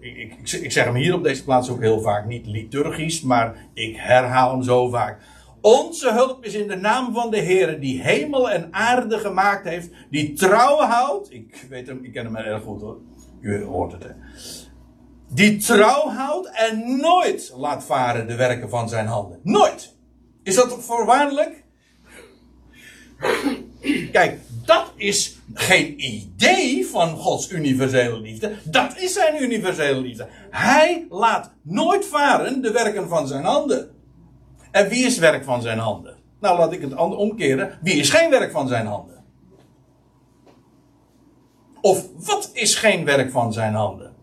Ik, 0.00 0.16
ik, 0.16 0.52
ik 0.52 0.72
zeg 0.72 0.84
hem 0.84 0.94
hier 0.94 1.14
op 1.14 1.22
deze 1.22 1.44
plaats 1.44 1.70
ook 1.70 1.80
heel 1.80 2.00
vaak, 2.00 2.26
niet 2.26 2.46
liturgisch, 2.46 3.22
maar 3.22 3.66
ik 3.74 3.96
herhaal 3.96 4.50
hem 4.50 4.62
zo 4.62 4.88
vaak. 4.88 5.20
Onze 5.60 6.12
hulp 6.12 6.44
is 6.44 6.54
in 6.54 6.68
de 6.68 6.76
naam 6.76 7.14
van 7.14 7.30
de 7.30 7.38
Heer, 7.38 7.80
die 7.80 8.02
hemel 8.02 8.50
en 8.50 8.68
aarde 8.70 9.18
gemaakt 9.18 9.68
heeft, 9.68 9.90
die 10.10 10.32
trouw 10.32 10.78
houdt. 10.78 11.32
Ik 11.32 11.66
weet 11.68 11.86
hem, 11.86 11.98
ik 12.02 12.12
ken 12.12 12.24
hem 12.24 12.36
erg 12.36 12.62
goed 12.62 12.80
hoor. 12.80 12.96
U 13.40 13.62
hoort 13.62 13.92
het 13.92 14.02
hè. 14.02 14.10
Die 15.34 15.56
trouw 15.56 16.08
houdt 16.08 16.50
en 16.52 16.96
nooit 17.00 17.52
laat 17.56 17.84
varen 17.84 18.26
de 18.26 18.34
werken 18.34 18.70
van 18.70 18.88
zijn 18.88 19.06
handen. 19.06 19.40
Nooit. 19.42 19.94
Is 20.42 20.54
dat 20.54 20.76
voorwaardelijk? 20.80 21.64
Kijk, 24.12 24.40
dat 24.64 24.92
is 24.96 25.38
geen 25.54 25.94
idee 26.04 26.86
van 26.86 27.16
Gods 27.16 27.50
universele 27.50 28.20
liefde. 28.20 28.56
Dat 28.64 28.96
is 28.98 29.12
zijn 29.12 29.42
universele 29.42 30.00
liefde. 30.00 30.28
Hij 30.50 31.06
laat 31.10 31.52
nooit 31.62 32.06
varen 32.06 32.62
de 32.62 32.70
werken 32.70 33.08
van 33.08 33.26
zijn 33.26 33.44
handen. 33.44 33.90
En 34.70 34.88
wie 34.88 35.06
is 35.06 35.18
werk 35.18 35.44
van 35.44 35.62
zijn 35.62 35.78
handen? 35.78 36.16
Nou, 36.40 36.58
laat 36.58 36.72
ik 36.72 36.80
het 36.80 36.94
omkeren. 36.94 37.78
Wie 37.82 37.94
is 37.94 38.10
geen 38.10 38.30
werk 38.30 38.52
van 38.52 38.68
zijn 38.68 38.86
handen? 38.86 39.24
Of 41.80 42.06
wat 42.16 42.50
is 42.52 42.74
geen 42.74 43.04
werk 43.04 43.30
van 43.30 43.52
zijn 43.52 43.74
handen? 43.74 44.13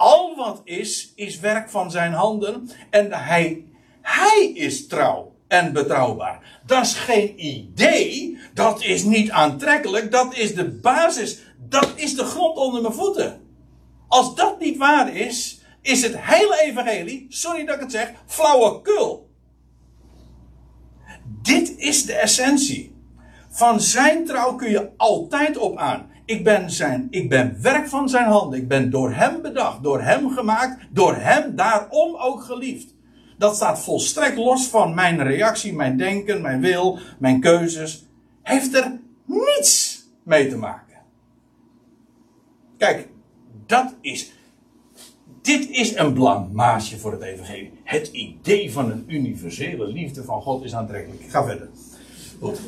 Al 0.00 0.36
wat 0.36 0.60
is, 0.64 1.12
is 1.14 1.40
werk 1.40 1.70
van 1.70 1.90
zijn 1.90 2.12
handen. 2.12 2.70
En 2.90 3.12
hij, 3.12 3.64
hij 4.02 4.52
is 4.54 4.86
trouw 4.86 5.34
en 5.48 5.72
betrouwbaar. 5.72 6.60
Dat 6.66 6.84
is 6.84 6.94
geen 6.94 7.46
idee. 7.46 8.38
Dat 8.54 8.82
is 8.82 9.02
niet 9.02 9.30
aantrekkelijk. 9.30 10.10
Dat 10.10 10.36
is 10.36 10.54
de 10.54 10.68
basis. 10.68 11.38
Dat 11.56 11.92
is 11.94 12.16
de 12.16 12.24
grond 12.24 12.56
onder 12.56 12.82
mijn 12.82 12.94
voeten. 12.94 13.40
Als 14.08 14.34
dat 14.34 14.60
niet 14.60 14.76
waar 14.76 15.14
is, 15.14 15.60
is 15.82 16.02
het 16.02 16.14
hele 16.16 16.60
evangelie, 16.62 17.26
sorry 17.28 17.64
dat 17.64 17.74
ik 17.74 17.80
het 17.80 17.92
zeg, 17.92 18.12
flauwekul. 18.26 19.30
Dit 21.42 21.76
is 21.76 22.04
de 22.04 22.14
essentie. 22.14 22.94
Van 23.50 23.80
zijn 23.80 24.26
trouw 24.26 24.54
kun 24.54 24.70
je 24.70 24.90
altijd 24.96 25.56
op 25.56 25.76
aan. 25.76 26.09
Ik 26.30 26.44
ben, 26.44 26.70
zijn, 26.70 27.06
ik 27.10 27.28
ben 27.28 27.62
werk 27.62 27.88
van 27.88 28.08
zijn 28.08 28.26
handen. 28.26 28.58
Ik 28.58 28.68
ben 28.68 28.90
door 28.90 29.12
hem 29.12 29.42
bedacht, 29.42 29.82
door 29.82 30.02
hem 30.02 30.30
gemaakt, 30.30 30.86
door 30.90 31.14
hem 31.16 31.56
daarom 31.56 32.16
ook 32.16 32.42
geliefd. 32.42 32.94
Dat 33.38 33.56
staat 33.56 33.80
volstrekt 33.80 34.36
los 34.36 34.68
van 34.68 34.94
mijn 34.94 35.22
reactie, 35.22 35.74
mijn 35.74 35.96
denken, 35.96 36.42
mijn 36.42 36.60
wil, 36.60 36.98
mijn 37.18 37.40
keuzes. 37.40 38.06
Heeft 38.42 38.74
er 38.74 39.00
niets 39.24 40.04
mee 40.22 40.48
te 40.48 40.56
maken. 40.56 40.96
Kijk, 42.78 43.08
dat 43.66 43.94
is. 44.00 44.32
Dit 45.42 45.70
is 45.70 45.96
een 45.96 46.12
blamage 46.12 46.98
voor 46.98 47.12
het 47.12 47.22
evangelie. 47.22 47.72
Het 47.84 48.08
idee 48.08 48.72
van 48.72 48.90
een 48.90 49.04
universele 49.06 49.86
liefde 49.86 50.24
van 50.24 50.42
God 50.42 50.64
is 50.64 50.74
aantrekkelijk. 50.74 51.22
Ga 51.28 51.44
verder. 51.44 51.68
Goed. 52.40 52.60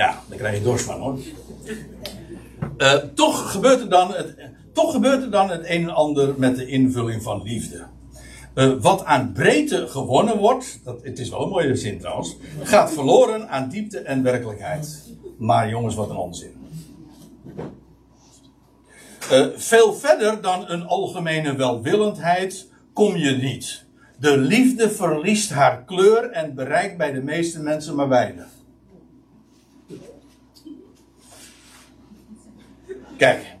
Ja, 0.00 0.22
daar 0.28 0.38
krijg 0.38 0.56
je 0.56 0.62
dorst 0.62 0.84
van 0.84 1.00
hoor. 1.00 1.18
Uh, 2.78 2.94
toch, 2.94 3.50
gebeurt 3.50 3.80
er 3.80 3.88
dan 3.88 4.14
het, 4.14 4.34
toch 4.72 4.92
gebeurt 4.92 5.22
er 5.22 5.30
dan 5.30 5.50
het 5.50 5.60
een 5.64 5.82
en 5.82 5.94
ander 5.94 6.34
met 6.36 6.56
de 6.56 6.66
invulling 6.66 7.22
van 7.22 7.42
liefde. 7.42 7.86
Uh, 8.54 8.72
wat 8.80 9.04
aan 9.04 9.32
breedte 9.32 9.86
gewonnen 9.88 10.38
wordt, 10.38 10.80
dat, 10.84 11.02
het 11.02 11.18
is 11.18 11.28
wel 11.28 11.42
een 11.42 11.48
mooie 11.48 11.76
zin 11.76 11.98
trouwens, 11.98 12.36
gaat 12.62 12.92
verloren 12.92 13.48
aan 13.48 13.68
diepte 13.68 13.98
en 13.98 14.22
werkelijkheid. 14.22 15.02
Maar 15.38 15.68
jongens, 15.68 15.94
wat 15.94 16.10
een 16.10 16.16
onzin. 16.16 16.54
Uh, 19.32 19.46
veel 19.56 19.94
verder 19.94 20.40
dan 20.40 20.70
een 20.70 20.86
algemene 20.86 21.54
welwillendheid 21.54 22.68
kom 22.92 23.16
je 23.16 23.30
niet. 23.30 23.84
De 24.18 24.36
liefde 24.36 24.90
verliest 24.90 25.50
haar 25.50 25.84
kleur 25.84 26.30
en 26.30 26.54
bereikt 26.54 26.96
bij 26.96 27.12
de 27.12 27.22
meeste 27.22 27.60
mensen 27.60 27.94
maar 27.94 28.08
weinig. 28.08 28.58
Kijk. 33.20 33.56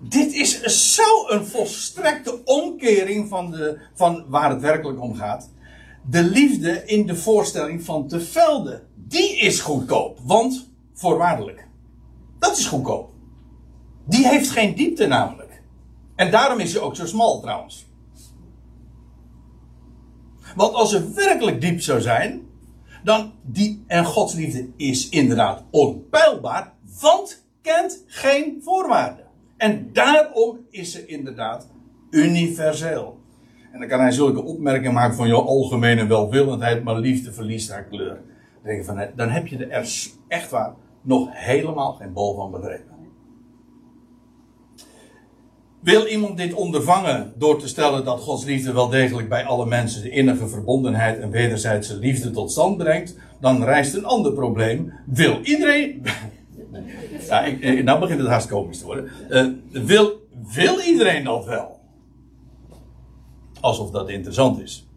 Dit 0.00 0.32
is 0.32 0.62
zo 0.94 1.28
een 1.28 1.46
volstrekte 1.46 2.44
omkering 2.44 3.28
van, 3.28 3.50
de, 3.50 3.78
van 3.94 4.24
waar 4.28 4.50
het 4.50 4.60
werkelijk 4.60 5.00
om 5.00 5.14
gaat. 5.14 5.50
De 6.10 6.22
liefde 6.22 6.84
in 6.84 7.06
de 7.06 7.16
voorstelling 7.16 7.84
van 7.84 8.08
te 8.08 8.20
velden. 8.20 8.88
Die 8.94 9.36
is 9.36 9.60
goedkoop. 9.60 10.18
Want, 10.22 10.70
voorwaardelijk. 10.94 11.68
Dat 12.38 12.58
is 12.58 12.66
goedkoop. 12.66 13.10
Die 14.04 14.28
heeft 14.28 14.50
geen 14.50 14.74
diepte 14.74 15.06
namelijk. 15.06 15.62
En 16.14 16.30
daarom 16.30 16.58
is 16.58 16.72
hij 16.72 16.82
ook 16.82 16.96
zo 16.96 17.06
smal 17.06 17.40
trouwens. 17.40 17.86
Want 20.56 20.74
als 20.74 20.90
ze 20.90 21.12
werkelijk 21.12 21.60
diep 21.60 21.80
zou 21.80 22.00
zijn, 22.00 22.46
dan 23.04 23.32
die, 23.42 23.84
en 23.86 24.04
Gods 24.04 24.34
liefde 24.34 24.68
is 24.76 25.08
inderdaad 25.08 25.64
onpeilbaar, 25.70 26.72
want 27.00 27.46
kent 27.68 28.04
geen 28.06 28.60
voorwaarden. 28.62 29.24
En 29.56 29.90
daarom 29.92 30.58
is 30.70 30.92
ze 30.92 31.06
inderdaad 31.06 31.68
universeel. 32.10 33.18
En 33.72 33.78
dan 33.78 33.88
kan 33.88 34.00
hij 34.00 34.10
zulke 34.10 34.42
opmerkingen 34.42 34.92
maken 34.92 35.16
van 35.16 35.28
jouw 35.28 35.40
algemene 35.40 36.06
welwillendheid, 36.06 36.84
maar 36.84 36.98
liefde 36.98 37.32
verliest 37.32 37.70
haar 37.70 37.84
kleur. 37.84 38.14
Dan, 38.14 38.62
denk 38.62 38.78
je 38.78 38.84
van, 38.84 39.06
dan 39.16 39.28
heb 39.28 39.46
je 39.46 39.66
er 39.66 39.86
echt 40.28 40.50
waar 40.50 40.74
nog 41.02 41.28
helemaal 41.30 41.92
geen 41.92 42.12
bol 42.12 42.34
van 42.34 42.50
begrepen. 42.50 42.96
Wil 45.80 46.06
iemand 46.06 46.36
dit 46.36 46.54
ondervangen 46.54 47.32
door 47.36 47.58
te 47.58 47.68
stellen 47.68 48.04
dat 48.04 48.20
Gods 48.20 48.44
liefde 48.44 48.72
wel 48.72 48.88
degelijk 48.88 49.28
bij 49.28 49.44
alle 49.44 49.66
mensen 49.66 50.02
de 50.02 50.10
innige 50.10 50.48
verbondenheid 50.48 51.20
en 51.20 51.30
wederzijdse 51.30 51.96
liefde 51.96 52.30
tot 52.30 52.50
stand 52.50 52.76
brengt, 52.76 53.16
dan 53.40 53.64
rijst 53.64 53.94
een 53.94 54.04
ander 54.04 54.32
probleem. 54.32 54.92
Wil 55.06 55.40
iedereen. 55.42 56.02
Ja, 57.28 57.44
ik, 57.44 57.84
nou 57.84 58.00
begint 58.00 58.20
het 58.20 58.28
haast 58.28 58.48
komisch 58.48 58.78
te 58.78 58.84
worden. 58.84 59.10
Uh, 59.30 59.46
wil, 59.84 60.28
wil 60.54 60.80
iedereen 60.80 61.24
dat 61.24 61.44
wel? 61.44 61.80
Alsof 63.60 63.90
dat 63.90 64.08
interessant 64.08 64.60
is. 64.60 64.88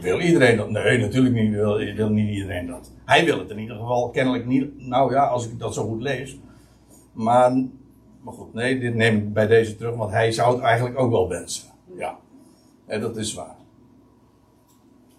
Wil 0.00 0.20
iedereen 0.20 0.56
dat? 0.56 0.70
Nee, 0.70 0.98
natuurlijk 0.98 1.34
niet. 1.34 1.52
Wil, 1.94 2.08
niet 2.08 2.30
iedereen 2.30 2.66
dat. 2.66 2.92
Hij 3.04 3.24
wil 3.24 3.38
het 3.38 3.50
in 3.50 3.58
ieder 3.58 3.76
geval 3.76 4.10
kennelijk 4.10 4.46
niet. 4.46 4.86
Nou 4.86 5.12
ja, 5.12 5.26
als 5.26 5.48
ik 5.48 5.58
dat 5.58 5.74
zo 5.74 5.88
goed 5.88 6.02
lees. 6.02 6.38
Maar 7.12 7.52
maar 8.26 8.34
goed, 8.34 8.54
nee, 8.54 8.78
dit 8.78 8.94
neem 8.94 9.16
ik 9.16 9.32
bij 9.32 9.46
deze 9.46 9.76
terug, 9.76 9.96
want 9.96 10.10
hij 10.10 10.32
zou 10.32 10.54
het 10.54 10.62
eigenlijk 10.62 10.98
ook 10.98 11.10
wel 11.10 11.28
wensen. 11.28 11.68
Ja, 11.96 12.18
en 12.86 13.00
dat 13.00 13.16
is 13.16 13.34
waar. 13.34 13.56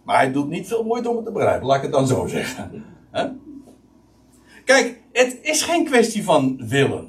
Maar 0.03 0.15
hij 0.15 0.31
doet 0.31 0.49
niet 0.49 0.67
veel 0.67 0.83
moeite 0.83 1.09
om 1.09 1.15
het 1.15 1.25
te 1.25 1.31
begrijpen, 1.31 1.67
laat 1.67 1.77
ik 1.77 1.81
het 1.81 1.91
dan 1.91 2.07
zo 2.07 2.27
zeggen. 2.27 2.83
Kijk, 4.67 5.01
het 5.11 5.37
is 5.41 5.61
geen 5.61 5.85
kwestie 5.85 6.23
van 6.23 6.67
willen. 6.67 7.07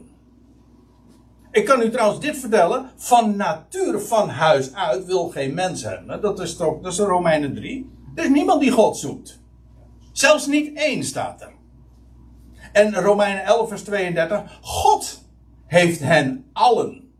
Ik 1.51 1.65
kan 1.65 1.83
u 1.83 1.91
trouwens 1.91 2.21
dit 2.21 2.39
vertellen. 2.39 2.91
Van 2.97 3.37
nature, 3.37 4.01
van 4.01 4.29
huis 4.29 4.75
uit, 4.75 5.05
wil 5.05 5.29
geen 5.29 5.55
mens 5.55 5.83
hebben. 5.83 6.21
Dat 6.21 6.41
is 6.41 6.57
toch, 6.57 6.81
dat 6.81 6.93
is 6.93 6.99
Romeinen 6.99 7.55
3. 7.55 7.91
Er 8.15 8.25
is 8.25 8.31
niemand 8.31 8.61
die 8.61 8.71
God 8.71 8.97
zoekt. 8.97 9.41
Zelfs 10.13 10.47
niet 10.47 10.77
één 10.77 11.05
staat 11.05 11.41
er. 11.41 11.53
En 12.73 12.95
Romeinen 12.95 13.45
11, 13.45 13.69
vers 13.69 13.83
32. 13.83 14.59
God 14.61 15.25
heeft 15.67 16.01
hen 16.01 16.45
allen 16.53 17.11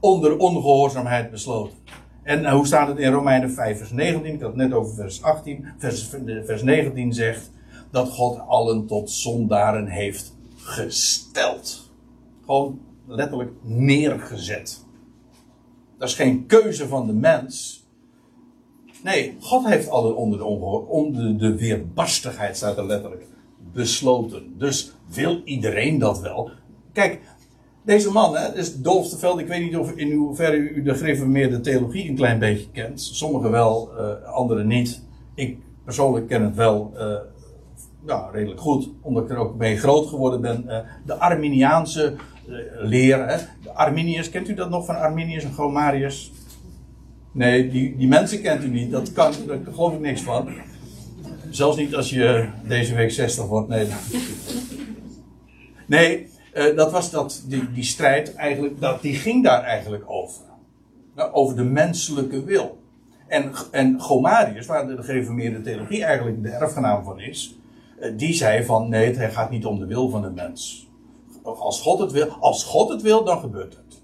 onder 0.00 0.38
ongehoorzaamheid 0.38 1.30
besloten. 1.30 1.78
En 2.22 2.44
eh, 2.44 2.52
hoe 2.52 2.66
staat 2.66 2.88
het 2.88 2.98
in 2.98 3.12
Romeinen 3.12 3.50
5, 3.50 3.78
vers 3.78 3.90
19? 3.90 4.34
Ik 4.34 4.40
had 4.40 4.48
het 4.48 4.58
net 4.58 4.72
over 4.72 4.94
vers 4.94 5.22
18. 5.22 5.66
Vers, 5.78 6.10
vers 6.44 6.62
19 6.62 7.12
zegt 7.12 7.50
dat 7.90 8.08
God 8.08 8.38
allen 8.38 8.86
tot 8.86 9.10
zondaren 9.10 9.86
heeft 9.86 10.36
gesteld. 10.56 11.90
Gewoon 12.44 12.80
letterlijk 13.06 13.52
neergezet. 13.62 14.84
Dat 15.98 16.08
is 16.08 16.14
geen 16.14 16.46
keuze 16.46 16.88
van 16.88 17.06
de 17.06 17.12
mens. 17.12 17.86
Nee, 19.02 19.36
God 19.40 19.66
heeft 19.66 19.88
allen 19.88 20.16
onder 20.16 20.38
de, 20.38 20.44
onder 20.88 21.38
de 21.38 21.56
weerbarstigheid, 21.56 22.56
staat 22.56 22.76
er 22.76 22.86
letterlijk, 22.86 23.26
besloten. 23.72 24.58
Dus 24.58 24.92
wil 25.06 25.40
iedereen 25.44 25.98
dat 25.98 26.20
wel? 26.20 26.50
Kijk, 26.92 27.20
deze 27.84 28.12
man, 28.12 28.36
hè, 28.36 28.56
is 28.56 28.76
Dolf 28.82 29.08
de 29.08 29.18
Veld. 29.18 29.38
Ik 29.38 29.46
weet 29.46 29.62
niet 29.62 29.76
of 29.76 29.92
in 29.92 30.12
hoeverre 30.12 30.56
u 30.56 30.82
de 30.82 30.94
gereformeerde 30.94 31.60
theologie 31.60 32.08
een 32.08 32.16
klein 32.16 32.38
beetje 32.38 32.70
kent. 32.70 33.00
Sommigen 33.00 33.50
wel, 33.50 33.90
uh, 33.98 34.24
anderen 34.24 34.66
niet. 34.66 35.02
Ik 35.34 35.58
persoonlijk 35.84 36.28
ken 36.28 36.42
het 36.42 36.54
wel 36.54 36.92
uh, 36.94 37.14
nou, 38.00 38.32
redelijk 38.32 38.60
goed, 38.60 38.90
omdat 39.00 39.24
ik 39.24 39.30
er 39.30 39.36
ook 39.36 39.56
mee 39.56 39.76
groot 39.76 40.06
geworden 40.06 40.40
ben. 40.40 40.64
Uh, 40.66 40.78
de 41.06 41.14
Arminiaanse 41.14 42.14
leer. 42.78 43.28
Hè. 43.28 43.36
De 43.62 43.72
Arminiërs, 43.72 44.30
kent 44.30 44.48
u 44.48 44.54
dat 44.54 44.70
nog 44.70 44.86
van 44.86 44.96
Arminius 44.96 45.44
en 45.44 45.52
Gomarius? 45.52 46.32
Nee, 47.32 47.70
die, 47.70 47.96
die 47.96 48.08
mensen 48.08 48.42
kent 48.42 48.64
u 48.64 48.68
niet. 48.68 48.90
Dat 48.90 49.12
kan, 49.12 49.32
daar 49.46 49.58
geloof 49.72 49.94
ik 49.94 50.00
niks 50.00 50.22
van. 50.22 50.48
Zelfs 51.50 51.76
niet 51.76 51.94
als 51.94 52.10
je 52.10 52.48
deze 52.66 52.94
week 52.94 53.10
60 53.10 53.46
wordt. 53.46 53.68
Nee. 53.68 53.86
Nee, 55.86 56.28
uh, 56.54 56.76
dat 56.76 56.92
was 56.92 57.10
dat, 57.10 57.44
die, 57.46 57.72
die 57.72 57.84
strijd 57.84 58.34
eigenlijk, 58.34 58.80
dat, 58.80 59.02
die 59.02 59.14
ging 59.14 59.44
daar 59.44 59.62
eigenlijk 59.62 60.04
over. 60.06 60.42
Nou, 61.14 61.32
over 61.32 61.56
de 61.56 61.64
menselijke 61.64 62.44
wil. 62.44 62.78
En, 63.26 63.52
en 63.70 64.00
Gomarius, 64.00 64.66
waar 64.66 64.86
de 64.86 65.02
gereformeerde 65.02 65.60
theologie 65.60 66.04
eigenlijk 66.04 66.42
de 66.42 66.50
erfgenaam 66.50 67.04
van 67.04 67.20
is, 67.20 67.57
die 68.16 68.32
zei 68.32 68.64
van 68.64 68.88
nee, 68.88 69.14
het 69.14 69.32
gaat 69.32 69.50
niet 69.50 69.66
om 69.66 69.78
de 69.78 69.86
wil 69.86 70.08
van 70.08 70.22
de 70.22 70.30
mens. 70.30 70.88
Als 71.42 71.80
God 71.80 71.98
het 71.98 72.12
wil, 72.12 72.28
als 72.28 72.64
God 72.64 72.88
het 72.88 73.02
wil, 73.02 73.24
dan 73.24 73.38
gebeurt 73.38 73.76
het. 73.76 74.02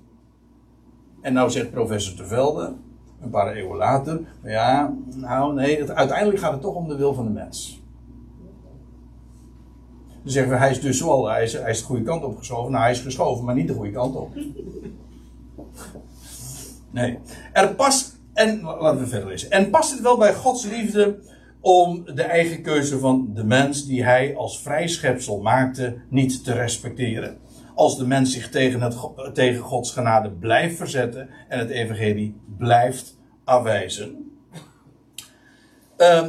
En 1.21 1.33
nou 1.33 1.51
zegt 1.51 1.71
professor 1.71 2.17
Tevelde, 2.17 2.75
een 3.23 3.31
paar 3.31 3.53
eeuwen 3.53 3.77
later, 3.77 4.21
ja, 4.43 4.95
nou 5.15 5.55
nee, 5.55 5.79
het, 5.79 5.91
uiteindelijk 5.91 6.39
gaat 6.39 6.53
het 6.53 6.61
toch 6.61 6.75
om 6.75 6.89
de 6.89 6.97
wil 6.97 7.15
van 7.15 7.25
de 7.25 7.31
mens. 7.31 7.83
Dan 10.23 10.33
zeggen 10.33 10.53
we, 10.53 10.59
hij 10.59 10.71
is 10.71 10.81
dus 10.81 11.01
wel, 11.01 11.29
hij 11.29 11.43
is, 11.43 11.53
hij 11.53 11.71
is 11.71 11.79
de 11.79 11.85
goede 11.85 12.03
kant 12.03 12.25
op 12.25 12.39
geschoven. 12.39 12.71
Nou, 12.71 12.83
hij 12.83 12.93
is 12.93 13.01
geschoven, 13.01 13.45
maar 13.45 13.55
niet 13.55 13.69
de 13.69 13.75
goede 13.75 13.91
kant 13.91 14.17
op. 14.17 14.35
Nee. 16.91 17.19
Er 17.53 17.75
past, 17.75 18.19
en 18.33 18.63
laten 18.63 19.01
we 19.01 19.07
verder 19.07 19.29
lezen. 19.29 19.51
En 19.51 19.71
past 19.71 19.91
het 19.91 20.01
wel 20.01 20.17
bij 20.17 20.35
Gods 20.35 20.65
liefde 20.67 21.19
om 21.65 22.05
de 22.15 22.23
eigen 22.23 22.63
keuze 22.63 22.99
van 22.99 23.31
de 23.35 23.45
mens 23.45 23.87
die 23.87 24.05
hij 24.05 24.37
als 24.37 24.63
vrij 24.63 24.89
schepsel 24.89 25.41
maakte 25.41 25.97
niet 26.11 26.45
te 26.45 26.53
respecteren? 26.53 27.39
Als 27.75 27.99
de 27.99 28.07
mens 28.07 28.33
zich 28.33 28.51
tegen, 28.51 28.81
het, 28.81 28.97
tegen 29.35 29.63
Gods 29.63 29.93
genade 29.93 30.31
blijft 30.31 30.77
verzetten 30.77 31.29
en 31.49 31.59
het 31.59 31.71
evangelie 31.71 32.37
blijft 32.59 33.19
afwijzen. 33.45 34.31
Uh, 35.99 36.29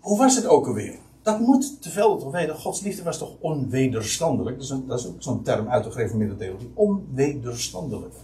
hoe 0.00 0.18
was 0.18 0.36
het 0.36 0.46
ook 0.46 0.66
alweer? 0.66 0.96
Dat 1.22 1.40
moet 1.40 1.82
te 1.82 1.90
veel 1.90 2.18
toch 2.18 2.32
weten. 2.32 2.54
Gods 2.54 2.80
liefde 2.80 3.02
was 3.02 3.18
toch 3.18 3.36
onwederstandelijk. 3.40 4.56
Dat 4.56 4.64
is, 4.64 4.70
een, 4.70 4.86
dat 4.86 4.98
is 4.98 5.06
ook 5.06 5.22
zo'n 5.22 5.42
term 5.42 5.68
uit 5.68 5.84
de 5.84 5.90
gereformeerde 5.90 6.36
theologie. 6.36 6.70
Onwederstandelijk. 6.74 8.14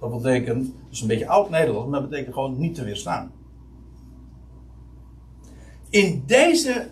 Dat 0.00 0.22
betekent, 0.22 0.64
dat 0.64 0.92
is 0.92 1.00
een 1.00 1.08
beetje 1.08 1.28
oud 1.28 1.50
Nederlands, 1.50 1.90
maar 1.90 2.00
dat 2.00 2.10
betekent 2.10 2.34
gewoon 2.34 2.58
niet 2.58 2.74
te 2.74 2.84
weerstaan. 2.84 3.30
In 5.94 6.22
deze 6.26 6.90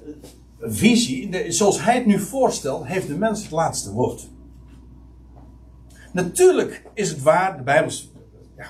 visie, 0.60 1.28
de, 1.28 1.52
zoals 1.52 1.82
hij 1.82 1.94
het 1.94 2.06
nu 2.06 2.18
voorstelt, 2.18 2.86
heeft 2.86 3.06
de 3.06 3.16
mens 3.16 3.42
het 3.42 3.50
laatste 3.50 3.92
woord. 3.92 4.28
Natuurlijk 6.12 6.82
is 6.94 7.08
het 7.08 7.22
waar, 7.22 7.56
de 7.56 7.62
Bijbel. 7.62 7.92
Ja, 8.56 8.64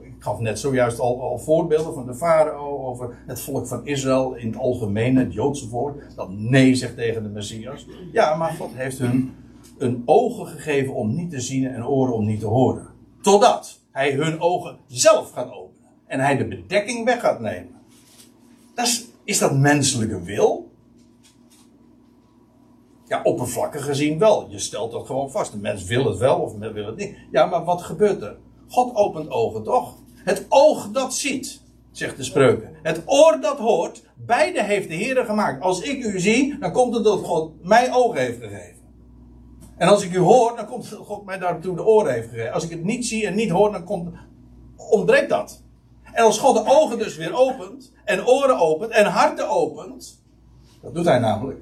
ik 0.00 0.14
gaf 0.18 0.38
net 0.40 0.58
zojuist 0.58 0.98
al, 0.98 1.22
al 1.22 1.38
voorbeelden 1.38 1.94
van 1.94 2.06
de 2.06 2.14
farao 2.14 2.84
over 2.84 3.16
het 3.26 3.40
volk 3.40 3.66
van 3.66 3.86
Israël 3.86 4.34
in 4.34 4.46
het 4.46 4.56
algemeen, 4.56 5.16
het 5.16 5.32
Joodse 5.32 5.68
volk, 5.68 6.02
dat 6.16 6.30
nee 6.30 6.74
zegt 6.74 6.96
tegen 6.96 7.22
de 7.22 7.28
Messias. 7.28 7.86
Ja, 8.12 8.36
maar 8.36 8.52
God 8.52 8.70
heeft 8.74 8.98
hun 8.98 9.34
een 9.78 10.02
ogen 10.04 10.46
gegeven 10.46 10.94
om 10.94 11.14
niet 11.14 11.30
te 11.30 11.40
zien 11.40 11.66
en 11.66 11.86
oren 11.86 12.14
om 12.14 12.24
niet 12.24 12.40
te 12.40 12.46
horen. 12.46 12.86
Totdat 13.20 13.80
hij 13.90 14.12
hun 14.12 14.40
ogen 14.40 14.78
zelf 14.86 15.30
gaat 15.30 15.52
openen 15.52 15.90
en 16.06 16.20
hij 16.20 16.36
de 16.36 16.48
bedekking 16.48 17.04
weg 17.04 17.20
gaat 17.20 17.40
nemen. 17.40 17.80
Dat 18.74 18.86
is, 18.86 19.10
is 19.24 19.38
dat 19.38 19.56
menselijke 19.56 20.22
wil? 20.22 20.70
Ja, 23.06 23.22
oppervlakkig 23.22 23.84
gezien 23.84 24.18
wel. 24.18 24.46
Je 24.50 24.58
stelt 24.58 24.92
dat 24.92 25.06
gewoon 25.06 25.30
vast. 25.30 25.52
De 25.52 25.58
mens 25.58 25.84
wil 25.84 26.04
het 26.04 26.18
wel 26.18 26.38
of 26.38 26.58
wil 26.58 26.86
het 26.86 26.96
niet. 26.96 27.16
Ja, 27.30 27.46
maar 27.46 27.64
wat 27.64 27.82
gebeurt 27.82 28.22
er? 28.22 28.36
God 28.68 28.94
opent 28.94 29.30
ogen 29.30 29.62
toch? 29.62 29.96
Het 30.14 30.46
oog 30.48 30.90
dat 30.90 31.14
ziet, 31.14 31.60
zegt 31.90 32.16
de 32.16 32.22
spreuken. 32.22 32.70
Het 32.82 33.02
oor 33.06 33.40
dat 33.40 33.58
hoort, 33.58 34.02
beide 34.16 34.62
heeft 34.62 34.88
de 34.88 34.94
Heer 34.94 35.24
gemaakt. 35.24 35.62
Als 35.62 35.80
ik 35.80 36.04
u 36.04 36.20
zie, 36.20 36.58
dan 36.58 36.72
komt 36.72 36.94
het 36.94 37.04
dat 37.04 37.18
God 37.24 37.64
mij 37.64 37.92
ogen 37.92 38.20
heeft 38.20 38.38
gegeven. 38.42 38.80
En 39.76 39.88
als 39.88 40.04
ik 40.04 40.12
u 40.12 40.18
hoor, 40.18 40.56
dan 40.56 40.66
komt 40.66 40.92
God 40.92 41.24
mij 41.24 41.38
daartoe 41.38 41.76
de 41.76 41.84
oren 41.84 42.12
heeft 42.12 42.28
gegeven. 42.28 42.52
Als 42.52 42.64
ik 42.64 42.70
het 42.70 42.84
niet 42.84 43.06
zie 43.06 43.26
en 43.26 43.34
niet 43.34 43.50
hoor, 43.50 43.72
dan 43.72 43.84
komt, 43.84 44.10
ontbreekt 44.76 45.28
dat. 45.28 45.62
En 46.12 46.24
als 46.24 46.38
God 46.38 46.54
de 46.54 46.72
ogen 46.72 46.98
dus 46.98 47.16
weer 47.16 47.34
opent, 47.34 47.92
en 48.04 48.26
oren 48.26 48.58
opent, 48.58 48.90
en 48.90 49.06
harten 49.06 49.48
opent, 49.48 50.22
dat 50.82 50.94
doet 50.94 51.04
hij 51.04 51.18
namelijk. 51.18 51.60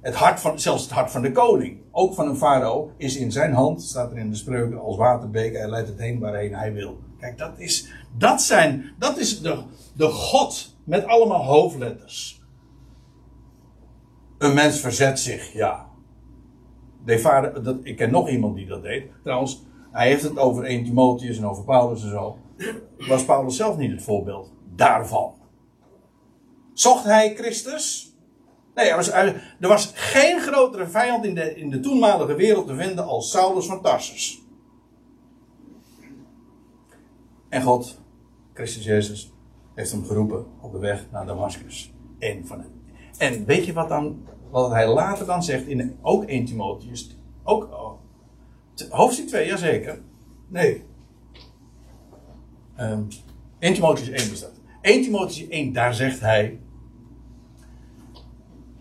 Het 0.00 0.14
hart 0.14 0.40
van, 0.40 0.58
zelfs 0.58 0.82
het 0.82 0.92
hart 0.92 1.10
van 1.10 1.22
de 1.22 1.32
koning, 1.32 1.80
ook 1.90 2.14
van 2.14 2.28
een 2.28 2.36
farao, 2.36 2.90
is 2.96 3.16
in 3.16 3.32
zijn 3.32 3.52
hand, 3.52 3.82
staat 3.82 4.10
er 4.10 4.18
in 4.18 4.30
de 4.30 4.36
spreuken, 4.36 4.80
als 4.80 4.96
waterbeker. 4.96 5.60
Hij 5.60 5.68
leidt 5.68 5.88
het 5.88 5.98
heen 5.98 6.18
waarheen 6.18 6.54
hij 6.54 6.72
wil. 6.72 6.98
Kijk, 7.18 7.38
dat 7.38 7.58
is, 7.58 7.88
dat 8.18 8.42
zijn, 8.42 8.94
dat 8.98 9.18
is 9.18 9.40
de, 9.40 9.62
de 9.96 10.08
God 10.08 10.76
met 10.84 11.06
allemaal 11.06 11.44
hoofdletters. 11.44 12.40
Een 14.38 14.54
mens 14.54 14.80
verzet 14.80 15.18
zich, 15.18 15.52
ja. 15.52 15.86
De 17.04 17.60
dat, 17.62 17.76
ik 17.82 17.96
ken 17.96 18.10
nog 18.10 18.28
iemand 18.28 18.56
die 18.56 18.66
dat 18.66 18.82
deed. 18.82 19.10
Trouwens, 19.22 19.62
hij 19.90 20.06
heeft 20.06 20.22
het 20.22 20.38
over 20.38 20.64
1 20.64 20.84
Timotheus 20.84 21.38
en 21.38 21.46
over 21.46 21.64
Paulus 21.64 22.02
en 22.02 22.10
zo. 22.10 22.38
Was 22.98 23.24
Paulus 23.24 23.56
zelf 23.56 23.76
niet 23.76 23.90
het 23.90 24.02
voorbeeld 24.02 24.52
daarvan. 24.74 25.34
Zocht 26.72 27.04
hij 27.04 27.34
Christus? 27.34 28.16
Nee, 28.74 28.88
er 28.88 28.96
was, 28.96 29.10
er 29.10 29.68
was 29.68 29.92
geen 29.94 30.40
grotere 30.40 30.86
vijand 30.86 31.24
in 31.24 31.34
de, 31.34 31.54
in 31.54 31.70
de 31.70 31.80
toenmalige 31.80 32.34
wereld 32.34 32.66
te 32.66 32.74
vinden 32.74 33.06
als 33.06 33.30
Saulus 33.30 33.66
van 33.66 33.82
Tarsus. 33.82 34.42
En 37.48 37.62
God, 37.62 38.00
Christus 38.54 38.84
Jezus, 38.84 39.32
heeft 39.74 39.92
hem 39.92 40.04
geroepen 40.04 40.46
op 40.60 40.72
de 40.72 40.78
weg 40.78 41.06
naar 41.10 41.26
Damascus. 41.26 41.92
En, 42.18 42.46
van 42.46 42.64
en 43.18 43.44
weet 43.44 43.64
je 43.64 43.72
wat, 43.72 43.88
dan, 43.88 44.26
wat 44.50 44.70
hij 44.70 44.88
later 44.88 45.26
dan 45.26 45.42
zegt, 45.42 45.66
in 45.66 45.98
ook 46.02 46.24
1 46.24 46.44
Timotheus, 46.44 47.16
ook 47.42 47.62
oh, 47.62 47.92
hoofdstuk 48.90 49.26
2, 49.26 49.46
jazeker. 49.46 50.02
Nee. 50.48 50.84
Um, 52.82 53.08
1 53.58 53.74
Timotheus 53.74 54.08
1 54.08 54.32
is 54.32 54.40
dat. 54.40 54.52
1 54.80 55.02
Timotheus 55.02 55.48
1, 55.48 55.72
daar 55.72 55.94
zegt 55.94 56.20
hij, 56.20 56.58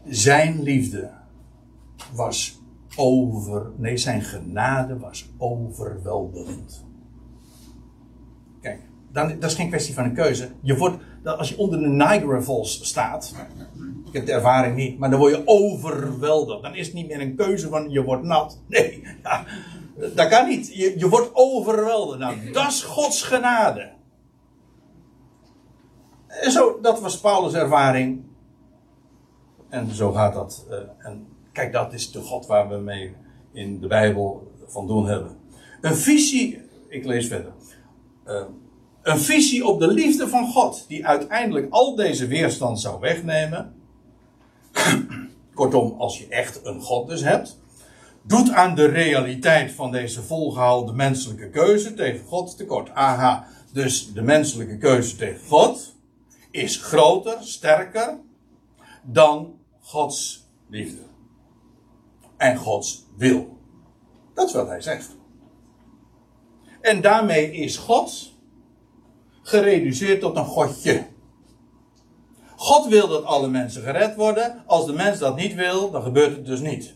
zijn 0.06 0.62
liefde 0.62 1.12
was 2.14 2.60
over, 2.95 3.72
nee, 3.78 3.97
zijn 3.97 4.22
genade 4.22 4.97
was 4.97 5.32
overweldigend. 5.38 6.86
Kijk, 8.62 8.80
dan, 9.12 9.39
dat 9.39 9.49
is 9.49 9.56
geen 9.56 9.70
kwestie 9.70 9.93
van 9.93 10.04
een 10.04 10.14
keuze. 10.14 10.49
Je 10.62 10.78
wordt, 10.78 10.97
als 11.24 11.49
je 11.49 11.58
onder 11.58 11.80
de 11.80 11.88
Niagara 11.88 12.41
Falls 12.41 12.88
staat, 12.88 13.36
ik 14.06 14.14
heb 14.14 14.26
de 14.26 14.32
ervaring 14.32 14.76
niet, 14.76 14.97
maar 14.97 15.10
dan 15.10 15.20
word 15.20 15.36
je 15.36 15.41
overweldigd. 15.45 16.62
Dan 16.62 16.76
is 16.76 16.86
het 16.86 16.95
niet 16.95 17.08
meer 17.08 17.22
een 17.22 17.36
keuze 17.36 17.70
van 17.70 17.89
je 17.89 18.04
wordt 18.04 18.24
nat. 18.24 18.62
Nee, 18.68 19.04
ja, 19.24 19.45
dat 19.96 20.28
kan 20.28 20.48
niet. 20.48 20.76
Je, 20.76 21.00
je 21.00 21.10
wordt 21.10 21.30
overweldigd. 21.34 22.20
Nou, 22.20 22.52
dat 22.52 22.68
is 22.68 22.84
Gods 22.84 23.24
genade. 23.24 23.92
En 26.28 26.52
zo, 26.52 26.80
dat 26.82 27.00
was 27.02 27.20
Paulus' 27.20 27.54
ervaring 27.54 28.24
en 29.72 29.96
zo 29.96 30.12
gaat 30.12 30.34
dat. 30.34 30.66
Uh, 30.70 30.78
en 30.98 31.28
kijk, 31.52 31.74
dat 31.74 31.94
is 31.94 32.12
de 32.12 32.22
God 32.22 32.46
waar 32.46 32.70
we 32.70 32.78
mee 32.78 33.16
in 33.52 33.80
de 33.80 33.88
Bijbel 33.88 34.52
van 34.66 34.88
doen 34.88 35.06
hebben. 35.06 35.38
Een 35.82 35.96
visie, 35.96 36.62
ik 36.88 37.06
lees 37.06 37.28
verder. 37.28 37.52
Uh, 38.28 38.44
een 39.02 39.20
visie 39.20 39.66
op 39.66 39.80
de 39.80 39.88
liefde 39.88 40.28
van 40.28 40.48
God, 40.48 40.86
die 40.88 41.08
uiteindelijk 41.08 41.68
al 41.70 41.96
deze 41.96 42.28
weerstand 42.28 42.80
zou 42.80 43.00
wegnemen. 43.00 43.76
Kortom, 45.54 45.96
als 45.98 46.18
je 46.18 46.28
echt 46.28 46.66
een 46.66 46.82
God 46.82 47.08
dus 47.08 47.22
hebt, 47.22 47.61
doet 48.22 48.51
aan 48.51 48.76
de 48.76 48.86
realiteit 48.86 49.72
van 49.72 49.91
deze 49.91 50.22
volgehouden 50.22 50.95
menselijke 50.95 51.49
keuze 51.49 51.93
tegen 51.93 52.26
God 52.26 52.57
tekort. 52.57 52.89
Aha, 52.89 53.47
dus 53.74 54.13
de 54.13 54.22
menselijke 54.22 54.78
keuze 54.78 55.15
tegen 55.15 55.47
God 55.47 55.95
is 56.51 56.78
groter, 56.78 57.38
sterker 57.41 58.19
dan 59.03 59.59
Gods 59.80 60.47
liefde. 60.69 61.01
En 62.38 62.57
Gods 62.57 63.05
wil. 63.17 63.57
Dat 64.34 64.47
is 64.47 64.53
wat 64.53 64.67
hij 64.67 64.82
zegt. 64.82 65.15
En 66.82 67.01
daarmee 67.01 67.51
is 67.51 67.78
God 67.78 68.34
gereduceerd 69.41 70.19
tot 70.19 70.38
een 70.38 70.45
godje. 70.45 71.07
God 72.55 72.88
wil 72.88 73.07
dat 73.07 73.24
alle 73.24 73.47
mensen 73.47 73.82
gered 73.82 74.15
worden. 74.15 74.63
Als 74.65 74.86
de 74.86 74.93
mens 74.93 75.19
dat 75.19 75.36
niet 75.36 75.53
wil, 75.53 75.91
dan 75.91 76.03
gebeurt 76.03 76.36
het 76.36 76.45
dus 76.45 76.59
niet. 76.59 76.95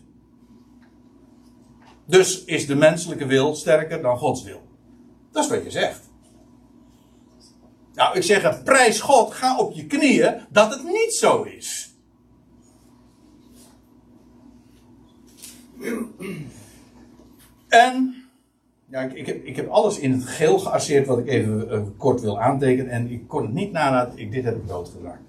Dus 2.06 2.44
is 2.44 2.66
de 2.66 2.74
menselijke 2.74 3.26
wil 3.26 3.54
sterker 3.54 4.02
dan 4.02 4.18
Gods 4.18 4.42
wil. 4.42 4.60
Dat 5.32 5.44
is 5.44 5.50
wat 5.50 5.64
je 5.64 5.70
zegt. 5.70 6.00
Nou, 7.94 8.16
ik 8.16 8.22
zeg, 8.22 8.62
prijs 8.62 9.00
God, 9.00 9.32
ga 9.32 9.58
op 9.58 9.72
je 9.72 9.86
knieën 9.86 10.40
dat 10.50 10.70
het 10.70 10.84
niet 10.84 11.14
zo 11.14 11.42
is. 11.42 11.94
En 17.68 18.14
ja, 18.88 19.00
ik, 19.00 19.12
ik, 19.12 19.26
heb, 19.26 19.44
ik 19.44 19.56
heb 19.56 19.68
alles 19.68 19.98
in 19.98 20.12
het 20.12 20.24
geel 20.24 20.58
geasseerd 20.58 21.06
wat 21.06 21.18
ik 21.18 21.28
even 21.28 21.68
uh, 21.70 21.80
kort 21.96 22.20
wil 22.20 22.40
aantekenen. 22.40 22.90
En 22.90 23.10
ik 23.10 23.28
kon 23.28 23.42
het 23.42 23.52
niet 23.52 23.72
nadat 23.72 24.12
ik 24.14 24.32
dit 24.32 24.44
heb 24.44 24.56
ik 24.56 24.68
doodgeraakt. 24.68 25.22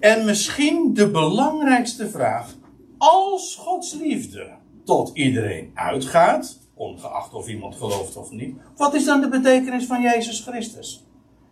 En 0.00 0.24
misschien 0.24 0.94
de 0.94 1.10
belangrijkste 1.10 2.08
vraag. 2.08 2.54
Als 2.98 3.56
Gods 3.56 3.94
liefde 3.94 4.56
tot 4.86 5.10
iedereen 5.14 5.70
uitgaat, 5.74 6.58
ongeacht 6.74 7.34
of 7.34 7.48
iemand 7.48 7.74
gelooft 7.74 8.16
of 8.16 8.30
niet, 8.30 8.56
wat 8.76 8.94
is 8.94 9.04
dan 9.04 9.20
de 9.20 9.28
betekenis 9.28 9.86
van 9.86 10.02
Jezus 10.02 10.40
Christus? 10.40 11.06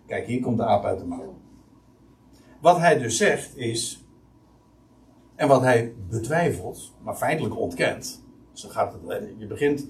Kijk, 0.06 0.26
hier 0.26 0.40
komt 0.40 0.56
de 0.56 0.64
aap 0.64 0.84
uit 0.84 0.98
de 0.98 1.04
mouw. 1.04 1.34
Wat 2.60 2.78
hij 2.78 2.98
dus 2.98 3.16
zegt 3.16 3.56
is, 3.56 4.04
en 5.36 5.48
wat 5.48 5.62
hij 5.62 5.92
betwijfelt, 6.10 6.92
maar 7.02 7.14
feitelijk 7.14 7.58
ontkent. 7.58 8.22
Zo 8.52 8.68
gaat 8.68 8.92
het. 8.92 9.28
Je 9.38 9.46
begint 9.46 9.88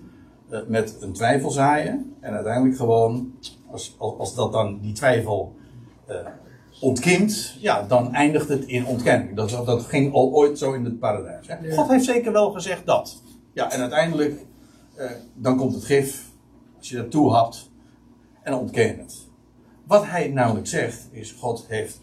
eh, 0.49 0.61
met 0.67 0.97
een 1.01 1.13
twijfel 1.13 1.51
zaaien. 1.51 2.17
En 2.21 2.33
uiteindelijk 2.33 2.77
gewoon, 2.77 3.35
als, 3.71 3.97
als, 3.99 4.35
dat 4.35 4.53
dan 4.53 4.79
die 4.81 4.93
twijfel 4.93 5.55
uh, 6.09 6.17
ontkiemt, 6.81 7.57
ja, 7.61 7.83
dan 7.83 8.15
eindigt 8.15 8.49
het 8.49 8.65
in 8.65 8.87
ontkenning. 8.87 9.37
Dat, 9.37 9.51
dat 9.51 9.83
ging 9.83 10.13
al 10.13 10.33
ooit 10.33 10.59
zo 10.59 10.73
in 10.73 10.85
het 10.85 10.99
paradijs. 10.99 11.49
Hè? 11.49 11.73
God 11.73 11.89
heeft 11.89 12.05
zeker 12.05 12.33
wel 12.33 12.51
gezegd 12.53 12.87
dat. 12.87 13.23
Ja, 13.55 13.71
en 13.71 13.81
uiteindelijk, 13.81 14.45
uh, 14.99 15.11
dan 15.35 15.57
komt 15.57 15.75
het 15.75 15.85
gif, 15.85 16.31
als 16.79 16.89
je 16.89 16.97
dat 16.97 17.11
toe 17.11 17.31
had, 17.31 17.71
en 18.43 18.55
ontken 18.55 18.99
het. 18.99 19.29
Wat 19.87 20.07
hij 20.07 20.29
namelijk 20.29 20.67
zegt, 20.67 21.09
is: 21.11 21.33
God 21.33 21.67
heeft 21.69 22.01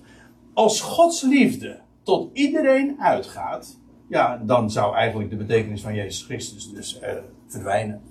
als 0.53 0.81
Gods 0.81 1.21
liefde 1.21 1.79
tot 2.03 2.29
iedereen 2.33 2.95
uitgaat, 2.99 3.77
ja, 4.07 4.37
dan 4.37 4.71
zou 4.71 4.95
eigenlijk 4.95 5.29
de 5.29 5.35
betekenis 5.35 5.81
van 5.81 5.95
Jezus 5.95 6.23
Christus 6.23 6.71
dus 6.71 6.99
uh, 7.01 7.09
verdwijnen. 7.47 8.01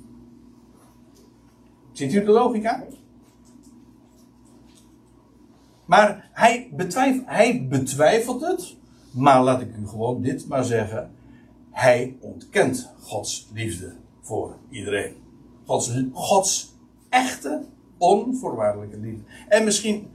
Ziet 1.93 2.15
u 2.15 2.25
de 2.25 2.31
logica? 2.31 2.85
Maar 5.85 6.31
hij 6.33 6.71
hij 7.27 7.67
betwijfelt 7.69 8.41
het, 8.41 8.77
maar 9.11 9.43
laat 9.43 9.61
ik 9.61 9.77
u 9.77 9.87
gewoon 9.87 10.23
dit 10.23 10.49
maar 10.49 10.65
zeggen. 10.65 11.11
Hij 11.71 12.17
ontkent 12.21 12.93
Gods 13.01 13.49
liefde 13.53 13.93
voor 14.21 14.57
iedereen. 14.71 15.15
Gods, 15.65 15.93
Gods 16.13 16.75
echte, 17.09 17.65
onvoorwaardelijke 17.99 18.99
liefde. 18.99 19.23
En 19.49 19.65
misschien, 19.65 20.11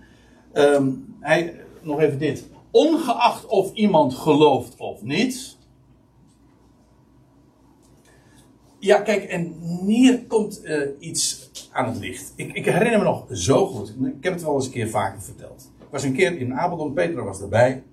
um, 0.54 1.16
hij, 1.20 1.66
nog 1.82 2.00
even 2.00 2.20
dit 2.20 2.46
ongeacht 2.76 3.46
of 3.46 3.74
iemand 3.74 4.14
gelooft 4.14 4.76
of 4.78 5.02
niet. 5.02 5.58
Ja, 8.80 9.02
kijk, 9.02 9.24
en 9.24 9.54
hier 9.86 10.26
komt 10.26 10.66
uh, 10.66 10.88
iets 11.00 11.50
aan 11.72 11.88
het 11.88 11.98
licht. 11.98 12.34
Ik, 12.36 12.54
ik, 12.54 12.66
herinner 12.66 13.00
me 13.00 13.06
nog 13.06 13.26
zo 13.32 13.68
goed. 13.68 13.90
Ik 13.90 14.24
heb 14.24 14.34
het 14.34 14.44
wel 14.44 14.56
eens 14.56 14.66
een 14.66 14.72
keer 14.72 14.90
vaker 14.90 15.22
verteld. 15.22 15.72
Ik 15.80 15.88
was 15.90 16.04
een 16.04 16.14
keer 16.14 16.38
in 16.38 16.54
Apeldoorn, 16.54 16.94
Peter 16.94 17.24
was 17.24 17.42
erbij. 17.42 17.84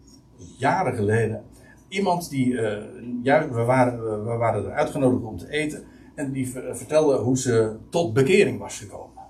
Jaren 0.58 0.94
geleden. 0.94 1.44
Iemand 1.92 2.30
die, 2.30 2.46
uh, 2.46 3.42
we 3.50 3.62
waren, 3.66 4.24
we 4.24 4.36
waren 4.36 4.64
er 4.64 4.72
uitgenodigd 4.72 5.24
om 5.24 5.38
te 5.38 5.50
eten. 5.50 5.84
En 6.14 6.32
die 6.32 6.50
vertelde 6.72 7.16
hoe 7.16 7.38
ze 7.38 7.76
tot 7.90 8.12
bekering 8.12 8.58
was 8.58 8.78
gekomen. 8.78 9.22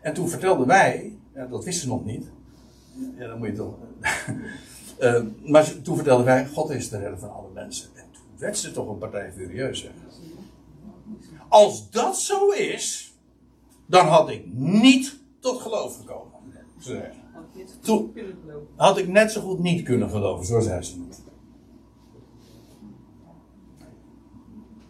En 0.00 0.14
toen 0.14 0.28
vertelden 0.28 0.66
wij, 0.66 1.18
dat 1.50 1.64
wisten 1.64 1.82
ze 1.82 1.88
nog 1.88 2.04
niet, 2.04 2.30
ja, 3.16 3.26
dan 3.26 3.38
moet 3.38 3.46
je 3.46 3.52
toch. 3.52 3.74
uh, 5.00 5.22
maar 5.52 5.82
toen 5.82 5.94
vertelden 5.94 6.24
wij: 6.24 6.46
God 6.46 6.70
is 6.70 6.88
de 6.88 6.98
redder 6.98 7.18
van 7.18 7.32
alle 7.32 7.50
mensen. 7.54 7.88
En 7.94 8.04
toen 8.12 8.38
werd 8.38 8.58
ze 8.58 8.70
toch 8.70 8.88
een 8.88 8.98
partij 8.98 9.32
furieus. 9.32 9.82
Hè? 9.82 9.88
Als 11.48 11.90
dat 11.90 12.18
zo 12.18 12.50
is, 12.50 13.14
dan 13.86 14.06
had 14.06 14.30
ik 14.30 14.46
niet 14.54 15.20
tot 15.40 15.60
geloof 15.60 15.96
gekomen. 15.96 16.32
Toen 17.80 18.12
had 18.76 18.98
ik 18.98 19.08
net 19.08 19.32
zo 19.32 19.40
goed 19.40 19.58
niet 19.58 19.82
kunnen 19.82 20.10
geloven, 20.10 20.46
zo 20.46 20.60
zei 20.60 20.82
ze 20.82 21.04
het. 21.08 21.26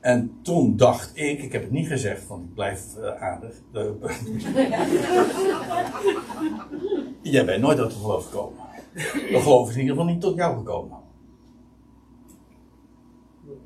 En 0.08 0.38
toen 0.42 0.76
dacht 0.76 1.10
ik, 1.14 1.42
ik 1.42 1.52
heb 1.52 1.62
het 1.62 1.70
niet 1.70 1.86
gezegd, 1.86 2.26
want 2.26 2.44
ik 2.44 2.54
blijf 2.54 2.82
uh, 2.98 3.22
aardig. 3.22 3.54
Jij 7.22 7.44
bent 7.44 7.62
nooit 7.62 7.78
tot 7.78 7.92
geloof 7.92 8.24
gekomen. 8.24 8.58
De 9.12 9.40
geloof 9.40 9.68
is 9.68 9.74
in 9.74 9.80
ieder 9.80 9.96
geval 9.96 10.12
niet 10.12 10.20
tot 10.20 10.36
jou 10.36 10.56
gekomen. 10.56 10.98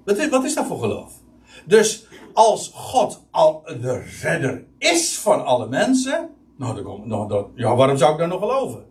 Wat 0.05 0.19
is, 0.19 0.29
wat 0.29 0.45
is 0.45 0.55
dat 0.55 0.67
voor 0.67 0.79
geloof? 0.79 1.13
Dus 1.67 2.07
als 2.33 2.71
God 2.75 3.23
al 3.31 3.63
de 3.65 4.05
redder 4.23 4.65
is 4.79 5.19
van 5.19 5.45
alle 5.45 5.69
mensen, 5.69 6.31
nou, 6.57 6.75
dan 6.75 6.85
kom, 6.85 7.09
nou 7.09 7.29
dan, 7.29 7.51
ja, 7.55 7.75
waarom 7.75 7.97
zou 7.97 8.13
ik 8.13 8.19
dan 8.19 8.29
nog 8.29 8.41
geloven? 8.41 8.85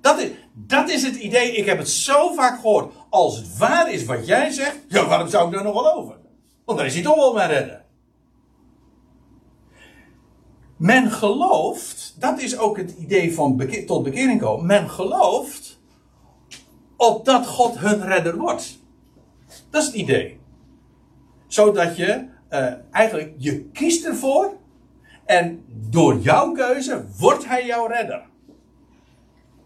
Dat 0.00 0.18
is, 0.18 0.30
dat 0.52 0.88
is 0.88 1.02
het 1.02 1.16
idee, 1.16 1.56
ik 1.56 1.66
heb 1.66 1.78
het 1.78 1.88
zo 1.88 2.32
vaak 2.32 2.60
gehoord. 2.60 2.92
Als 3.10 3.36
het 3.36 3.58
waar 3.58 3.92
is 3.92 4.04
wat 4.04 4.26
jij 4.26 4.50
zegt, 4.50 4.78
ja, 4.88 5.06
waarom 5.06 5.28
zou 5.28 5.46
ik 5.46 5.54
dan 5.54 5.64
nog 5.64 5.76
geloven? 5.76 6.19
Want 6.64 6.78
dan 6.78 6.86
is 6.86 6.94
hij 6.94 7.02
toch 7.02 7.16
wel 7.16 7.34
mijn 7.34 7.50
redder. 7.50 7.84
Men 10.76 11.10
gelooft, 11.10 12.16
dat 12.18 12.40
is 12.40 12.58
ook 12.58 12.76
het 12.76 12.90
idee 12.98 13.34
van 13.34 13.68
tot 13.86 14.02
bekering 14.02 14.40
komen. 14.40 14.66
Men 14.66 14.90
gelooft 14.90 15.80
opdat 16.96 17.46
God 17.46 17.78
hun 17.78 18.06
redder 18.06 18.36
wordt. 18.36 18.78
Dat 19.70 19.80
is 19.82 19.86
het 19.86 19.96
idee. 19.96 20.40
Zodat 21.46 21.96
je 21.96 22.28
eh, 22.48 22.72
eigenlijk, 22.90 23.34
je 23.36 23.64
kiest 23.64 24.04
ervoor 24.04 24.52
en 25.24 25.64
door 25.68 26.18
jouw 26.18 26.52
keuze 26.52 27.04
wordt 27.18 27.46
hij 27.46 27.66
jouw 27.66 27.86
redder. 27.86 28.22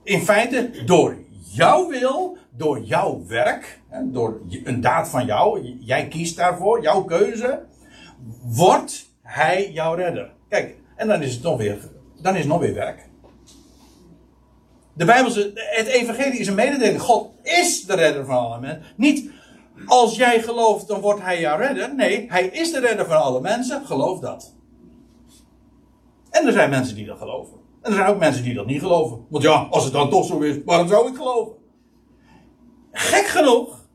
In 0.02 0.20
feite, 0.20 0.70
door 0.84 1.16
jouw 1.52 1.88
wil, 1.88 2.36
door 2.50 2.80
jouw 2.80 3.22
werk, 3.26 3.80
door 4.04 4.40
een 4.64 4.80
daad 4.80 5.08
van 5.08 5.26
jou, 5.26 5.76
jij 5.80 6.08
kiest 6.08 6.36
daarvoor, 6.36 6.82
jouw 6.82 7.04
keuze, 7.04 7.62
wordt 8.42 9.10
hij 9.22 9.72
jouw 9.72 9.94
redder. 9.94 10.32
Kijk, 10.48 10.76
en 10.96 11.08
dan 11.08 11.22
is 11.22 11.34
het 11.34 11.42
nog 11.42 11.58
weer, 11.58 11.78
dan 12.22 12.36
is 12.36 12.44
nog 12.44 12.60
weer 12.60 12.74
werk. 12.74 13.08
De 14.92 15.04
Bijbelse, 15.04 15.50
het 15.54 15.86
evangelie 15.86 16.38
is 16.38 16.46
een 16.46 16.54
mededeling. 16.54 17.00
God 17.00 17.30
is 17.42 17.84
de 17.84 17.94
redder 17.94 18.24
van 18.24 18.36
alle 18.36 18.60
mensen. 18.60 18.82
Niet 18.96 19.30
als 19.86 20.16
jij 20.16 20.42
gelooft, 20.42 20.88
dan 20.88 21.00
wordt 21.00 21.22
hij 21.22 21.40
jouw 21.40 21.58
redder. 21.58 21.94
Nee, 21.94 22.26
hij 22.28 22.46
is 22.46 22.72
de 22.72 22.80
redder 22.80 23.06
van 23.06 23.22
alle 23.22 23.40
mensen. 23.40 23.86
Geloof 23.86 24.20
dat. 24.20 24.54
En 26.30 26.46
er 26.46 26.52
zijn 26.52 26.70
mensen 26.70 26.94
die 26.94 27.06
dat 27.06 27.18
geloven. 27.18 27.63
En 27.84 27.90
er 27.90 27.96
zijn 27.96 28.08
ook 28.08 28.18
mensen 28.18 28.42
die 28.42 28.54
dat 28.54 28.66
niet 28.66 28.80
geloven. 28.80 29.26
Want 29.28 29.44
ja, 29.44 29.66
als 29.70 29.84
het 29.84 29.92
dan 29.92 30.10
toch 30.10 30.26
zo 30.26 30.38
is, 30.38 30.56
waarom 30.64 30.88
zou 30.88 31.08
ik 31.08 31.16
geloven? 31.16 31.54
Gek 32.92 33.26
genoeg, 33.26 33.86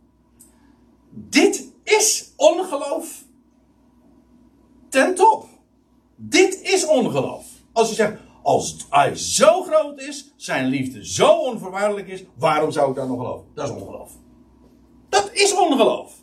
dit 1.10 1.72
is 1.84 2.34
ongeloof 2.36 3.24
ten 4.90 5.16
top. 5.16 5.46
Dit 6.16 6.62
is 6.62 6.86
ongeloof. 6.86 7.46
Als 7.74 7.90
je 7.90 7.96
zegt, 7.96 8.20
als 8.44 8.88
hij 8.90 9.16
zo 9.16 9.62
groot 9.62 10.00
is, 10.00 10.34
zijn 10.36 10.68
liefde 10.68 11.06
zo 11.06 11.32
onvoorwaardelijk 11.32 12.08
is, 12.08 12.24
waarom 12.38 12.72
zou 12.72 12.90
ik 12.90 12.96
dan 12.96 13.08
nog 13.08 13.18
geloven? 13.18 13.46
Dat 13.54 13.70
is 13.70 13.76
ongeloof. 13.76 14.12
Dat 15.10 15.30
is 15.34 15.56
ongeloof. 15.56 16.14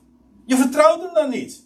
Je 0.45 0.57
vertrouwt 0.57 1.03
hem 1.03 1.15
dan 1.15 1.31
niet. 1.31 1.65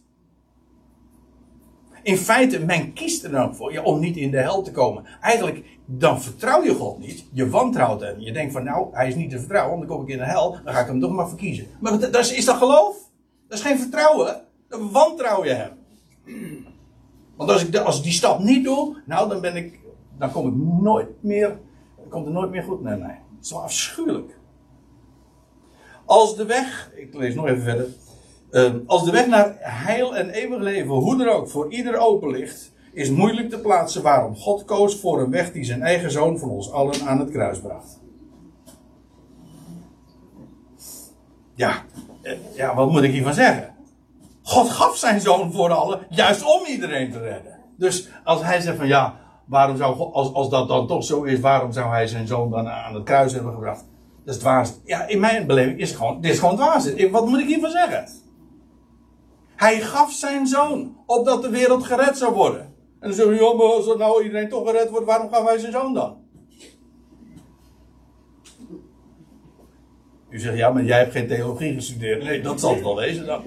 In 2.03 2.16
feite, 2.16 2.59
men 2.59 2.92
kiest 2.92 3.24
er 3.24 3.30
dan 3.30 3.57
voor 3.57 3.72
ja, 3.72 3.82
om 3.82 4.01
niet 4.01 4.16
in 4.16 4.30
de 4.30 4.38
hel 4.40 4.62
te 4.62 4.72
komen. 4.72 5.05
Eigenlijk, 5.20 5.64
dan 5.99 6.22
vertrouw 6.22 6.62
je 6.62 6.74
God 6.74 6.99
niet. 6.99 7.24
Je 7.32 7.49
wantrouwt 7.49 8.01
hem. 8.01 8.20
Je 8.20 8.32
denkt 8.32 8.53
van, 8.53 8.64
nou, 8.64 8.88
hij 8.93 9.09
is 9.09 9.14
niet 9.14 9.30
te 9.30 9.38
vertrouwen, 9.38 9.78
dan 9.78 9.88
kom 9.88 10.03
ik 10.03 10.09
in 10.09 10.18
de 10.18 10.24
hel. 10.24 10.59
Dan 10.64 10.74
ga 10.74 10.80
ik 10.80 10.86
hem 10.86 11.01
toch 11.01 11.12
maar 11.12 11.28
verkiezen. 11.28 11.66
Maar 11.80 11.99
dat, 11.99 12.16
is, 12.16 12.32
is 12.32 12.45
dat 12.45 12.57
geloof? 12.57 12.97
Dat 13.49 13.59
is 13.59 13.64
geen 13.64 13.78
vertrouwen. 13.78 14.43
Dan 14.68 14.91
wantrouw 14.91 15.45
je 15.45 15.51
hem. 15.51 15.70
Want 17.36 17.51
als 17.51 17.64
ik, 17.64 17.76
als 17.76 17.97
ik 17.97 18.03
die 18.03 18.12
stap 18.12 18.38
niet 18.38 18.64
doe, 18.64 19.03
nou, 19.07 19.28
dan 19.28 19.41
ben 19.41 19.57
ik, 19.57 19.80
dan 20.18 20.32
kom 20.32 20.49
ik 20.49 20.82
nooit 20.82 21.09
meer, 21.20 21.59
komt 22.09 22.26
er 22.26 22.32
nooit 22.32 22.51
meer 22.51 22.62
goed 22.62 22.82
naar 22.82 22.99
mij. 22.99 23.20
Dat 23.34 23.45
is 23.45 23.51
wel 23.51 23.62
afschuwelijk. 23.62 24.38
Als 26.05 26.36
de 26.36 26.45
weg, 26.45 26.91
ik 26.95 27.14
lees 27.14 27.34
nog 27.34 27.47
even 27.47 27.62
verder. 27.62 27.88
Ehm, 28.51 28.78
als 28.86 29.05
de 29.05 29.11
weg 29.11 29.26
naar 29.26 29.57
heil 29.59 30.16
en 30.16 30.30
eeuwig 30.30 30.61
leven, 30.61 30.95
hoe 30.95 31.24
er 31.24 31.30
ook, 31.30 31.49
voor 31.49 31.72
ieder 31.72 31.99
open 31.99 32.30
ligt, 32.30 32.72
is 32.93 33.11
moeilijk 33.11 33.51
te 33.51 33.59
plaatsen 33.59 34.03
waarom 34.03 34.36
God 34.36 34.64
koos 34.64 35.01
voor 35.01 35.20
een 35.20 35.30
weg 35.30 35.53
die 35.53 35.64
zijn 35.64 35.82
eigen 35.82 36.11
zoon 36.11 36.38
voor 36.38 36.51
ons 36.51 36.72
allen 36.72 37.07
aan 37.07 37.18
het 37.18 37.30
kruis 37.30 37.61
bracht. 37.61 37.99
Ja, 41.55 41.84
eh, 42.22 42.32
ja, 42.55 42.74
wat 42.74 42.91
moet 42.91 43.03
ik 43.03 43.12
hiervan 43.12 43.34
zeggen? 43.34 43.74
God 44.43 44.70
gaf 44.70 44.97
zijn 44.97 45.20
zoon 45.20 45.53
voor 45.53 45.70
allen, 45.70 46.07
juist 46.09 46.45
om 46.45 46.66
iedereen 46.66 47.11
te 47.11 47.18
redden. 47.18 47.59
Dus 47.76 48.09
als 48.24 48.43
hij 48.43 48.61
zegt 48.61 48.76
van 48.76 48.86
ja, 48.86 49.14
waarom 49.45 49.76
zou 49.76 50.12
als, 50.12 50.32
als 50.32 50.49
dat 50.49 50.68
dan 50.68 50.86
toch 50.86 51.05
zo 51.05 51.22
is, 51.22 51.41
waarom 51.41 51.72
zou 51.72 51.91
hij 51.91 52.07
zijn 52.07 52.26
zoon 52.26 52.51
dan 52.51 52.68
aan 52.68 52.95
het 52.95 53.05
kruis 53.05 53.32
hebben 53.32 53.53
gebracht? 53.53 53.84
Dat 54.24 54.34
is 54.34 54.41
dwaas. 54.41 54.72
Ja, 54.84 55.07
in 55.07 55.20
mijn 55.20 55.47
beleving 55.47 55.78
is 55.78 55.88
het 55.88 55.99
gewoon, 55.99 56.20
dit 56.20 56.32
is 56.32 56.38
gewoon 56.38 56.57
dwaas. 56.57 57.09
Wat 57.11 57.26
moet 57.26 57.41
ik 57.41 57.47
hiervan 57.47 57.70
zeggen? 57.70 58.05
Hij 59.57 59.80
gaf 59.80 60.12
zijn 60.12 60.47
zoon, 60.47 60.97
opdat 61.07 61.43
de 61.43 61.51
wereld 61.51 61.84
gered 61.84 62.18
zou 62.18 62.34
worden. 62.34 62.70
En 63.01 63.09
dan 63.09 63.12
zeggen 63.12 63.34
we, 63.34 63.55
maar 63.57 63.66
als 63.66 63.96
nou 63.96 64.22
iedereen 64.22 64.48
toch 64.48 64.68
gered 64.68 64.90
wordt, 64.90 65.07
waarom 65.07 65.28
gaf 65.30 65.44
hij 65.46 65.59
zijn 65.59 65.72
zoon 65.72 65.94
dan? 65.94 66.16
U 70.28 70.38
zegt, 70.38 70.57
ja, 70.57 70.70
maar 70.70 70.84
jij 70.84 70.98
hebt 70.98 71.12
geen 71.12 71.26
theologie 71.26 71.74
gestudeerd. 71.74 72.22
Nee, 72.22 72.40
dat 72.40 72.61
zal 72.61 72.74
het 72.74 72.82
wel 72.82 72.96
wezen 72.96 73.26
dan. 73.26 73.42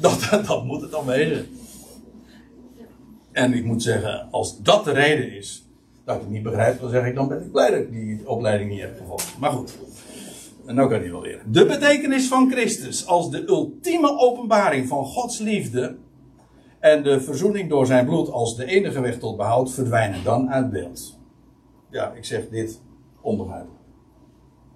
Dat, 0.00 0.28
dat 0.46 0.64
moet 0.64 0.80
het 0.80 0.90
dan 0.90 1.06
wezen. 1.06 1.46
En 3.32 3.52
ik 3.52 3.64
moet 3.64 3.82
zeggen, 3.82 4.28
als 4.30 4.62
dat 4.62 4.84
de 4.84 4.92
reden 4.92 5.32
is 5.32 5.66
dat 6.04 6.16
ik 6.16 6.22
het 6.22 6.30
niet 6.30 6.42
begrijp, 6.42 6.80
dan 6.80 6.90
zeg 6.90 7.06
ik, 7.06 7.14
dan 7.14 7.28
ben 7.28 7.42
ik 7.42 7.52
blij 7.52 7.70
dat 7.70 7.80
ik 7.80 7.92
die 7.92 8.28
opleiding 8.28 8.70
niet 8.70 8.80
heb 8.80 8.98
gevolgd. 8.98 9.38
Maar 9.38 9.50
goed, 9.50 9.78
en 10.66 10.74
nou 10.74 10.88
kan 10.88 11.00
hij 11.00 11.10
wel 11.10 11.20
weer. 11.20 11.42
De 11.46 11.66
betekenis 11.66 12.28
van 12.28 12.50
Christus 12.50 13.06
als 13.06 13.30
de 13.30 13.48
ultieme 13.48 14.18
openbaring 14.18 14.88
van 14.88 15.04
Gods 15.04 15.38
liefde 15.38 15.96
en 16.90 17.02
de 17.02 17.20
verzoening 17.20 17.68
door 17.68 17.86
zijn 17.86 18.06
bloed 18.06 18.30
als 18.30 18.56
de 18.56 18.64
enige 18.64 19.00
weg 19.00 19.18
tot 19.18 19.36
behoud 19.36 19.72
verdwijnen 19.72 20.24
dan 20.24 20.50
uit 20.50 20.70
beeld. 20.70 21.18
Ja, 21.90 22.12
ik 22.12 22.24
zeg 22.24 22.48
dit 22.48 22.80
onbegrijpelijk. 23.20 23.80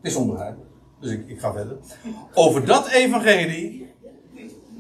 Het 0.01 0.11
is 0.11 0.17
onbegrijpelijk. 0.17 0.71
Dus 1.01 1.11
ik, 1.11 1.29
ik 1.29 1.41
ga 1.41 1.53
verder. 1.53 1.77
Over 2.35 2.67
dat 2.67 2.89
evangelie 2.89 3.93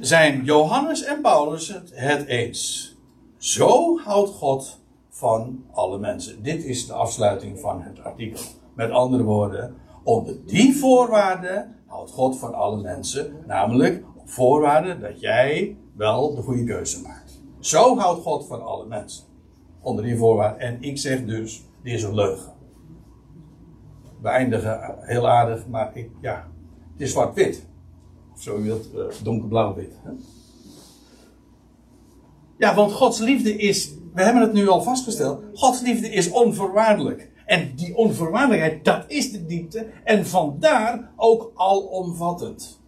zijn 0.01 0.45
Johannes 0.45 1.05
en 1.05 1.21
Paulus 1.21 1.81
het, 1.91 2.27
eens. 2.27 2.97
Zo 3.37 3.99
houdt 3.99 4.31
God 4.31 4.81
van 5.09 5.65
alle 5.73 5.99
mensen. 5.99 6.43
Dit 6.43 6.65
is 6.65 6.87
de 6.87 6.93
afsluiting 6.93 7.61
van 7.61 7.83
het 7.83 8.01
artikel. 8.01 8.41
Met 8.75 8.91
andere 8.91 9.23
woorden, 9.23 9.75
onder 10.05 10.47
die 10.47 10.77
voorwaarden 10.77 11.77
houdt 11.87 12.11
God 12.11 12.39
van 12.39 12.55
alle 12.55 12.83
mensen. 12.83 13.37
Namelijk 13.47 14.05
op 14.17 14.31
voorwaarde 14.31 14.99
dat 14.99 15.21
jij 15.21 15.77
wel 15.97 16.35
de 16.35 16.43
goede 16.43 16.65
keuze 16.65 17.03
maakt. 17.03 17.22
Zo 17.63 17.99
houdt 17.99 18.23
God 18.23 18.47
van 18.47 18.65
alle 18.65 18.87
mensen. 18.87 19.25
Onder 19.81 20.05
die 20.05 20.17
voorwaarden. 20.17 20.61
En 20.61 20.83
ik 20.83 20.99
zeg 20.99 21.25
dus, 21.25 21.65
dit 21.83 21.93
is 21.93 22.03
een 22.03 22.15
leugen. 22.15 22.53
We 24.21 24.29
eindigen 24.29 24.97
heel 25.01 25.29
aardig, 25.29 25.67
maar 25.67 25.97
ik, 25.97 26.11
ja, 26.21 26.49
het 26.93 27.01
is 27.01 27.11
zwart-wit. 27.11 27.67
Of 28.35 28.43
zo 28.43 28.59
u 28.59 28.63
wilt, 28.63 28.95
eh, 28.95 29.05
donkerblauw-wit. 29.23 29.93
Ja, 32.59 32.75
want 32.75 32.93
Gods 32.93 33.19
liefde 33.19 33.57
is, 33.57 33.95
we 34.15 34.23
hebben 34.23 34.43
het 34.43 34.53
nu 34.53 34.69
al 34.69 34.83
vastgesteld, 34.83 35.43
Gods 35.55 35.81
liefde 35.81 36.09
is 36.09 36.31
onvoorwaardelijk. 36.31 37.31
En 37.47 37.73
die 37.77 37.97
onvoorwaardelijkheid, 37.97 38.85
dat 38.85 39.05
is 39.07 39.33
de 39.33 39.47
diepte. 39.47 39.87
En 40.05 40.27
vandaar 40.27 41.11
ook 41.17 41.53
alomvattend. 41.55 42.82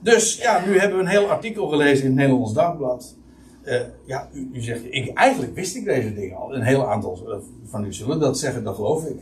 Dus 0.00 0.36
ja, 0.36 0.64
nu 0.66 0.78
hebben 0.78 0.98
we 0.98 1.04
een 1.04 1.10
heel 1.10 1.30
artikel 1.30 1.68
gelezen 1.68 2.04
in 2.04 2.10
het 2.10 2.18
Nederlands 2.18 2.52
Dagblad. 2.52 3.16
Eh, 3.62 3.80
ja, 4.06 4.28
u, 4.32 4.50
u 4.52 4.60
zegt, 4.60 4.82
ik, 4.84 5.14
eigenlijk 5.14 5.54
wist 5.54 5.76
ik 5.76 5.84
deze 5.84 6.14
dingen 6.14 6.36
al. 6.36 6.54
Een 6.54 6.62
heel 6.62 6.90
aantal 6.90 7.32
eh, 7.32 7.38
van 7.64 7.84
u 7.84 7.92
zullen 7.92 8.20
dat 8.20 8.38
zeggen, 8.38 8.64
dat 8.64 8.74
geloof 8.74 9.04
ik. 9.04 9.16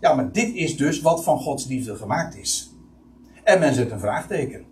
Ja, 0.00 0.14
maar 0.14 0.32
dit 0.32 0.54
is 0.54 0.76
dus 0.76 1.00
wat 1.00 1.24
van 1.24 1.38
Gods 1.38 1.66
liefde 1.66 1.96
gemaakt 1.96 2.36
is. 2.36 2.74
En 3.44 3.58
men 3.58 3.74
zet 3.74 3.90
een 3.90 4.00
vraagteken. 4.00 4.64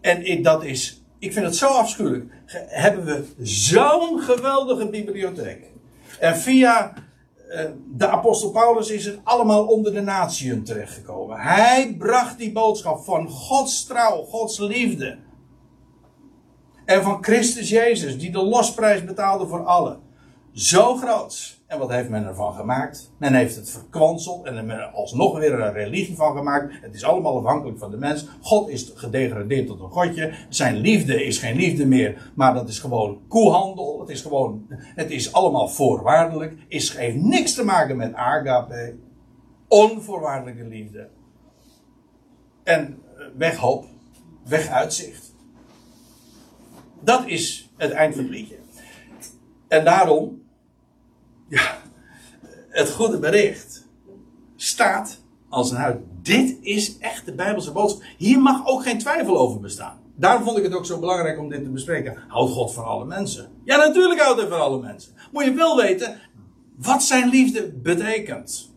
En 0.00 0.26
ik, 0.26 0.44
dat 0.44 0.64
is, 0.64 1.04
ik 1.18 1.32
vind 1.32 1.46
het 1.46 1.56
zo 1.56 1.66
afschuwelijk. 1.66 2.24
Hebben 2.66 3.04
we 3.04 3.24
zo'n 3.42 4.20
geweldige 4.20 4.88
bibliotheek. 4.88 5.70
En 6.20 6.36
via 6.36 6.94
de 7.88 8.08
apostel 8.08 8.50
Paulus 8.50 8.90
is 8.90 9.04
het 9.04 9.20
allemaal 9.24 9.66
onder 9.66 9.92
de 9.92 10.00
natieën 10.00 10.64
terechtgekomen. 10.64 11.40
Hij 11.40 11.94
bracht 11.98 12.38
die 12.38 12.52
boodschap 12.52 13.04
van 13.04 13.28
Gods 13.28 13.84
trouw, 13.84 14.22
Gods 14.22 14.58
liefde. 14.58 15.18
En 16.84 17.02
van 17.02 17.24
Christus 17.24 17.68
Jezus, 17.68 18.18
die 18.18 18.30
de 18.30 18.42
losprijs 18.42 19.04
betaalde 19.04 19.46
voor 19.46 19.64
allen. 19.64 20.00
Zo 20.52 20.96
groot. 20.96 21.60
En 21.66 21.78
wat 21.78 21.90
heeft 21.90 22.08
men 22.08 22.26
ervan 22.26 22.54
gemaakt? 22.54 23.12
Men 23.18 23.34
heeft 23.34 23.56
het 23.56 23.70
verkwanseld 23.70 24.44
en 24.46 24.70
er 24.70 24.84
alsnog 24.84 25.38
weer 25.38 25.60
een 25.60 25.72
religie 25.72 26.16
van 26.16 26.36
gemaakt. 26.36 26.74
Het 26.80 26.94
is 26.94 27.04
allemaal 27.04 27.38
afhankelijk 27.38 27.78
van 27.78 27.90
de 27.90 27.96
mens. 27.96 28.26
God 28.40 28.68
is 28.68 28.92
gedegradeerd 28.94 29.66
tot 29.66 29.80
een 29.80 29.90
godje. 29.90 30.34
Zijn 30.48 30.76
liefde 30.76 31.24
is 31.24 31.38
geen 31.38 31.56
liefde 31.56 31.86
meer, 31.86 32.32
maar 32.34 32.54
dat 32.54 32.68
is 32.68 32.78
gewoon 32.78 33.20
koehandel. 33.28 34.00
Het 34.00 34.08
is 34.08 34.22
gewoon, 34.22 34.66
het 34.70 35.10
is 35.10 35.32
allemaal 35.32 35.68
voorwaardelijk. 35.68 36.54
Is, 36.68 36.96
heeft 36.96 37.16
niks 37.16 37.54
te 37.54 37.64
maken 37.64 37.96
met 37.96 38.14
agape. 38.14 38.96
Onvoorwaardelijke 39.68 40.64
liefde. 40.64 41.08
En 42.62 42.98
eh, 43.16 43.24
weg 43.36 43.56
hoop, 43.56 43.84
weg 44.44 44.68
uitzicht. 44.68 45.34
Dat 47.00 47.26
is 47.26 47.70
het 47.76 47.90
eind 47.90 48.14
van 48.14 48.22
het 48.24 48.32
liedje. 48.32 48.56
En 49.68 49.84
daarom, 49.84 50.42
ja, 51.48 51.78
het 52.68 52.90
goede 52.90 53.18
bericht 53.18 53.86
staat 54.56 55.20
als 55.48 55.70
een 55.70 55.76
huid. 55.76 56.00
Dit 56.22 56.58
is 56.60 56.98
echt 56.98 57.26
de 57.26 57.34
Bijbelse 57.34 57.72
boodschap. 57.72 58.02
Hier 58.16 58.40
mag 58.40 58.66
ook 58.66 58.82
geen 58.82 58.98
twijfel 58.98 59.38
over 59.38 59.60
bestaan. 59.60 59.98
Daarom 60.16 60.44
vond 60.44 60.58
ik 60.58 60.64
het 60.64 60.74
ook 60.74 60.86
zo 60.86 60.98
belangrijk 60.98 61.38
om 61.38 61.48
dit 61.48 61.64
te 61.64 61.70
bespreken. 61.70 62.18
Houdt 62.28 62.52
God 62.52 62.74
van 62.74 62.84
alle 62.84 63.04
mensen? 63.04 63.48
Ja, 63.64 63.76
natuurlijk 63.76 64.20
houdt 64.20 64.40
hij 64.40 64.48
van 64.48 64.60
alle 64.60 64.80
mensen. 64.80 65.12
Moet 65.32 65.44
je 65.44 65.52
wel 65.52 65.76
weten 65.76 66.20
wat 66.76 67.02
zijn 67.02 67.28
liefde 67.28 67.72
betekent. 67.72 68.72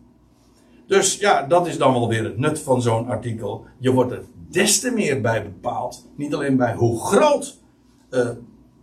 Dus 0.88 1.18
ja, 1.18 1.44
dat 1.44 1.68
is 1.68 1.78
dan 1.78 1.94
wel 1.94 2.08
weer 2.08 2.24
het 2.24 2.38
nut 2.38 2.60
van 2.60 2.82
zo'n 2.82 3.08
artikel. 3.08 3.66
Je 3.80 3.92
wordt 3.92 4.12
er 4.12 4.24
des 4.50 4.80
te 4.80 4.92
meer 4.92 5.22
bij 5.22 5.44
bepaald. 5.44 6.08
Niet 6.16 6.34
alleen 6.34 6.58
bij 6.58 6.74
hoe 6.74 7.00
groot 7.00 7.58
uh, 8.12 8.30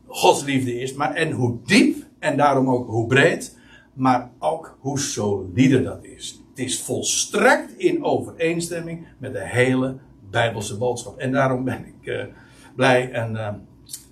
Gods 0.06 0.44
liefde 0.44 0.80
is, 0.80 0.94
maar 0.94 1.14
en 1.14 1.30
hoe 1.30 1.58
diep 1.64 2.04
en 2.18 2.36
daarom 2.36 2.70
ook 2.70 2.88
hoe 2.88 3.06
breed, 3.06 3.58
maar 3.94 4.30
ook 4.38 4.76
hoe 4.80 4.98
solide 4.98 5.82
dat 5.82 6.04
is. 6.04 6.40
Het 6.50 6.64
is 6.64 6.80
volstrekt 6.80 7.78
in 7.78 8.04
overeenstemming 8.04 9.06
met 9.18 9.32
de 9.32 9.46
hele 9.48 9.96
Bijbelse 10.30 10.76
boodschap. 10.76 11.18
En 11.18 11.32
daarom 11.32 11.64
ben 11.64 11.86
ik 11.86 12.06
uh, 12.06 12.24
blij. 12.76 13.10
En 13.10 13.32
uh, 13.32 13.48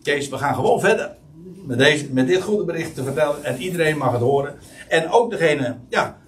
Kees, 0.02 0.28
we 0.28 0.38
gaan 0.38 0.54
gewoon 0.54 0.80
verder 0.80 1.16
met, 1.66 1.78
deze, 1.78 2.12
met 2.12 2.26
dit 2.26 2.42
goede 2.42 2.64
bericht 2.64 2.94
te 2.94 3.02
vertellen. 3.02 3.44
En 3.44 3.56
iedereen 3.56 3.98
mag 3.98 4.12
het 4.12 4.20
horen. 4.20 4.54
En 4.88 5.10
ook 5.10 5.30
degene, 5.30 5.76
ja, 5.88 6.18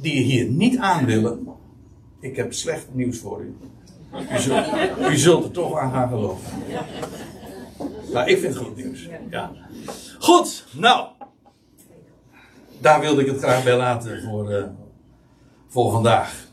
die 0.00 0.22
hier 0.22 0.46
niet 0.46 0.78
aan 0.78 1.04
willen. 1.04 1.48
Ik 2.20 2.36
heb 2.36 2.52
slecht 2.52 2.86
nieuws 2.92 3.18
voor 3.18 3.40
u. 3.40 3.56
U 4.32 4.38
zult, 4.38 4.66
u 5.10 5.16
zult 5.16 5.44
er 5.44 5.50
toch 5.50 5.78
aan 5.78 5.92
gaan 5.92 6.08
geloven. 6.08 6.50
Nou, 8.12 8.28
ik 8.28 8.38
vind 8.38 8.54
het 8.54 8.64
goed 8.64 8.76
nieuws. 8.76 9.08
Ja. 9.30 9.52
Goed, 10.18 10.64
nou. 10.72 11.08
Daar 12.80 13.00
wilde 13.00 13.20
ik 13.20 13.26
het 13.26 13.38
graag 13.38 13.64
bij 13.64 13.76
laten 13.76 14.22
voor, 14.22 14.50
uh, 14.50 14.64
voor 15.68 15.92
vandaag. 15.92 16.46